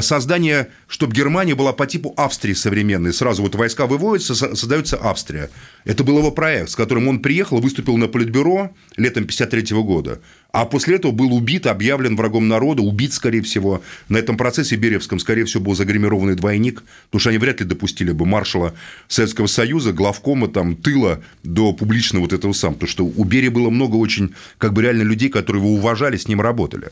создание, 0.00 0.68
чтобы 0.88 1.14
Германия 1.14 1.54
была 1.54 1.72
по 1.72 1.86
типу 1.86 2.14
Австрии 2.16 2.54
современной. 2.54 3.12
Сразу 3.12 3.42
вот 3.42 3.54
войска 3.54 3.86
выводятся, 3.86 4.34
со- 4.34 4.54
создается 4.54 4.96
Австрия. 4.96 5.50
Это 5.84 6.04
был 6.04 6.18
его 6.18 6.30
проект, 6.30 6.70
с 6.70 6.76
которым 6.76 7.08
он 7.08 7.18
приехал, 7.20 7.60
выступил 7.60 7.96
на 7.96 8.08
Политбюро 8.08 8.70
летом 8.96 9.24
1953 9.24 9.76
года. 9.82 10.20
А 10.52 10.66
после 10.66 10.96
этого 10.96 11.12
был 11.12 11.34
убит, 11.34 11.66
объявлен 11.66 12.14
врагом 12.14 12.46
народа, 12.46 12.82
убит, 12.82 13.14
скорее 13.14 13.40
всего. 13.40 13.82
На 14.10 14.18
этом 14.18 14.36
процессе 14.36 14.76
Беревском, 14.76 15.18
скорее 15.18 15.46
всего, 15.46 15.64
был 15.64 15.74
загримированный 15.74 16.34
двойник, 16.34 16.82
потому 17.06 17.20
что 17.20 17.30
они 17.30 17.38
вряд 17.38 17.60
ли 17.60 17.66
допустили 17.66 18.12
бы 18.12 18.26
маршала 18.26 18.74
Советского 19.08 19.46
Союза, 19.46 19.92
главкома 19.92 20.48
там, 20.48 20.76
тыла 20.76 21.22
до 21.42 21.72
публичного 21.72 22.24
вот 22.24 22.34
этого 22.34 22.52
сам. 22.52 22.74
Потому 22.74 22.90
что 22.90 23.06
у 23.06 23.24
Берии 23.24 23.48
было 23.48 23.70
много 23.70 23.96
очень, 23.96 24.34
как 24.58 24.74
бы 24.74 24.82
реально 24.82 25.02
людей, 25.02 25.30
которые 25.30 25.62
его 25.62 25.74
уважали, 25.74 26.18
с 26.18 26.28
ним 26.28 26.42
работали. 26.42 26.90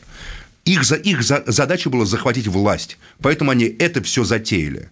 Их, 0.65 0.83
за, 0.83 0.95
их 0.95 1.23
за- 1.23 1.43
задача 1.47 1.89
была 1.89 2.05
захватить 2.05 2.47
власть. 2.47 2.97
Поэтому 3.21 3.51
они 3.51 3.65
это 3.65 4.01
все 4.03 4.23
затеяли. 4.23 4.89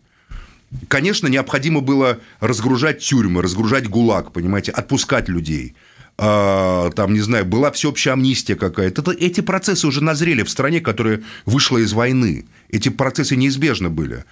Конечно, 0.87 1.27
необходимо 1.27 1.81
было 1.81 2.19
разгружать 2.39 2.99
тюрьмы, 2.99 3.41
разгружать 3.41 3.87
ГУЛАГ, 3.87 4.31
понимаете, 4.33 4.71
отпускать 4.71 5.27
людей. 5.29 5.75
А, 6.17 6.89
там, 6.91 7.13
не 7.13 7.21
знаю, 7.21 7.45
была 7.45 7.71
всеобщая 7.71 8.11
амнистия 8.11 8.55
какая-то. 8.55 9.01
Это- 9.01 9.11
эти 9.11 9.41
процессы 9.41 9.87
уже 9.87 10.03
назрели 10.03 10.43
в 10.43 10.49
стране, 10.49 10.81
которая 10.81 11.21
вышла 11.45 11.77
из 11.77 11.93
войны. 11.93 12.45
Эти 12.69 12.89
процессы 12.89 13.35
неизбежны 13.35 13.89
были. 13.89 14.25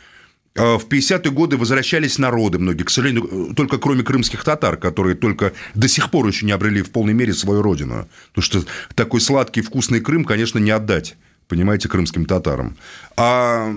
А, 0.55 0.77
В 0.77 0.87
50-е 0.87 1.31
годы 1.31 1.55
возвращались 1.55 2.17
народы 2.17 2.59
многие, 2.59 2.83
к 2.83 2.89
сожалению, 2.89 3.53
только 3.55 3.77
кроме 3.77 4.03
крымских 4.03 4.43
татар, 4.43 4.75
которые 4.77 5.15
только 5.15 5.53
до 5.75 5.87
сих 5.87 6.11
пор 6.11 6.27
еще 6.27 6.45
не 6.45 6.51
обрели 6.51 6.81
в 6.81 6.91
полной 6.91 7.13
мере 7.13 7.33
свою 7.33 7.61
родину. 7.61 8.07
Потому 8.33 8.43
что 8.43 8.65
такой 8.93 9.21
сладкий, 9.21 9.61
вкусный 9.61 10.01
Крым, 10.01 10.25
конечно, 10.25 10.59
не 10.59 10.71
отдать, 10.71 11.15
понимаете, 11.47 11.89
крымским 11.89 12.25
татарам. 12.25 12.77
А 13.15 13.73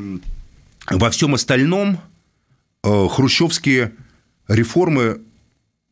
во 0.88 1.11
всем 1.11 1.35
остальном 1.35 2.00
э, 2.83 3.06
хрущевские 3.11 3.92
реформы 4.48 5.20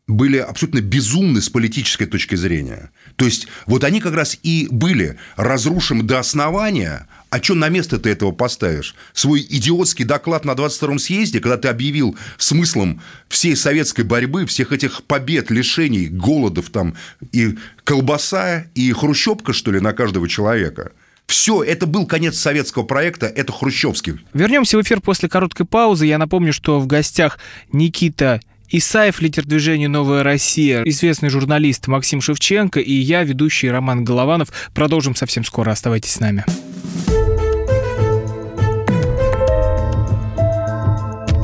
были 0.07 0.39
абсолютно 0.39 0.81
безумны 0.81 1.43
с 1.43 1.51
политической 1.51 2.07
точки 2.07 2.35
зрения. 2.35 2.91
То 3.17 3.27
есть, 3.27 3.47
вот 3.67 3.85
они 3.85 4.01
как 4.01 4.15
раз 4.15 4.39
и 4.43 4.67
были 4.71 5.19
разрушим 5.37 6.07
до 6.07 6.19
основания, 6.19 7.07
а 7.29 7.43
что 7.43 7.55
на 7.55 7.69
место 7.69 7.99
ты 7.99 8.09
этого 8.09 8.33
поставишь? 8.33 8.95
Свой 9.13 9.47
идиотский 9.47 10.07
доклад 10.07 10.47
на 10.47 10.53
22-м 10.53 10.99
съезде, 10.99 11.41
когда 11.41 11.59
ты 11.59 11.69
объявил 11.69 12.17
смыслом 12.39 13.03
всей 13.29 13.55
советской 13.55 14.01
борьбы, 14.01 14.47
всех 14.47 14.73
этих 14.73 15.03
побед, 15.03 15.51
лишений, 15.51 16.07
голодов 16.07 16.71
там, 16.71 16.95
и 17.33 17.59
колбаса, 17.85 18.65
и 18.75 18.91
хрущевка, 18.93 19.53
что 19.53 19.73
ли, 19.73 19.81
на 19.81 19.93
каждого 19.93 20.27
человека– 20.27 20.93
все, 21.29 21.63
это 21.63 21.87
был 21.87 22.07
конец 22.07 22.39
советского 22.39 22.85
проекта, 22.85 23.27
это 23.27 23.53
хрущевский. 23.53 24.15
Вернемся 24.33 24.79
в 24.79 24.83
эфир 24.83 25.01
после 25.03 25.29
короткой 25.29 25.67
паузы. 25.67 26.07
Я 26.07 26.17
напомню, 26.17 26.55
что 26.55 26.81
в 26.81 26.87
гостях 26.87 27.39
Никита 27.71 28.41
Исаев, 28.71 29.21
лидер 29.21 29.45
движения 29.45 29.89
«Новая 29.89 30.23
Россия», 30.23 30.83
известный 30.85 31.29
журналист 31.29 31.87
Максим 31.87 32.23
Шевченко 32.23 32.81
и 32.81 32.93
я, 32.93 33.25
ведущий 33.25 33.71
Роман 33.71 34.05
Голованов. 34.05 34.49
Продолжим 34.75 35.15
совсем 35.15 35.45
скоро. 35.45 35.71
Оставайтесь 35.71 36.13
с 36.13 36.21
нами. 36.21 36.45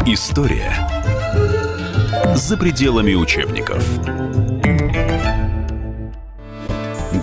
История 0.07 0.75
за 2.35 2.57
пределами 2.57 3.15
учебников. 3.15 3.85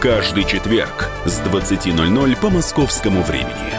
каждый 0.00 0.44
четверг 0.44 1.08
с 1.24 1.40
20.00 1.40 2.36
по 2.40 2.50
московскому 2.50 3.22
времени. 3.22 3.72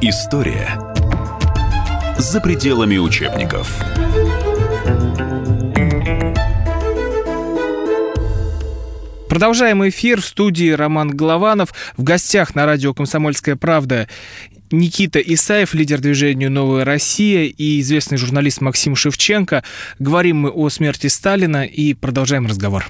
История 0.00 0.78
за 2.18 2.40
пределами 2.40 2.98
учебников. 2.98 3.80
Продолжаем 9.28 9.88
эфир 9.88 10.20
в 10.20 10.26
студии 10.26 10.72
Роман 10.72 11.10
Голованов. 11.10 11.72
В 11.96 12.02
гостях 12.02 12.56
на 12.56 12.66
радио 12.66 12.94
«Комсомольская 12.94 13.54
правда» 13.54 14.08
Никита 14.72 15.18
Исаев, 15.18 15.74
лидер 15.74 16.00
движения 16.00 16.48
«Новая 16.48 16.84
Россия» 16.84 17.44
и 17.44 17.80
известный 17.80 18.18
журналист 18.18 18.60
Максим 18.60 18.94
Шевченко. 18.94 19.64
Говорим 19.98 20.38
мы 20.38 20.50
о 20.50 20.68
смерти 20.68 21.08
Сталина 21.08 21.64
и 21.64 21.94
продолжаем 21.94 22.46
разговор. 22.46 22.86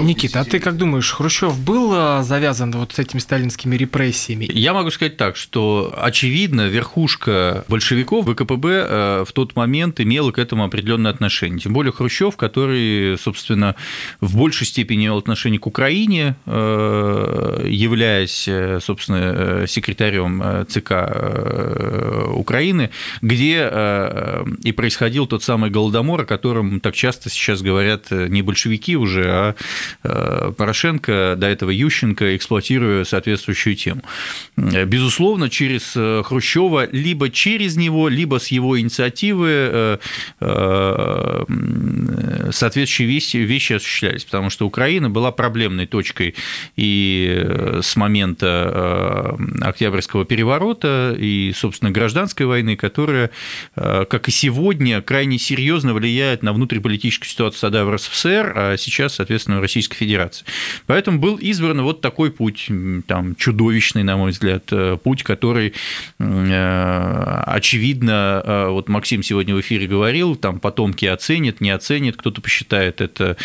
Никита, 0.00 0.42
а 0.42 0.44
ты 0.44 0.60
как 0.60 0.76
думаешь, 0.76 1.10
Хрущев 1.10 1.58
был 1.58 1.90
а, 1.92 2.22
завязан 2.22 2.70
вот 2.70 2.92
с 2.92 3.00
этими 3.00 3.18
сталинскими 3.18 3.74
репрессиями? 3.74 4.48
Я 4.48 4.72
могу 4.72 4.92
сказать 4.92 5.16
так, 5.16 5.34
что 5.34 5.92
очевидно 6.00 6.68
верхушка 6.68 7.64
большевиков 7.66 8.24
ВКПБ 8.26 8.68
э, 8.68 9.24
в 9.26 9.32
тот 9.32 9.56
момент 9.56 9.98
имела 9.98 10.30
к 10.30 10.38
этому 10.38 10.62
определенное 10.62 11.10
отношение. 11.10 11.58
Тем 11.58 11.72
более 11.72 11.92
Хрущев, 11.92 12.36
который, 12.36 13.18
собственно, 13.18 13.74
в 14.20 14.36
большей 14.36 14.68
степени 14.68 15.06
имел 15.06 15.18
отношение 15.18 15.58
к 15.58 15.66
Украине, 15.66 16.36
э, 16.46 17.66
являясь, 17.68 18.46
э, 18.46 18.78
собственно, 18.80 19.66
секретарем 19.66 20.64
ЦК 20.68 20.92
Украины, 22.36 22.90
где 23.20 23.68
и 24.62 24.70
происходил 24.70 25.26
тот 25.26 25.42
самый 25.42 25.70
Голодомор, 25.70 26.20
о 26.20 26.24
котором 26.24 26.78
так 26.78 26.94
часто 26.94 27.30
сейчас 27.30 27.62
говорят 27.62 28.12
не 28.12 28.42
большевики 28.42 28.96
уже, 28.96 29.24
а 29.26 29.54
Э, 29.87 29.87
Порошенко, 30.02 31.34
до 31.36 31.46
этого 31.46 31.70
Ющенко, 31.70 32.36
эксплуатируя 32.36 33.04
соответствующую 33.04 33.76
тему. 33.76 34.02
Безусловно, 34.56 35.48
через 35.48 35.92
э, 35.96 36.22
Хрущева 36.24 36.88
либо 36.90 37.30
через 37.30 37.76
него, 37.76 38.08
либо 38.08 38.38
с 38.38 38.48
его 38.48 38.78
инициативы 38.78 39.98
э, 40.40 41.44
соответствующие 42.50 43.44
вещи, 43.44 43.72
осуществлялись, 43.74 44.24
потому 44.24 44.50
что 44.50 44.66
Украина 44.66 45.10
была 45.10 45.32
проблемной 45.32 45.86
точкой 45.86 46.34
и 46.76 47.46
с 47.82 47.96
момента 47.96 49.36
Октябрьского 49.60 50.24
переворота, 50.24 51.14
и, 51.18 51.52
собственно, 51.54 51.90
гражданской 51.90 52.46
войны, 52.46 52.76
которая, 52.76 53.30
как 53.74 54.28
и 54.28 54.30
сегодня, 54.30 55.02
крайне 55.02 55.38
серьезно 55.38 55.94
влияет 55.94 56.42
на 56.42 56.52
внутриполитическую 56.52 57.28
ситуацию 57.28 57.58
в 57.84 57.94
РСФСР, 57.94 58.52
а 58.56 58.76
сейчас, 58.76 59.16
соответственно, 59.16 59.58
в 59.58 59.62
России 59.62 59.77
Российской 59.78 59.96
Федерации. 59.96 60.44
Поэтому 60.86 61.18
был 61.20 61.36
избран 61.36 61.82
вот 61.82 62.00
такой 62.00 62.32
путь, 62.32 62.68
там, 63.06 63.36
чудовищный, 63.36 64.02
на 64.02 64.16
мой 64.16 64.32
взгляд, 64.32 64.64
э, 64.72 64.98
путь, 65.02 65.22
который, 65.22 65.72
э, 66.18 67.42
очевидно, 67.46 68.42
э, 68.44 68.68
вот 68.70 68.88
Максим 68.88 69.22
сегодня 69.22 69.54
в 69.54 69.60
эфире 69.60 69.86
говорил, 69.86 70.34
там 70.34 70.58
потомки 70.58 71.06
оценят, 71.06 71.60
не 71.60 71.70
оценят, 71.70 72.16
кто-то 72.16 72.40
посчитает 72.40 73.00
это 73.00 73.36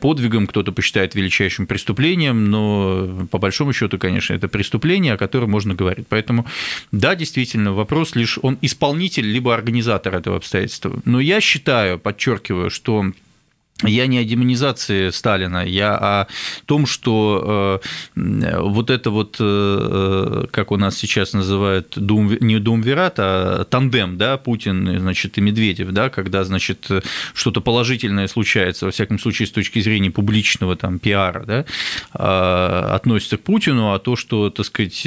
подвигом, 0.00 0.46
кто-то 0.46 0.72
посчитает 0.72 1.14
величайшим 1.14 1.66
преступлением, 1.66 2.50
но 2.50 3.26
по 3.30 3.38
большому 3.38 3.74
счету, 3.74 3.98
конечно, 3.98 4.32
это 4.32 4.48
преступление, 4.48 5.12
о 5.12 5.16
котором 5.18 5.50
можно 5.50 5.74
говорить. 5.74 6.06
Поэтому, 6.08 6.46
да, 6.92 7.14
действительно, 7.14 7.74
вопрос 7.74 8.16
лишь 8.16 8.38
он 8.40 8.56
исполнитель 8.62 9.26
либо 9.26 9.54
организатор 9.54 10.14
этого 10.14 10.36
обстоятельства. 10.36 10.98
Но 11.04 11.20
я 11.20 11.40
считаю, 11.40 11.98
подчеркиваю, 11.98 12.70
что 12.70 13.12
я 13.84 14.06
не 14.08 14.18
о 14.18 14.24
демонизации 14.24 15.10
Сталина, 15.10 15.64
я 15.64 15.94
о 15.94 16.26
том, 16.66 16.86
что 16.86 17.80
э, 18.16 18.58
вот 18.60 18.90
это 18.90 19.10
вот, 19.10 19.36
э, 19.38 20.46
как 20.50 20.72
у 20.72 20.76
нас 20.76 20.96
сейчас 20.96 21.32
называют, 21.32 21.92
дум, 21.96 22.36
не 22.40 22.58
думвират, 22.58 23.14
а 23.18 23.64
тандем, 23.64 24.18
да, 24.18 24.36
Путин, 24.36 24.98
значит, 24.98 25.38
и 25.38 25.40
Медведев, 25.40 25.92
да, 25.92 26.10
когда, 26.10 26.42
значит, 26.42 26.88
что-то 27.34 27.60
положительное 27.60 28.26
случается, 28.26 28.86
во 28.86 28.90
всяком 28.90 29.18
случае, 29.20 29.46
с 29.46 29.52
точки 29.52 29.78
зрения 29.80 30.10
публичного 30.10 30.74
там 30.74 30.98
пиара, 30.98 31.44
да, 31.46 31.64
э, 32.14 32.94
относится 32.94 33.36
к 33.36 33.42
Путину, 33.42 33.92
а 33.92 34.00
то, 34.00 34.16
что, 34.16 34.50
так 34.50 34.66
сказать, 34.66 35.06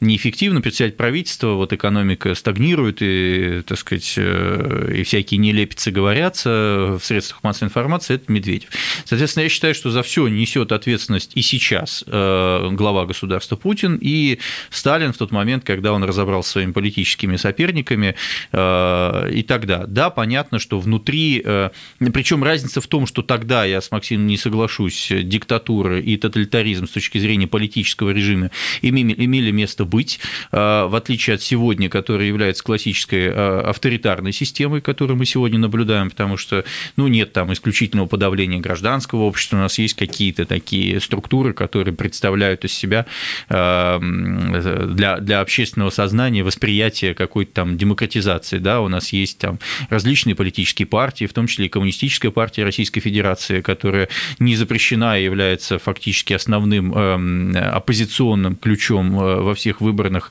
неэффективно 0.00 0.60
председатель 0.60 0.96
правительства, 0.96 1.54
вот 1.54 1.72
экономика 1.72 2.36
стагнирует, 2.36 2.98
и, 3.00 3.62
так 3.66 3.78
сказать, 3.78 4.16
и 4.16 5.02
всякие 5.04 5.38
нелепицы 5.38 5.90
говорятся 5.90 6.98
в 7.00 7.04
средствах 7.04 7.42
массовой 7.42 7.68
информации, 7.68 7.95
информации, 7.96 8.14
это 8.14 8.32
Медведев. 8.32 8.68
Соответственно, 9.04 9.44
я 9.44 9.48
считаю, 9.48 9.74
что 9.74 9.90
за 9.90 10.02
все 10.02 10.28
несет 10.28 10.72
ответственность 10.72 11.32
и 11.34 11.42
сейчас 11.42 12.04
э, 12.06 12.68
глава 12.72 13.06
государства 13.06 13.56
Путин, 13.56 13.98
и 14.00 14.38
Сталин 14.70 15.12
в 15.12 15.16
тот 15.16 15.32
момент, 15.32 15.64
когда 15.64 15.92
он 15.92 16.04
разобрался 16.04 16.50
с 16.50 16.52
своими 16.52 16.72
политическими 16.72 17.36
соперниками 17.36 18.14
э, 18.52 19.30
и 19.32 19.42
тогда. 19.42 19.84
Да, 19.86 20.10
понятно, 20.10 20.58
что 20.58 20.78
внутри, 20.78 21.42
э, 21.44 21.70
причем 22.12 22.44
разница 22.44 22.80
в 22.80 22.86
том, 22.86 23.06
что 23.06 23.22
тогда, 23.22 23.64
я 23.64 23.80
с 23.80 23.90
Максимом 23.90 24.26
не 24.26 24.36
соглашусь, 24.36 25.10
диктатура 25.10 26.00
и 26.00 26.16
тоталитаризм 26.16 26.86
с 26.86 26.90
точки 26.90 27.18
зрения 27.18 27.46
политического 27.46 28.10
режима 28.10 28.50
имели 28.82 29.50
место 29.50 29.84
быть, 29.84 30.20
в 30.52 30.96
отличие 30.96 31.34
от 31.34 31.42
сегодня, 31.42 31.88
которая 31.88 32.26
является 32.26 32.62
классической 32.62 33.32
авторитарной 33.32 34.32
системой, 34.32 34.80
которую 34.80 35.16
мы 35.16 35.26
сегодня 35.26 35.58
наблюдаем, 35.58 36.10
потому 36.10 36.36
что 36.36 36.64
ну, 36.96 37.08
нет 37.08 37.32
там 37.32 37.52
исключительно 37.52 37.85
исключительного 37.86 38.06
подавления 38.06 38.58
гражданского 38.58 39.22
общества. 39.22 39.56
У 39.56 39.60
нас 39.60 39.78
есть 39.78 39.94
какие-то 39.94 40.44
такие 40.44 41.00
структуры, 41.00 41.52
которые 41.52 41.94
представляют 41.94 42.64
из 42.64 42.72
себя 42.72 43.06
э, 43.48 43.98
для, 44.00 45.18
для 45.18 45.40
общественного 45.40 45.90
сознания 45.90 46.42
восприятие 46.42 47.14
какой-то 47.14 47.52
там 47.52 47.76
демократизации. 47.76 48.58
Да? 48.58 48.80
У 48.80 48.88
нас 48.88 49.12
есть 49.12 49.38
там 49.38 49.58
различные 49.88 50.34
политические 50.34 50.86
партии, 50.86 51.26
в 51.26 51.32
том 51.32 51.46
числе 51.46 51.66
и 51.66 51.68
Коммунистическая 51.68 52.30
партия 52.30 52.64
Российской 52.64 53.00
Федерации, 53.00 53.60
которая 53.60 54.08
не 54.38 54.56
запрещена 54.56 55.18
и 55.18 55.24
является 55.24 55.78
фактически 55.78 56.32
основным 56.32 56.92
э, 56.94 57.58
оппозиционным 57.58 58.56
ключом 58.56 59.18
э, 59.18 59.40
во 59.40 59.54
всех 59.54 59.80
выборных 59.80 60.30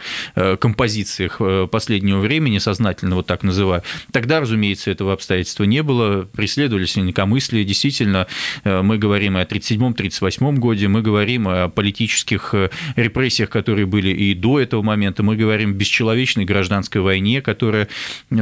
композициях 0.60 1.40
последнего 1.72 2.20
времени, 2.20 2.58
сознательно 2.58 3.16
вот 3.16 3.28
так 3.28 3.44
называю. 3.44 3.84
Тогда, 4.12 4.40
разумеется, 4.40 4.92
этого 4.92 5.14
обстоятельства 5.14 5.64
не 5.64 5.84
было, 5.84 6.24
преследовались 6.24 6.98
инакомыслие, 6.98 7.45
смысле 7.46 7.64
действительно 7.64 8.28
мы 8.64 8.98
говорим 8.98 9.38
о 9.38 9.44
1937-1938 9.44 10.56
годе, 10.58 10.88
мы 10.88 11.02
говорим 11.02 11.48
о 11.48 11.70
политических 11.70 12.54
репрессиях, 12.96 13.50
которые 13.50 13.86
были 13.86 14.10
и 14.10 14.34
до 14.34 14.60
этого 14.60 14.82
момента, 14.82 15.24
мы 15.24 15.36
говорим 15.36 15.72
о 15.72 15.74
бесчеловечной 15.74 16.46
гражданской 16.46 17.02
войне, 17.02 17.42
которая, 17.42 17.88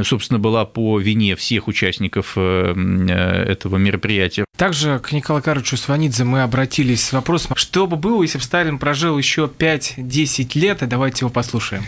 собственно, 0.02 0.38
была 0.38 0.64
по 0.64 0.98
вине 0.98 1.36
всех 1.36 1.68
участников 1.68 2.36
этого 2.38 3.76
мероприятия. 3.76 4.44
Также 4.56 4.98
к 5.00 5.12
Николаю 5.12 5.42
Карловичу 5.42 5.76
Сванидзе 5.76 6.24
мы 6.24 6.42
обратились 6.42 7.04
с 7.04 7.12
вопросом, 7.12 7.56
что 7.56 7.86
бы 7.86 7.96
было, 7.96 8.22
если 8.22 8.38
бы 8.38 8.44
Сталин 8.44 8.78
прожил 8.78 9.18
еще 9.18 9.50
5-10 9.58 10.58
лет, 10.58 10.82
и 10.82 10.86
давайте 10.86 11.24
его 11.24 11.30
послушаем 11.30 11.84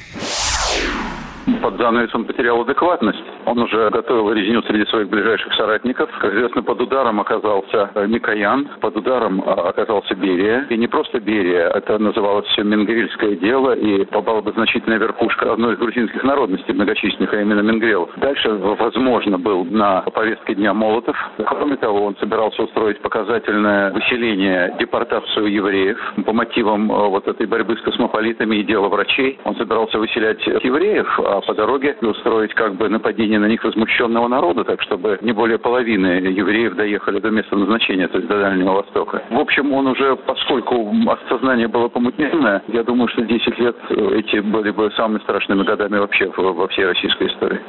под 1.66 1.78
занавесом 1.78 2.24
потерял 2.24 2.60
адекватность. 2.60 3.24
Он 3.44 3.58
уже 3.58 3.90
готовил 3.90 4.30
резню 4.30 4.62
среди 4.62 4.86
своих 4.86 5.08
ближайших 5.08 5.52
соратников. 5.54 6.08
Как 6.20 6.32
известно, 6.32 6.62
под 6.62 6.80
ударом 6.80 7.18
оказался 7.18 7.90
э, 7.92 8.06
Микоян, 8.06 8.68
под 8.80 8.96
ударом 8.96 9.42
э, 9.44 9.50
оказался 9.50 10.14
Берия. 10.14 10.66
И 10.70 10.76
не 10.76 10.86
просто 10.86 11.18
Берия, 11.18 11.68
это 11.70 11.98
называлось 11.98 12.46
все 12.46 12.62
Менгрельское 12.62 13.34
дело, 13.34 13.72
и 13.72 14.04
попала 14.04 14.42
бы 14.42 14.52
значительная 14.52 14.98
верхушка 14.98 15.52
одной 15.52 15.74
из 15.74 15.78
грузинских 15.78 16.22
народностей 16.22 16.72
многочисленных, 16.72 17.34
а 17.34 17.40
именно 17.40 17.62
Менгрел. 17.62 18.10
Дальше, 18.18 18.48
возможно, 18.52 19.36
был 19.36 19.64
на 19.64 20.02
повестке 20.02 20.54
дня 20.54 20.72
Молотов. 20.72 21.16
Кроме 21.46 21.78
того, 21.78 22.04
он 22.04 22.16
собирался 22.20 22.62
устроить 22.62 23.00
показательное 23.00 23.92
выселение, 23.92 24.72
депортацию 24.78 25.46
евреев 25.46 25.98
по 26.24 26.32
мотивам 26.32 26.92
э, 26.92 27.08
вот 27.08 27.26
этой 27.26 27.46
борьбы 27.46 27.76
с 27.76 27.80
космополитами 27.80 28.54
и 28.54 28.62
дела 28.62 28.88
врачей. 28.88 29.40
Он 29.42 29.56
собирался 29.56 29.98
выселять 29.98 30.46
евреев, 30.46 31.18
а 31.18 31.40
по 31.40 31.55
дороге 31.56 31.96
и 32.00 32.04
устроить 32.04 32.54
как 32.54 32.76
бы 32.76 32.88
нападение 32.88 33.38
на 33.38 33.46
них 33.46 33.64
возмущенного 33.64 34.28
народа, 34.28 34.64
так 34.64 34.82
чтобы 34.82 35.18
не 35.22 35.32
более 35.32 35.58
половины 35.58 36.06
евреев 36.06 36.74
доехали 36.74 37.18
до 37.18 37.30
места 37.30 37.56
назначения, 37.56 38.08
то 38.08 38.18
есть 38.18 38.28
до 38.28 38.38
Дальнего 38.38 38.74
Востока. 38.74 39.22
В 39.30 39.38
общем, 39.38 39.72
он 39.72 39.86
уже, 39.88 40.16
поскольку 40.16 40.92
сознание 41.28 41.68
было 41.68 41.88
помутненное, 41.88 42.62
я 42.68 42.82
думаю, 42.82 43.08
что 43.08 43.22
10 43.22 43.58
лет 43.58 43.76
эти 43.90 44.40
были 44.40 44.70
бы 44.70 44.90
самыми 44.92 45.18
страшными 45.20 45.62
годами 45.62 45.98
вообще 45.98 46.30
во 46.36 46.68
всей 46.68 46.86
российской 46.86 47.28
истории. 47.28 47.60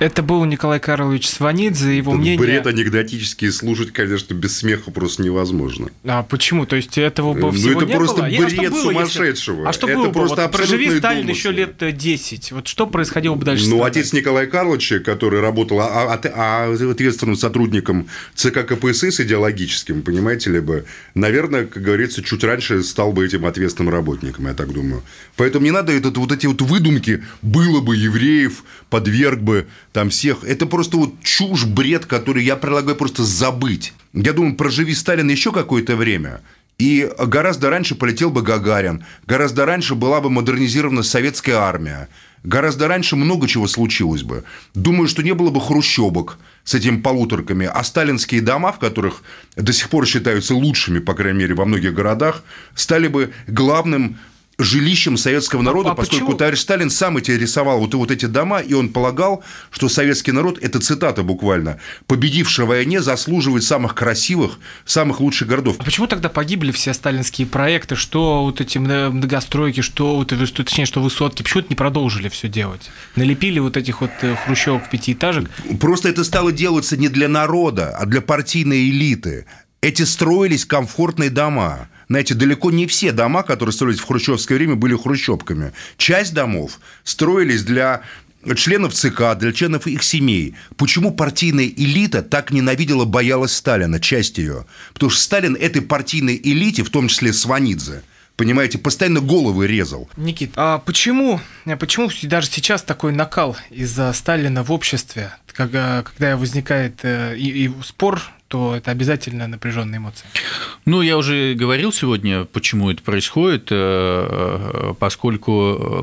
Это 0.00 0.22
был 0.22 0.42
Николай 0.46 0.80
Карлович 0.80 1.28
Сванидзе, 1.28 1.94
его 1.94 2.12
Этот 2.12 2.20
мнение... 2.22 2.38
бред 2.38 2.66
анекдотический 2.66 3.52
слушать, 3.52 3.92
конечно, 3.92 4.32
без 4.32 4.56
смеха 4.56 4.90
просто 4.90 5.22
невозможно. 5.22 5.90
А 6.04 6.22
почему? 6.22 6.64
То 6.64 6.76
есть 6.76 6.96
этого 6.96 7.34
бы 7.34 7.52
всего 7.52 7.72
ну, 7.72 7.76
это 7.80 7.86
не 7.86 7.96
просто 7.96 8.22
было? 8.22 8.28
бред 8.28 8.58
а 8.58 8.70
было, 8.70 8.82
сумасшедшего. 8.82 9.56
Если... 9.56 9.68
А 9.68 9.72
что 9.74 9.88
это 9.88 9.98
было 9.98 10.10
просто 10.10 10.36
бы? 10.36 10.42
Вот 10.42 10.52
проживи 10.52 10.98
Сталин 10.98 11.26
домыслы. 11.26 11.30
еще 11.30 11.52
лет 11.52 11.96
10. 11.98 12.52
Вот 12.52 12.66
что 12.66 12.86
происходило 12.86 13.34
бы 13.34 13.44
дальше? 13.44 13.68
Ну, 13.68 13.84
отец 13.84 14.14
Николая 14.14 14.46
Карловича, 14.46 15.00
который 15.00 15.40
работал 15.40 15.80
а, 15.80 16.14
а, 16.14 16.20
а, 16.34 16.72
ответственным 16.72 17.36
сотрудником 17.36 18.08
ЦК 18.34 18.66
КПСС 18.66 19.20
идеологическим, 19.20 20.00
понимаете 20.00 20.48
ли 20.48 20.60
бы, 20.60 20.86
наверное, 21.14 21.66
как 21.66 21.82
говорится, 21.82 22.22
чуть 22.22 22.42
раньше 22.42 22.82
стал 22.84 23.12
бы 23.12 23.26
этим 23.26 23.44
ответственным 23.44 23.92
работником, 23.92 24.46
я 24.46 24.54
так 24.54 24.72
думаю. 24.72 25.02
Поэтому 25.36 25.66
не 25.66 25.72
надо 25.72 25.92
этот, 25.92 26.16
вот 26.16 26.32
эти 26.32 26.46
вот 26.46 26.62
выдумки, 26.62 27.22
было 27.42 27.82
бы 27.82 27.96
евреев, 27.96 28.64
подверг 28.88 29.40
бы 29.40 29.66
там 29.92 30.10
всех. 30.10 30.44
Это 30.44 30.66
просто 30.66 30.96
вот 30.96 31.14
чушь, 31.22 31.64
бред, 31.64 32.06
который 32.06 32.44
я 32.44 32.56
предлагаю 32.56 32.96
просто 32.96 33.24
забыть. 33.24 33.92
Я 34.12 34.32
думаю, 34.32 34.56
проживи 34.56 34.94
Сталин 34.94 35.28
еще 35.28 35.52
какое-то 35.52 35.96
время, 35.96 36.40
и 36.78 37.10
гораздо 37.18 37.68
раньше 37.70 37.94
полетел 37.94 38.30
бы 38.30 38.42
Гагарин, 38.42 39.04
гораздо 39.26 39.66
раньше 39.66 39.94
была 39.94 40.20
бы 40.20 40.30
модернизирована 40.30 41.02
советская 41.02 41.56
армия, 41.56 42.08
гораздо 42.42 42.88
раньше 42.88 43.16
много 43.16 43.46
чего 43.46 43.66
случилось 43.66 44.22
бы. 44.22 44.44
Думаю, 44.74 45.06
что 45.06 45.22
не 45.22 45.34
было 45.34 45.50
бы 45.50 45.60
хрущебок 45.60 46.38
с 46.64 46.74
этими 46.74 46.96
полуторками, 46.96 47.68
а 47.70 47.84
сталинские 47.84 48.40
дома, 48.40 48.72
в 48.72 48.78
которых 48.78 49.22
до 49.56 49.72
сих 49.72 49.90
пор 49.90 50.06
считаются 50.06 50.54
лучшими, 50.54 51.00
по 51.00 51.14
крайней 51.14 51.40
мере, 51.40 51.54
во 51.54 51.66
многих 51.66 51.92
городах, 51.92 52.44
стали 52.74 53.08
бы 53.08 53.30
главным 53.46 54.18
жилищем 54.62 55.16
советского 55.16 55.62
народа, 55.62 55.90
а 55.90 55.94
поскольку 55.94 56.26
почему? 56.26 56.38
товарищ 56.38 56.60
Сталин 56.60 56.90
сам 56.90 57.16
эти 57.16 57.30
рисовал 57.32 57.80
вот, 57.80 57.94
вот 57.94 58.10
эти 58.10 58.26
дома, 58.26 58.60
и 58.60 58.74
он 58.74 58.90
полагал, 58.90 59.42
что 59.70 59.88
советский 59.88 60.32
народ, 60.32 60.58
это 60.60 60.80
цитата 60.80 61.22
буквально, 61.22 61.78
победивший 62.06 62.64
в 62.64 62.68
войне 62.68 63.00
заслуживает 63.00 63.64
самых 63.64 63.94
красивых, 63.94 64.58
самых 64.84 65.20
лучших 65.20 65.48
городов. 65.48 65.76
А 65.78 65.84
почему 65.84 66.06
тогда 66.06 66.28
погибли 66.28 66.72
все 66.72 66.94
сталинские 66.94 67.46
проекты, 67.46 67.96
что 67.96 68.44
вот 68.44 68.60
эти 68.60 68.78
многостройки, 68.78 69.80
что, 69.80 70.16
вот, 70.16 70.32
что 70.46 70.64
точнее, 70.64 70.86
что 70.86 71.00
высотки, 71.00 71.42
почему 71.42 71.60
это 71.60 71.70
не 71.70 71.76
продолжили 71.76 72.28
все 72.28 72.48
делать? 72.48 72.90
Налепили 73.16 73.58
вот 73.58 73.76
этих 73.76 74.00
вот 74.00 74.10
э, 74.22 74.36
хрущевок 74.44 74.88
пятиэтажек? 74.90 75.50
Просто 75.80 76.08
это 76.08 76.24
стало 76.24 76.52
делаться 76.52 76.96
не 76.96 77.08
для 77.08 77.28
народа, 77.28 77.96
а 77.96 78.06
для 78.06 78.20
партийной 78.20 78.90
элиты. 78.90 79.46
Эти 79.80 80.02
строились 80.02 80.64
комфортные 80.64 81.30
дома– 81.30 81.88
знаете, 82.10 82.34
далеко 82.34 82.72
не 82.72 82.88
все 82.88 83.12
дома, 83.12 83.44
которые 83.44 83.72
строились 83.72 84.00
в 84.00 84.04
хрущевское 84.04 84.58
время, 84.58 84.74
были 84.74 84.96
хрущевками. 84.96 85.72
Часть 85.96 86.34
домов 86.34 86.80
строились 87.04 87.62
для 87.62 88.02
членов 88.56 88.94
ЦК, 88.94 89.38
для 89.38 89.52
членов 89.52 89.86
их 89.86 90.02
семей. 90.02 90.56
Почему 90.76 91.12
партийная 91.12 91.66
элита 91.66 92.22
так 92.22 92.50
ненавидела, 92.50 93.04
боялась 93.04 93.52
Сталина, 93.52 94.00
часть 94.00 94.38
ее? 94.38 94.66
Потому 94.92 95.10
что 95.10 95.22
Сталин 95.22 95.54
этой 95.54 95.82
партийной 95.82 96.40
элите, 96.42 96.82
в 96.82 96.90
том 96.90 97.06
числе 97.06 97.32
Сванидзе, 97.32 98.02
понимаете, 98.34 98.78
постоянно 98.78 99.20
головы 99.20 99.68
резал. 99.68 100.10
Никит, 100.16 100.54
а 100.56 100.78
почему, 100.78 101.40
почему 101.78 102.10
даже 102.24 102.48
сейчас 102.48 102.82
такой 102.82 103.12
накал 103.12 103.56
из-за 103.70 104.12
Сталина 104.14 104.64
в 104.64 104.72
обществе, 104.72 105.32
когда, 105.46 106.02
когда 106.02 106.36
возникает 106.36 106.98
э, 107.04 107.36
и, 107.36 107.66
и 107.66 107.70
спор 107.84 108.20
то 108.50 108.74
это 108.74 108.90
обязательно 108.90 109.46
напряженные 109.46 109.98
эмоции. 109.98 110.26
Ну, 110.84 111.02
я 111.02 111.16
уже 111.16 111.54
говорил 111.54 111.92
сегодня, 111.92 112.46
почему 112.46 112.90
это 112.90 113.00
происходит, 113.00 113.68
э, 113.70 114.94
поскольку 114.98 116.02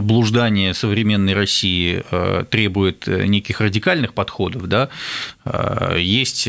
блуждание 0.00 0.72
современной 0.72 1.34
России 1.34 2.02
э, 2.10 2.44
требует 2.48 3.06
неких 3.06 3.60
радикальных 3.60 4.14
подходов, 4.14 4.68
да, 4.68 4.88
э, 5.41 5.41
есть 5.98 6.48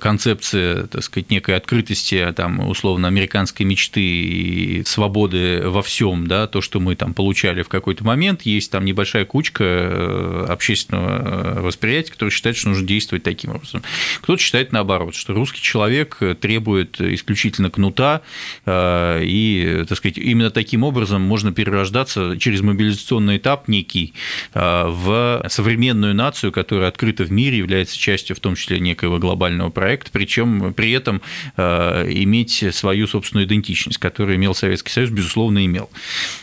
концепция, 0.00 0.86
так 0.86 1.02
сказать, 1.02 1.30
некой 1.30 1.56
открытости, 1.56 2.32
там, 2.36 2.66
условно, 2.68 3.08
американской 3.08 3.66
мечты 3.66 4.00
и 4.00 4.84
свободы 4.84 5.62
во 5.64 5.82
всем, 5.82 6.26
да, 6.26 6.46
то, 6.46 6.60
что 6.60 6.80
мы 6.80 6.96
там 6.96 7.12
получали 7.12 7.62
в 7.62 7.68
какой-то 7.68 8.04
момент, 8.04 8.42
есть 8.42 8.70
там 8.70 8.84
небольшая 8.84 9.24
кучка 9.24 10.46
общественного 10.48 11.60
восприятия, 11.60 12.12
которая 12.12 12.30
считает, 12.30 12.56
что 12.56 12.68
нужно 12.68 12.86
действовать 12.86 13.24
таким 13.24 13.50
образом. 13.50 13.82
Кто 14.22 14.38
кто 14.38 14.44
считает 14.44 14.72
наоборот, 14.72 15.16
что 15.16 15.34
русский 15.34 15.60
человек 15.60 16.18
требует 16.40 17.00
исключительно 17.00 17.70
кнута, 17.70 18.20
э, 18.66 19.22
и, 19.24 19.84
так 19.88 19.98
сказать, 19.98 20.16
именно 20.16 20.50
таким 20.50 20.84
образом 20.84 21.22
можно 21.22 21.50
перерождаться 21.50 22.36
через 22.38 22.60
мобилизационный 22.60 23.38
этап 23.38 23.66
некий 23.66 24.14
э, 24.54 24.84
в 24.86 25.44
современную 25.48 26.14
нацию, 26.14 26.52
которая 26.52 26.88
открыта 26.88 27.24
в 27.24 27.32
мире, 27.32 27.58
является 27.58 27.87
частью 27.96 28.36
в 28.36 28.40
том 28.40 28.54
числе 28.54 28.78
некоего 28.80 29.18
глобального 29.18 29.70
проекта, 29.70 30.10
причем 30.12 30.72
при 30.74 30.92
этом 30.92 31.20
э, 31.56 32.06
иметь 32.10 32.64
свою 32.72 33.06
собственную 33.06 33.46
идентичность, 33.46 33.98
которую 33.98 34.36
имел 34.36 34.54
Советский 34.54 34.90
Союз, 34.90 35.10
безусловно, 35.10 35.64
имел. 35.64 35.90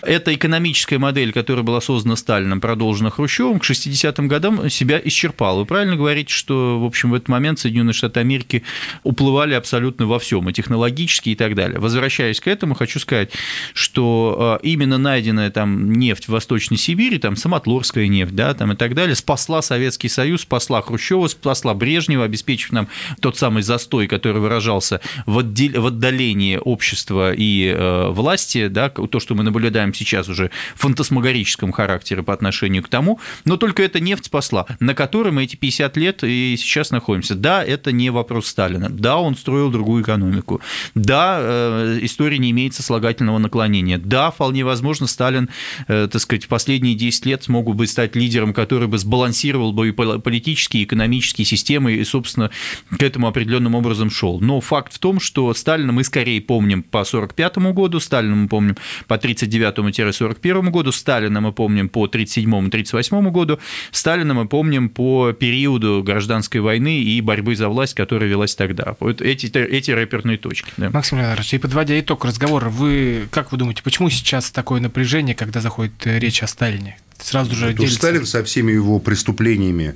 Эта 0.01 0.33
экономическая 0.33 0.97
модель, 0.97 1.31
которая 1.31 1.63
была 1.63 1.81
создана 1.81 2.15
Сталином, 2.15 2.61
продолжена 2.61 3.09
Хрущевым, 3.09 3.59
к 3.59 3.63
60-м 3.63 4.27
годам 4.27 4.69
себя 4.69 4.99
исчерпала. 5.03 5.59
Вы 5.59 5.65
правильно 5.65 5.95
говорите, 5.95 6.33
что, 6.33 6.79
в 6.79 6.85
общем, 6.85 7.11
в 7.11 7.13
этот 7.13 7.29
момент 7.29 7.59
Соединенные 7.59 7.75
Соединенные 7.75 7.93
Штаты 7.93 8.19
Америки 8.19 8.63
уплывали 9.03 9.53
абсолютно 9.53 10.07
во 10.07 10.19
всем, 10.19 10.49
и 10.49 10.53
технологически, 10.53 11.29
и 11.29 11.35
так 11.35 11.55
далее. 11.55 11.79
Возвращаясь 11.79 12.39
к 12.39 12.47
этому, 12.47 12.73
хочу 12.73 12.99
сказать, 12.99 13.31
что 13.73 14.59
э, 14.61 14.65
именно 14.65 14.97
найденная 14.97 15.51
там 15.51 15.93
нефть 15.93 16.25
в 16.25 16.29
Восточной 16.29 16.77
Сибири, 16.77 17.17
там 17.19 17.35
самотлорская 17.35 18.07
нефть, 18.07 18.33
да, 18.33 18.53
там 18.53 18.71
и 18.71 18.75
так 18.75 18.93
далее, 18.95 19.15
спасла 19.15 19.61
Советский 19.61 20.09
Союз, 20.09 20.41
спасла 20.41 20.81
Хрущева, 20.81 21.27
спасла 21.35 21.73
Брежнева, 21.73 22.25
обеспечив 22.25 22.71
нам 22.71 22.87
тот 23.21 23.37
самый 23.37 23.63
застой, 23.63 24.07
который 24.07 24.41
выражался 24.41 25.01
в, 25.25 25.39
отдалении 25.39 26.59
общества 26.63 27.33
и 27.33 27.73
э, 27.75 28.09
власти, 28.09 28.67
да, 28.67 28.89
то, 28.89 29.19
что 29.19 29.35
мы 29.35 29.43
наблюдаем 29.43 29.93
сейчас 29.93 30.29
уже 30.29 30.51
в 30.75 30.81
фантасмагорическом 30.81 31.71
характере 31.71 32.23
по 32.23 32.33
отношению 32.33 32.83
к 32.83 32.89
тому, 32.89 33.19
но 33.45 33.57
только 33.57 33.83
эта 33.83 33.99
нефть 33.99 34.25
спасла, 34.25 34.65
на 34.79 34.93
которой 34.93 35.31
мы 35.31 35.43
эти 35.43 35.55
50 35.55 35.97
лет 35.97 36.23
и 36.23 36.55
сейчас 36.57 36.91
находимся. 36.91 37.35
Да, 37.35 37.63
это 37.63 37.91
не 37.91 38.09
вопрос 38.09 38.47
Сталина. 38.47 38.89
Да, 38.89 39.17
он 39.17 39.35
строил 39.35 39.69
другую 39.69 40.03
экономику. 40.03 40.61
Да, 40.95 41.37
э, 41.39 41.99
история 42.01 42.37
не 42.37 42.51
имеет 42.51 42.73
сослагательного 42.73 43.37
наклонения. 43.37 43.97
Да, 43.97 44.31
вполне 44.31 44.63
возможно, 44.63 45.07
Сталин, 45.07 45.49
э, 45.87 46.07
так 46.11 46.21
сказать, 46.21 46.45
в 46.45 46.47
последние 46.47 46.95
10 46.95 47.25
лет 47.25 47.43
смог 47.43 47.73
бы 47.75 47.87
стать 47.87 48.15
лидером, 48.15 48.53
который 48.53 48.87
бы 48.87 48.97
сбалансировал 48.97 49.73
бы 49.73 49.89
и 49.89 49.91
политические, 49.91 50.83
и 50.83 50.85
экономические 50.85 51.24
системы, 51.33 51.93
и, 51.93 52.03
собственно, 52.03 52.51
к 52.89 53.01
этому 53.01 53.27
определенным 53.27 53.75
образом 53.75 54.09
шел. 54.09 54.39
Но 54.39 54.61
факт 54.61 54.93
в 54.93 54.99
том, 54.99 55.19
что 55.19 55.53
Сталина 55.53 55.91
мы 55.91 56.03
скорее 56.03 56.41
помним 56.41 56.83
по 56.83 57.01
1945 57.01 57.73
году, 57.73 57.99
Сталина 57.99 58.35
мы 58.35 58.47
помним 58.47 58.75
по 59.07 59.13
1939-1941 59.15 60.69
году, 60.69 60.91
Сталина 60.91 61.41
мы 61.41 61.51
помним 61.51 61.89
по 61.89 62.05
1937-1938 62.07 63.31
году, 63.31 63.59
Сталина 63.91 64.33
мы 64.33 64.47
помним 64.47 64.89
по 64.89 65.31
периоду 65.33 66.03
гражданской 66.03 66.61
войны 66.61 67.01
и 67.01 67.21
борьбы 67.21 67.55
за 67.55 67.69
власть, 67.69 67.93
которая 67.93 68.29
велась 68.29 68.55
тогда. 68.55 68.95
Вот 68.99 69.21
эти, 69.21 69.47
эти 69.57 69.91
рэперные 69.91 70.37
точки. 70.37 70.71
Да. 70.77 70.89
Максим 70.89 71.17
Леонидович, 71.17 71.53
и 71.53 71.57
подводя 71.57 71.99
итог 71.99 72.25
разговора, 72.25 72.69
вы 72.69 73.27
как 73.31 73.51
вы 73.51 73.57
думаете, 73.57 73.83
почему 73.83 74.09
сейчас 74.09 74.51
такое 74.51 74.81
напряжение, 74.81 75.35
когда 75.35 75.61
заходит 75.61 75.93
речь 76.05 76.43
о 76.43 76.47
Сталине? 76.47 76.97
Сразу 77.19 77.55
же 77.55 77.73
делится... 77.73 77.95
Сталин 77.95 78.25
со 78.25 78.43
всеми 78.43 78.71
его 78.71 78.99
преступлениями 78.99 79.95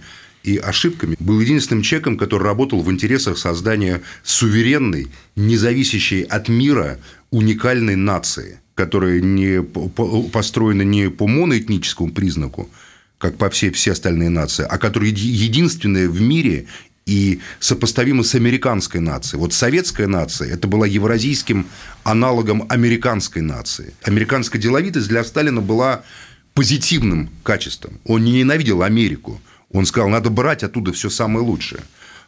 и 0.50 0.58
ошибками 0.58 1.16
был 1.20 1.40
единственным 1.40 1.84
человеком, 1.84 2.18
который 2.18 2.44
работал 2.44 2.82
в 2.82 2.92
интересах 2.92 3.38
создания 3.38 4.02
суверенной, 4.24 5.08
независящей 5.36 6.24
от 6.24 6.50
мира 6.50 6.98
уникальной 7.30 7.96
нации, 7.96 8.60
которая 8.74 9.22
не 9.22 9.62
построена 9.62 10.82
не 10.82 11.10
по 11.10 11.28
моноэтническому 11.28 12.12
признаку, 12.12 12.70
как 13.20 13.38
по 13.38 13.50
всей 13.50 13.70
все 13.72 13.92
остальные 13.92 14.30
нации, 14.30 14.66
а 14.68 14.78
которая 14.80 15.10
единственная 15.10 16.10
в 16.10 16.20
мире 16.20 16.66
и 17.06 17.40
сопоставима 17.60 18.24
с 18.24 18.34
американской 18.34 19.02
нацией. 19.02 19.40
Вот 19.40 19.54
советская 19.54 20.08
нация– 20.08 20.48
это 20.54 20.68
была 20.68 20.88
евразийским 20.88 21.68
аналогом 22.04 22.66
американской 22.70 23.42
нации. 23.42 23.94
Американская 24.04 24.62
деловитость 24.62 25.10
для 25.10 25.24
Сталина 25.24 25.62
была 25.62 26.04
позитивным 26.54 27.30
качеством. 27.44 28.00
Он 28.06 28.24
не 28.24 28.32
ненавидел 28.32 28.82
Америку. 28.82 29.42
Он 29.72 29.86
сказал, 29.86 30.10
надо 30.10 30.30
брать 30.30 30.64
оттуда 30.64 30.92
все 30.94 31.10
самое 31.10 31.46
лучшее. 31.46 31.82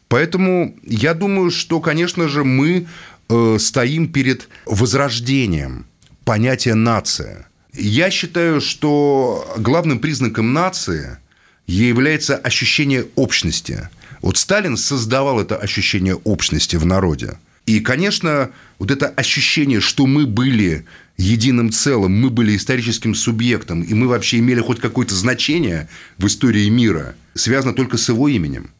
Поэтому 0.08 0.76
я 0.84 1.14
думаю, 1.14 1.52
что, 1.52 1.80
конечно 1.80 2.28
же, 2.28 2.44
мы 2.44 2.88
э, 3.30 3.58
стоим 3.60 4.12
перед 4.12 4.50
возрождением 4.66 5.86
понятия 6.26 6.76
нация. 6.76 7.48
Я 7.74 8.12
считаю, 8.12 8.60
что 8.60 9.54
главным 9.58 10.00
признаком 10.00 10.54
нации 10.54 11.18
является 11.66 12.36
ощущение 12.36 13.08
общности. 13.16 13.90
Вот 14.22 14.38
Сталин 14.38 14.76
создавал 14.78 15.40
это 15.40 15.56
ощущение 15.56 16.16
общности 16.16 16.76
в 16.76 16.86
народе. 16.86 17.38
И, 17.66 17.80
конечно, 17.80 18.52
вот 18.80 18.92
это 18.92 19.08
ощущение, 19.08 19.80
что 19.80 20.06
мы 20.06 20.26
были 20.26 20.86
единым 21.22 21.72
целым, 21.72 22.20
мы 22.20 22.30
были 22.30 22.56
историческим 22.56 23.16
субъектом, 23.16 23.82
и 23.82 23.94
мы 23.94 24.08
вообще 24.08 24.40
имели 24.40 24.60
хоть 24.60 24.80
какое-то 24.80 25.14
значение 25.16 25.88
в 26.18 26.28
истории 26.28 26.68
мира, 26.70 27.16
связано 27.34 27.74
только 27.74 27.98
с 27.98 28.10
его 28.10 28.28
именем 28.28 28.72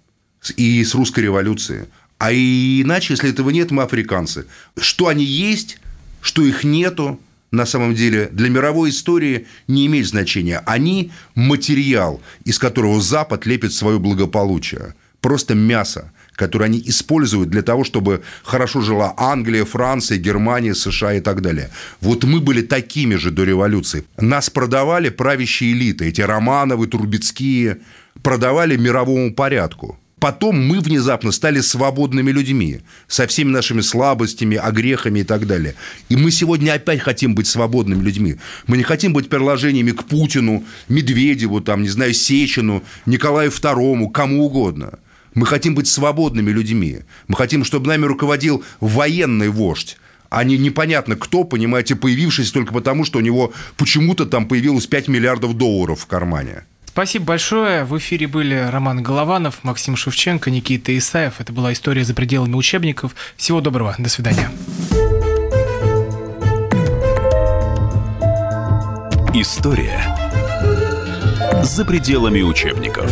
и 0.58 0.84
с 0.84 0.96
русской 0.96 1.22
революцией. 1.22 1.84
А 2.18 2.32
иначе, 2.34 3.14
если 3.14 3.30
этого 3.30 3.50
нет, 3.50 3.72
мы 3.72 3.84
африканцы. 3.84 4.46
Что 4.78 5.08
они 5.08 5.24
есть, 5.24 5.80
что 6.22 6.44
их 6.44 6.64
нету, 6.64 7.20
на 7.52 7.66
самом 7.66 7.96
деле 7.96 8.30
для 8.32 8.50
мировой 8.50 8.92
истории 8.92 9.48
не 9.68 9.86
имеет 9.88 10.08
значения. 10.08 10.64
Они 10.66 11.12
материал, 11.36 12.22
из 12.46 12.60
которого 12.60 13.02
Запад 13.02 13.46
лепит 13.46 13.74
свое 13.74 14.00
благополучие. 14.00 14.96
Просто 15.20 15.54
мясо 15.54 16.12
которые 16.36 16.68
они 16.68 16.82
используют 16.86 17.50
для 17.50 17.62
того, 17.62 17.84
чтобы 17.84 18.22
хорошо 18.44 18.82
жила 18.82 19.14
Англия, 19.18 19.66
Франция, 19.66 20.18
Германия, 20.18 20.74
США 20.74 21.14
и 21.14 21.20
так 21.20 21.42
далее. 21.42 21.70
Вот 22.00 22.24
мы 22.24 22.40
были 22.40 22.62
такими 22.62 23.16
же 23.16 23.32
до 23.32 23.44
революции. 23.44 24.04
Нас 24.18 24.50
продавали 24.50 25.10
правящие 25.10 25.74
элиты, 25.74 26.08
эти 26.08 26.22
Романовы, 26.22 26.88
Трубецкие, 26.88 27.80
продавали 28.24 28.78
мировому 28.78 29.34
порядку. 29.34 29.98
Потом 30.20 30.56
мы 30.68 30.82
внезапно 30.82 31.32
стали 31.32 31.62
свободными 31.62 32.30
людьми, 32.32 32.82
со 33.08 33.26
всеми 33.26 33.50
нашими 33.50 33.82
слабостями, 33.82 34.56
огрехами 34.56 35.22
и 35.22 35.24
так 35.24 35.48
далее. 35.48 35.74
И 36.10 36.16
мы 36.16 36.30
сегодня 36.30 36.74
опять 36.74 37.00
хотим 37.02 37.34
быть 37.34 37.48
свободными 37.48 38.04
людьми. 38.04 38.36
Мы 38.68 38.78
не 38.78 38.84
хотим 38.84 39.14
быть 39.14 39.30
приложениями 39.30 39.92
к 39.92 40.04
Путину, 40.04 40.64
Медведеву, 40.90 41.60
там, 41.60 41.82
не 41.82 41.90
знаю, 41.90 42.14
Сечину, 42.14 42.84
Николаю 43.08 43.50
II, 43.50 44.12
кому 44.12 44.46
угодно– 44.46 45.00
мы 45.34 45.46
хотим 45.46 45.76
быть 45.76 45.88
свободными 45.88 46.52
людьми. 46.52 47.00
Мы 47.28 47.36
хотим, 47.36 47.64
чтобы 47.64 47.88
нами 47.88 48.06
руководил 48.06 48.64
военный 48.80 49.50
вождь 49.50 49.98
а 50.32 50.46
не 50.46 50.58
непонятно 50.58 51.18
кто, 51.18 51.44
понимаете, 51.44 51.96
появившийся 51.98 52.54
только 52.54 52.74
потому, 52.74 53.04
что 53.04 53.20
у 53.20 53.22
него 53.22 53.52
почему-то 53.76 54.26
там 54.26 54.48
появилось 54.48 54.88
5 54.88 55.10
миллиардов 55.10 55.58
долларов 55.58 56.00
в 56.00 56.08
кармане. 56.08 56.64
Спасибо 56.86 57.26
большое. 57.26 57.84
В 57.84 57.98
эфире 57.98 58.28
были 58.28 58.56
Роман 58.56 59.04
Голованов, 59.04 59.64
Максим 59.64 59.96
Шевченко, 59.96 60.50
Никита 60.50 60.98
Исаев. 60.98 61.40
Это 61.40 61.52
была 61.52 61.74
история 61.74 62.06
за 62.06 62.14
пределами 62.14 62.56
учебников. 62.56 63.14
Всего 63.36 63.60
доброго. 63.60 63.94
До 63.98 64.10
свидания. 64.10 64.50
История 69.34 70.02
за 71.64 71.86
пределами 71.86 72.42
учебников. 72.42 73.12